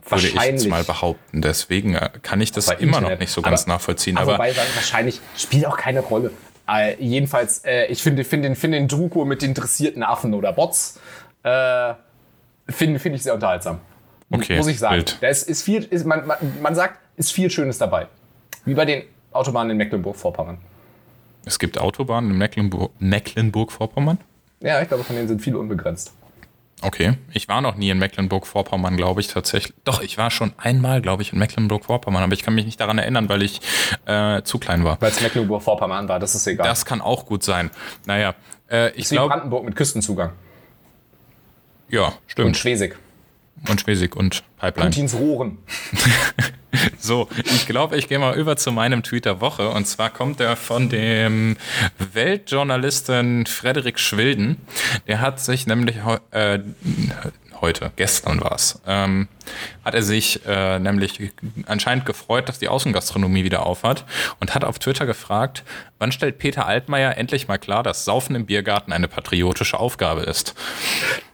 Würde 0.10 0.28
ich 0.28 0.34
jetzt 0.36 0.68
mal 0.68 0.84
behaupten. 0.84 1.42
Deswegen 1.42 1.96
äh, 1.96 2.10
kann 2.22 2.42
ich 2.42 2.52
das 2.52 2.70
immer 2.72 2.92
noch 2.94 2.98
Internet. 3.10 3.20
nicht 3.22 3.32
so 3.32 3.42
Aber- 3.42 3.50
ganz 3.52 3.68
nachvollziehen. 3.68 4.18
Aber, 4.18 4.34
Aber 4.36 4.44
wobei 4.44 4.54
sagen, 4.54 4.70
wahrscheinlich 4.76 5.22
spielt 5.38 5.66
auch 5.66 5.78
keine 5.78 6.02
Rolle. 6.02 6.32
Äh, 6.70 6.96
jedenfalls, 7.04 7.60
äh, 7.66 7.86
ich 7.88 8.02
finde 8.04 8.24
find 8.24 8.44
den, 8.46 8.56
find 8.56 8.74
den 8.74 8.88
Druko 8.88 9.26
mit 9.26 9.42
den 9.42 9.54
dressierten 9.54 10.04
Affen 10.04 10.34
oder 10.34 10.54
Bots 10.54 11.00
äh, 11.44 11.94
finde 12.70 13.00
find 13.00 13.16
ich 13.16 13.24
sehr 13.24 13.34
unterhaltsam. 13.34 13.80
okay, 14.32 14.58
Muss 14.58 14.68
ich 14.68 14.80
sagen. 14.80 14.96
wild. 14.96 15.18
Da 15.22 15.28
ist, 15.28 15.44
ist 15.50 15.64
viel, 15.64 15.84
ist, 15.84 16.06
man, 16.06 16.26
man, 16.26 16.38
man 16.62 16.76
sagt, 16.76 17.00
ist 17.18 17.32
viel 17.34 17.50
Schönes 17.50 17.78
dabei. 17.78 18.08
Wie 18.66 18.74
bei 18.76 18.86
den 18.86 19.04
Autobahnen 19.32 19.72
in 19.72 19.78
Mecklenburg-Vorpommern. 19.78 20.58
Es 21.46 21.60
gibt 21.60 21.78
Autobahnen 21.78 22.32
in 22.32 22.38
Mecklenburg- 22.38 22.92
Mecklenburg-Vorpommern? 23.00 24.20
Ja, 24.62 24.82
ich 24.82 24.88
glaube, 24.88 25.04
von 25.04 25.16
denen 25.18 25.28
sind 25.28 25.42
viele 25.42 25.58
unbegrenzt. 25.58 26.14
Okay, 26.82 27.18
ich 27.32 27.48
war 27.48 27.62
noch 27.62 27.76
nie 27.76 27.90
in 27.90 27.98
Mecklenburg-Vorpommern, 27.98 28.98
glaube 28.98 29.22
ich 29.22 29.28
tatsächlich. 29.28 29.74
Doch, 29.86 30.02
ich 30.02 30.18
war 30.18 30.30
schon 30.32 30.54
einmal, 30.58 31.02
glaube 31.02 31.22
ich, 31.22 31.32
in 31.32 31.40
Mecklenburg-Vorpommern, 31.40 32.24
aber 32.24 32.34
ich 32.34 32.44
kann 32.44 32.56
mich 32.56 32.66
nicht 32.66 32.80
daran 32.80 32.98
erinnern, 32.98 33.30
weil 33.30 33.42
ich 33.42 33.62
äh, 34.06 34.42
zu 34.44 34.60
klein 34.60 34.84
war. 34.84 35.00
Weil 35.02 35.12
es 35.12 35.22
Mecklenburg-Vorpommern 35.22 36.10
war, 36.10 36.20
das 36.20 36.36
ist 36.36 36.46
egal. 36.46 36.68
Das 36.68 36.86
kann 36.86 37.00
auch 37.00 37.26
gut 37.26 37.44
sein. 37.44 37.72
Naja, 38.06 38.36
äh, 38.70 38.92
ich 38.92 39.08
glaube, 39.08 39.30
Brandenburg 39.30 39.64
mit 39.64 39.76
Küstenzugang. 39.76 40.34
ja, 41.90 42.08
Und 42.08 42.14
stimmt. 42.28 42.58
Und 43.68 43.82
Schwesig 43.82 44.16
und 44.16 44.44
Pipeline. 44.58 44.90
Putins 44.90 45.16
Rohren. 45.16 45.58
So, 46.98 47.30
ich 47.38 47.68
glaube, 47.68 47.98
ich 47.98 48.08
gehe 48.08 48.18
mal 48.18 48.36
über 48.36 48.56
zu 48.58 48.72
meinem 48.72 49.04
Tweet 49.04 49.26
der 49.26 49.42
Woche. 49.42 49.70
Und 49.70 49.86
zwar 49.86 50.10
kommt 50.10 50.40
er 50.40 50.56
von 50.56 50.90
dem 50.90 51.56
Weltjournalisten 52.14 53.46
Frederik 53.46 54.00
Schwilden. 54.00 54.58
Der 55.08 55.22
hat 55.22 55.40
sich 55.40 55.68
nämlich 55.68 55.98
äh, 56.32 56.60
heute, 57.64 57.92
gestern 57.96 58.42
war 58.42 58.56
es, 58.56 58.82
ähm, 58.86 59.30
hat 59.86 59.94
er 59.94 60.04
sich 60.04 60.46
äh, 60.46 60.80
nämlich 60.80 61.32
anscheinend 61.66 62.06
gefreut, 62.06 62.50
dass 62.50 62.60
die 62.60 62.68
Außengastronomie 62.68 63.46
wieder 63.46 63.66
aufhat 63.66 64.04
und 64.42 64.54
hat 64.54 64.66
auf 64.66 64.80
Twitter 64.80 65.06
gefragt, 65.06 65.64
wann 65.98 66.12
stellt 66.12 66.40
Peter 66.40 66.68
Altmaier 66.68 67.18
endlich 67.18 67.48
mal 67.48 67.58
klar, 67.58 67.82
dass 67.82 68.04
Saufen 68.04 68.36
im 68.36 68.46
Biergarten 68.46 68.92
eine 68.92 69.08
patriotische 69.08 69.80
Aufgabe 69.80 70.24
ist. 70.24 70.56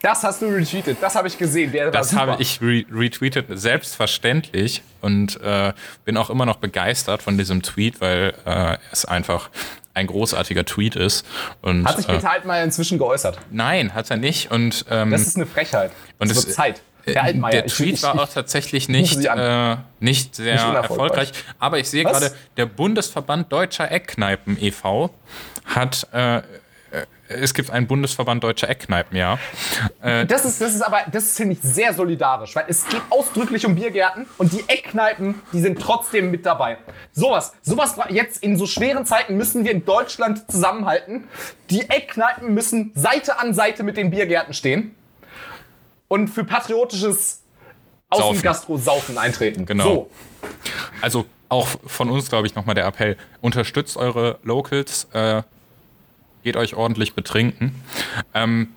Das 0.04 0.24
hast 0.24 0.44
du 0.44 0.46
retweetet, 0.46 1.00
das 1.02 1.16
habe 1.16 1.28
ich 1.28 1.38
gesehen. 1.40 1.72
Der 1.72 1.90
Das 1.90 2.16
habe 2.16 2.38
ich 2.40 2.62
re 2.62 2.86
retweetet, 2.92 3.48
selbstverständlich. 3.50 4.84
Und 5.02 5.40
äh, 5.42 5.72
bin 6.04 6.18
auch 6.18 6.30
immer 6.30 6.46
noch 6.46 6.58
begeistert 6.58 7.22
von 7.22 7.38
diesem 7.38 7.62
Tweet, 7.64 8.02
weil 8.02 8.34
äh, 8.46 8.78
es 8.92 9.06
einfach 9.06 9.50
ein 9.94 10.08
großartiger 10.08 10.66
Tweet 10.66 10.96
ist. 10.96 11.26
Und, 11.62 11.86
Hat 11.86 11.98
sich 11.98 12.08
äh, 12.08 12.14
Peter 12.16 12.32
Altmaier 12.32 12.64
inzwischen 12.64 12.98
geäußert. 12.98 13.38
nein, 13.52 13.94
hat 13.94 14.10
er 14.12 14.18
nicht. 14.18 14.52
Und, 14.52 14.86
ähm, 14.90 15.12
Das 15.12 15.22
ist 15.22 15.36
eine 15.36 15.46
Frechheit. 15.46 15.92
und 16.20 16.30
es 16.32 16.38
wird 16.46 16.54
Zeit. 16.56 16.82
äh, 17.06 17.14
Herr 17.14 17.24
Altmaier, 17.24 17.52
der 17.52 17.66
Tweet 17.68 17.96
ich- 17.96 18.04
war 18.04 18.20
auch 18.22 18.30
tatsächlich 18.30 18.88
nicht, 18.90 19.24
äh, 19.26 19.78
nicht 20.00 20.36
sehr 20.36 20.54
Nicht 20.54 20.64
erfolgreich. 20.76 21.32
Aber 21.58 21.80
ich 21.80 21.90
sehe 21.90 22.06
Was? 22.06 22.20
gerade, 22.20 22.36
der 22.58 22.66
Bundesverband 22.68 23.52
Deutscher 23.52 23.92
Eckkneipen 23.92 24.58
e.V. 24.62 25.10
hat. 25.66 26.08
Äh, 26.14 26.38
äh, 26.38 26.42
es 27.30 27.54
gibt 27.54 27.70
einen 27.70 27.88
Bundesverband 27.88 28.44
Deutscher 28.44 28.70
Eckkneipen, 28.70 29.16
ja. 29.16 29.38
Das 30.02 30.46
ist, 30.46 30.60
das 30.60 30.76
ist 30.76 30.82
aber, 30.82 31.02
das 31.12 31.36
finde 31.36 31.54
ich, 31.54 31.62
sehr 31.62 31.94
solidarisch, 31.94 32.56
weil 32.56 32.66
es 32.68 32.88
geht 32.88 33.02
ausdrücklich 33.10 33.66
um 33.66 33.76
Biergärten 33.76 34.26
und 34.38 34.52
die 34.52 34.64
Eckkneipen, 34.68 35.36
die 35.54 35.62
sind 35.62 35.80
trotzdem 35.80 36.32
mit 36.32 36.46
dabei. 36.46 36.78
Sowas, 37.12 37.54
sowas, 37.62 37.96
jetzt 38.10 38.44
in 38.44 38.58
so 38.58 38.66
schweren 38.66 39.06
Zeiten 39.06 39.38
müssen 39.38 39.64
wir 39.64 39.72
in 39.72 39.86
Deutschland 39.86 40.50
zusammenhalten. 40.52 41.28
Die 41.70 41.90
Eckkneipen 41.90 42.54
müssen 42.54 42.92
Seite 42.96 43.40
an 43.40 43.54
Seite 43.54 43.84
mit 43.84 43.96
den 43.98 44.10
Biergärten 44.10 44.54
stehen 44.54 44.96
und 46.08 46.30
für 46.30 46.44
patriotisches 46.44 47.44
Außengastro-Saufen 48.10 49.18
eintreten. 49.20 49.66
Genau. 49.66 49.84
So. 49.84 50.12
Also 51.02 51.26
auch 51.48 51.68
von 51.86 52.10
uns, 52.10 52.30
glaube 52.30 52.48
ich, 52.48 52.56
nochmal 52.56 52.76
der 52.76 52.86
Appell. 52.86 53.18
Unterstützt 53.42 53.98
eure 53.98 54.40
Locals, 54.44 55.08
äh, 55.14 55.44
geht 56.44 56.58
euch 56.58 56.76
ordentlich 56.76 57.14
betrinken. 57.14 57.76
Ähm, 58.34 58.70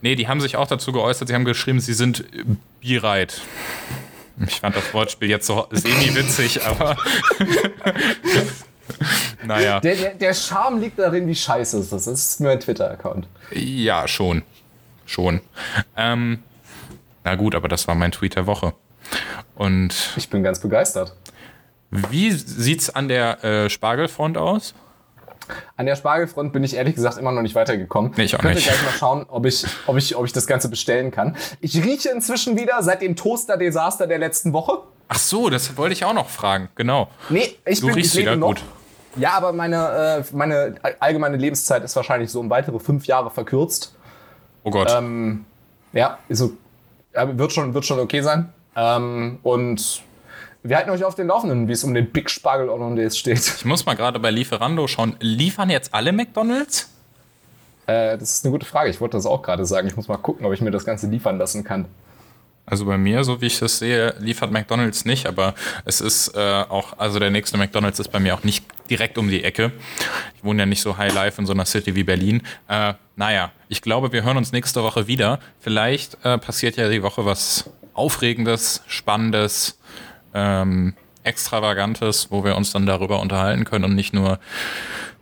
nee, 0.00 0.14
die 0.14 0.28
haben 0.28 0.40
sich 0.40 0.56
auch 0.56 0.66
dazu 0.66 0.92
geäußert, 0.92 1.28
sie 1.28 1.34
haben 1.34 1.44
geschrieben, 1.44 1.80
sie 1.80 1.94
sind 1.94 2.24
bereit. 2.80 3.40
Ich 4.46 4.60
fand 4.60 4.74
das 4.74 4.92
Wortspiel 4.94 5.28
jetzt 5.28 5.46
so 5.46 5.66
semi-witzig, 5.70 6.62
aber 6.66 6.96
naja, 9.44 9.80
Der, 9.80 9.96
der, 9.96 10.14
der 10.14 10.34
Charme 10.34 10.80
liegt 10.80 10.98
darin, 10.98 11.26
wie 11.26 11.34
scheiße 11.34 11.78
es 11.78 11.84
ist. 11.92 11.92
Das 11.92 12.06
ist 12.06 12.40
nur 12.40 12.50
ein 12.50 12.60
Twitter-Account. 12.60 13.26
ja, 13.52 14.06
schon. 14.08 14.42
Schon. 15.06 15.40
Ähm, 15.96 16.42
na 17.24 17.34
gut, 17.34 17.54
aber 17.54 17.68
das 17.68 17.86
war 17.88 17.94
mein 17.94 18.12
Tweet 18.12 18.36
der 18.36 18.46
Woche. 18.46 18.74
Und 19.54 20.12
Ich 20.16 20.30
bin 20.30 20.42
ganz 20.42 20.60
begeistert. 20.60 21.14
wie 21.90 22.30
sieht's 22.30 22.88
an 22.90 23.08
der 23.08 23.44
äh, 23.44 23.70
Spargelfront 23.70 24.38
aus? 24.38 24.74
An 25.76 25.86
der 25.86 25.96
Spargelfront 25.96 26.52
bin 26.52 26.64
ich 26.64 26.74
ehrlich 26.74 26.94
gesagt 26.94 27.18
immer 27.18 27.32
noch 27.32 27.42
nicht 27.42 27.54
weitergekommen. 27.54 28.12
Nee, 28.16 28.24
ich 28.24 28.34
auch 28.36 28.40
könnte 28.40 28.56
nicht. 28.56 28.68
gleich 28.68 28.82
mal 28.84 28.92
schauen, 28.92 29.26
ob 29.28 29.46
ich, 29.46 29.64
ob, 29.86 29.96
ich, 29.96 30.16
ob 30.16 30.24
ich 30.24 30.32
das 30.32 30.46
Ganze 30.46 30.68
bestellen 30.68 31.10
kann. 31.10 31.36
Ich 31.60 31.76
rieche 31.82 32.10
inzwischen 32.10 32.56
wieder 32.58 32.82
seit 32.82 33.02
dem 33.02 33.16
Toaster-Desaster 33.16 34.06
der 34.06 34.18
letzten 34.18 34.52
Woche. 34.52 34.78
Ach 35.08 35.18
so, 35.18 35.50
das 35.50 35.76
wollte 35.76 35.92
ich 35.92 36.04
auch 36.04 36.14
noch 36.14 36.28
fragen. 36.28 36.68
Genau. 36.74 37.08
Nee, 37.28 37.56
ich 37.66 37.80
Du 37.80 37.86
bin 37.86 37.96
riechst 37.96 38.14
ich 38.14 38.20
wieder 38.20 38.36
noch. 38.36 38.48
gut. 38.48 38.62
Ja, 39.16 39.32
aber 39.32 39.52
meine, 39.52 40.22
äh, 40.30 40.34
meine 40.36 40.74
allgemeine 41.00 41.36
Lebenszeit 41.36 41.84
ist 41.84 41.94
wahrscheinlich 41.96 42.30
so 42.30 42.40
um 42.40 42.48
weitere 42.48 42.78
fünf 42.78 43.06
Jahre 43.06 43.30
verkürzt. 43.30 43.94
Oh 44.64 44.70
Gott. 44.70 44.90
Ähm, 44.90 45.44
ja, 45.92 46.18
so, 46.30 46.52
ja, 47.14 47.36
wird, 47.36 47.52
schon, 47.52 47.74
wird 47.74 47.84
schon 47.84 48.00
okay 48.00 48.22
sein. 48.22 48.52
Ähm, 48.74 49.38
und 49.42 50.02
wir 50.62 50.76
halten 50.76 50.90
euch 50.90 51.04
auf 51.04 51.14
den 51.14 51.26
Laufenden, 51.26 51.68
wie 51.68 51.72
es 51.72 51.84
um 51.84 51.92
den 51.94 52.10
Big 52.10 52.30
Spargel 52.30 52.68
Hollandaise 52.68 53.16
steht. 53.16 53.38
ich 53.38 53.64
muss 53.64 53.84
mal 53.84 53.94
gerade 53.94 54.18
bei 54.20 54.30
Lieferando 54.30 54.86
schauen. 54.86 55.16
Liefern 55.20 55.70
jetzt 55.70 55.92
alle 55.92 56.12
McDonalds? 56.12 56.88
Äh, 57.86 58.16
das 58.18 58.30
ist 58.36 58.44
eine 58.44 58.52
gute 58.52 58.66
Frage. 58.66 58.90
Ich 58.90 59.00
wollte 59.00 59.16
das 59.16 59.26
auch 59.26 59.42
gerade 59.42 59.66
sagen. 59.66 59.88
Ich 59.88 59.96
muss 59.96 60.08
mal 60.08 60.16
gucken, 60.16 60.46
ob 60.46 60.52
ich 60.52 60.60
mir 60.60 60.70
das 60.70 60.84
Ganze 60.84 61.08
liefern 61.08 61.38
lassen 61.38 61.64
kann. 61.64 61.86
Also 62.64 62.86
bei 62.86 62.96
mir, 62.96 63.24
so 63.24 63.40
wie 63.40 63.46
ich 63.46 63.58
das 63.58 63.80
sehe, 63.80 64.14
liefert 64.20 64.52
McDonalds 64.52 65.04
nicht, 65.04 65.26
aber 65.26 65.54
es 65.84 66.00
ist 66.00 66.36
äh, 66.36 66.38
auch, 66.38 66.96
also 66.96 67.18
der 67.18 67.30
nächste 67.30 67.58
McDonalds 67.58 67.98
ist 67.98 68.12
bei 68.12 68.20
mir 68.20 68.34
auch 68.34 68.44
nicht 68.44 68.64
direkt 68.88 69.18
um 69.18 69.28
die 69.28 69.42
Ecke. 69.42 69.72
Ich 70.36 70.44
wohne 70.44 70.62
ja 70.62 70.66
nicht 70.66 70.80
so 70.80 70.96
high 70.96 71.12
life 71.12 71.40
in 71.40 71.46
so 71.46 71.52
einer 71.52 71.66
City 71.66 71.96
wie 71.96 72.04
Berlin. 72.04 72.42
Äh, 72.68 72.94
naja, 73.16 73.50
ich 73.68 73.82
glaube, 73.82 74.12
wir 74.12 74.22
hören 74.22 74.36
uns 74.36 74.52
nächste 74.52 74.84
Woche 74.84 75.08
wieder. 75.08 75.40
Vielleicht 75.58 76.24
äh, 76.24 76.38
passiert 76.38 76.76
ja 76.76 76.88
die 76.88 77.02
Woche 77.02 77.26
was 77.26 77.68
Aufregendes, 77.94 78.84
Spannendes, 78.86 79.78
ähm, 80.34 80.94
Extravagantes, 81.24 82.30
wo 82.30 82.44
wir 82.44 82.56
uns 82.56 82.72
dann 82.72 82.86
darüber 82.86 83.20
unterhalten 83.20 83.64
können 83.64 83.84
und 83.84 83.94
nicht 83.94 84.12
nur 84.12 84.38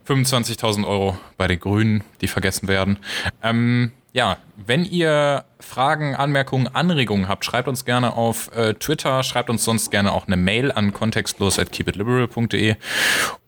25.000 0.09 0.87
Euro 0.87 1.19
bei 1.37 1.47
den 1.47 1.61
Grünen, 1.61 2.03
die 2.21 2.27
vergessen 2.27 2.69
werden. 2.69 2.99
Ähm, 3.43 3.93
ja, 4.13 4.39
wenn 4.57 4.85
ihr 4.85 5.45
Fragen, 5.61 6.17
Anmerkungen, 6.17 6.67
Anregungen 6.67 7.29
habt, 7.29 7.45
schreibt 7.45 7.69
uns 7.69 7.85
gerne 7.85 8.15
auf 8.17 8.51
äh, 8.57 8.75
Twitter, 8.75 9.23
schreibt 9.23 9.51
uns 9.51 9.65
sonst 9.65 9.91
gerne 9.91 10.13
auch 10.13 10.27
eine 10.27 10.37
Mail 10.37 10.73
an 10.73 10.93
kontextlos@keepitliberal.de 10.93 12.75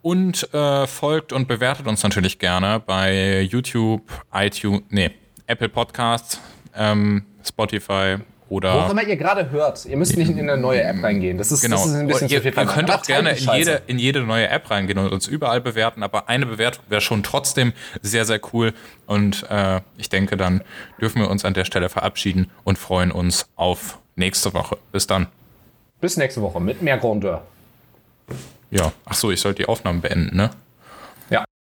und 0.02 0.54
äh, 0.54 0.86
folgt 0.86 1.32
und 1.32 1.48
bewertet 1.48 1.88
uns 1.88 2.02
natürlich 2.04 2.38
gerne 2.38 2.80
bei 2.84 3.40
YouTube, 3.40 4.02
iTunes, 4.32 4.82
nee, 4.90 5.10
Apple 5.48 5.68
Podcasts, 5.68 6.40
ähm, 6.76 7.24
Spotify 7.44 8.18
Wo 8.52 8.58
auch 8.68 8.84
oder 8.86 8.90
immer 8.90 9.02
ihr 9.02 9.16
gerade 9.16 9.50
hört, 9.50 9.86
ihr 9.86 9.96
müsst 9.96 10.16
nicht 10.16 10.30
in 10.30 10.38
eine 10.38 10.60
neue 10.60 10.82
App 10.82 11.02
reingehen. 11.02 11.38
Das 11.38 11.50
ist, 11.50 11.62
Genau. 11.62 11.76
das 11.76 11.86
ist 11.86 11.94
ein 11.94 12.06
bisschen 12.06 12.28
ihr, 12.28 12.42
zu 12.42 12.50
viel 12.52 12.52
ihr 12.58 12.66
könnt 12.66 12.90
auch 12.90 13.02
gerne 13.02 13.30
in 13.30 13.48
jede, 13.54 13.82
in 13.86 13.98
jede 13.98 14.20
neue 14.20 14.48
App 14.48 14.70
reingehen 14.70 14.98
und 14.98 15.10
uns 15.12 15.26
überall 15.26 15.60
bewerten, 15.60 16.02
aber 16.02 16.28
eine 16.28 16.44
Bewertung 16.46 16.84
wäre 16.88 17.00
schon 17.00 17.22
trotzdem 17.22 17.72
sehr, 18.02 18.24
sehr 18.24 18.40
cool. 18.52 18.74
Und 19.06 19.46
äh, 19.50 19.80
ich 19.96 20.10
denke, 20.10 20.36
dann 20.36 20.62
dürfen 21.00 21.22
wir 21.22 21.30
uns 21.30 21.44
an 21.44 21.54
der 21.54 21.64
Stelle 21.64 21.88
verabschieden 21.88 22.50
und 22.64 22.78
freuen 22.78 23.10
uns 23.10 23.48
auf 23.56 23.98
nächste 24.16 24.52
Woche. 24.52 24.76
Bis 24.92 25.06
dann. 25.06 25.28
Bis 26.00 26.16
nächste 26.16 26.42
Woche 26.42 26.60
mit 26.60 26.82
mehr 26.82 26.98
Grandeur. 26.98 27.42
Ja, 28.70 28.92
ach 29.04 29.14
so, 29.14 29.30
ich 29.30 29.40
sollte 29.40 29.62
die 29.62 29.68
Aufnahmen 29.68 30.00
beenden, 30.00 30.36
ne? 30.36 30.50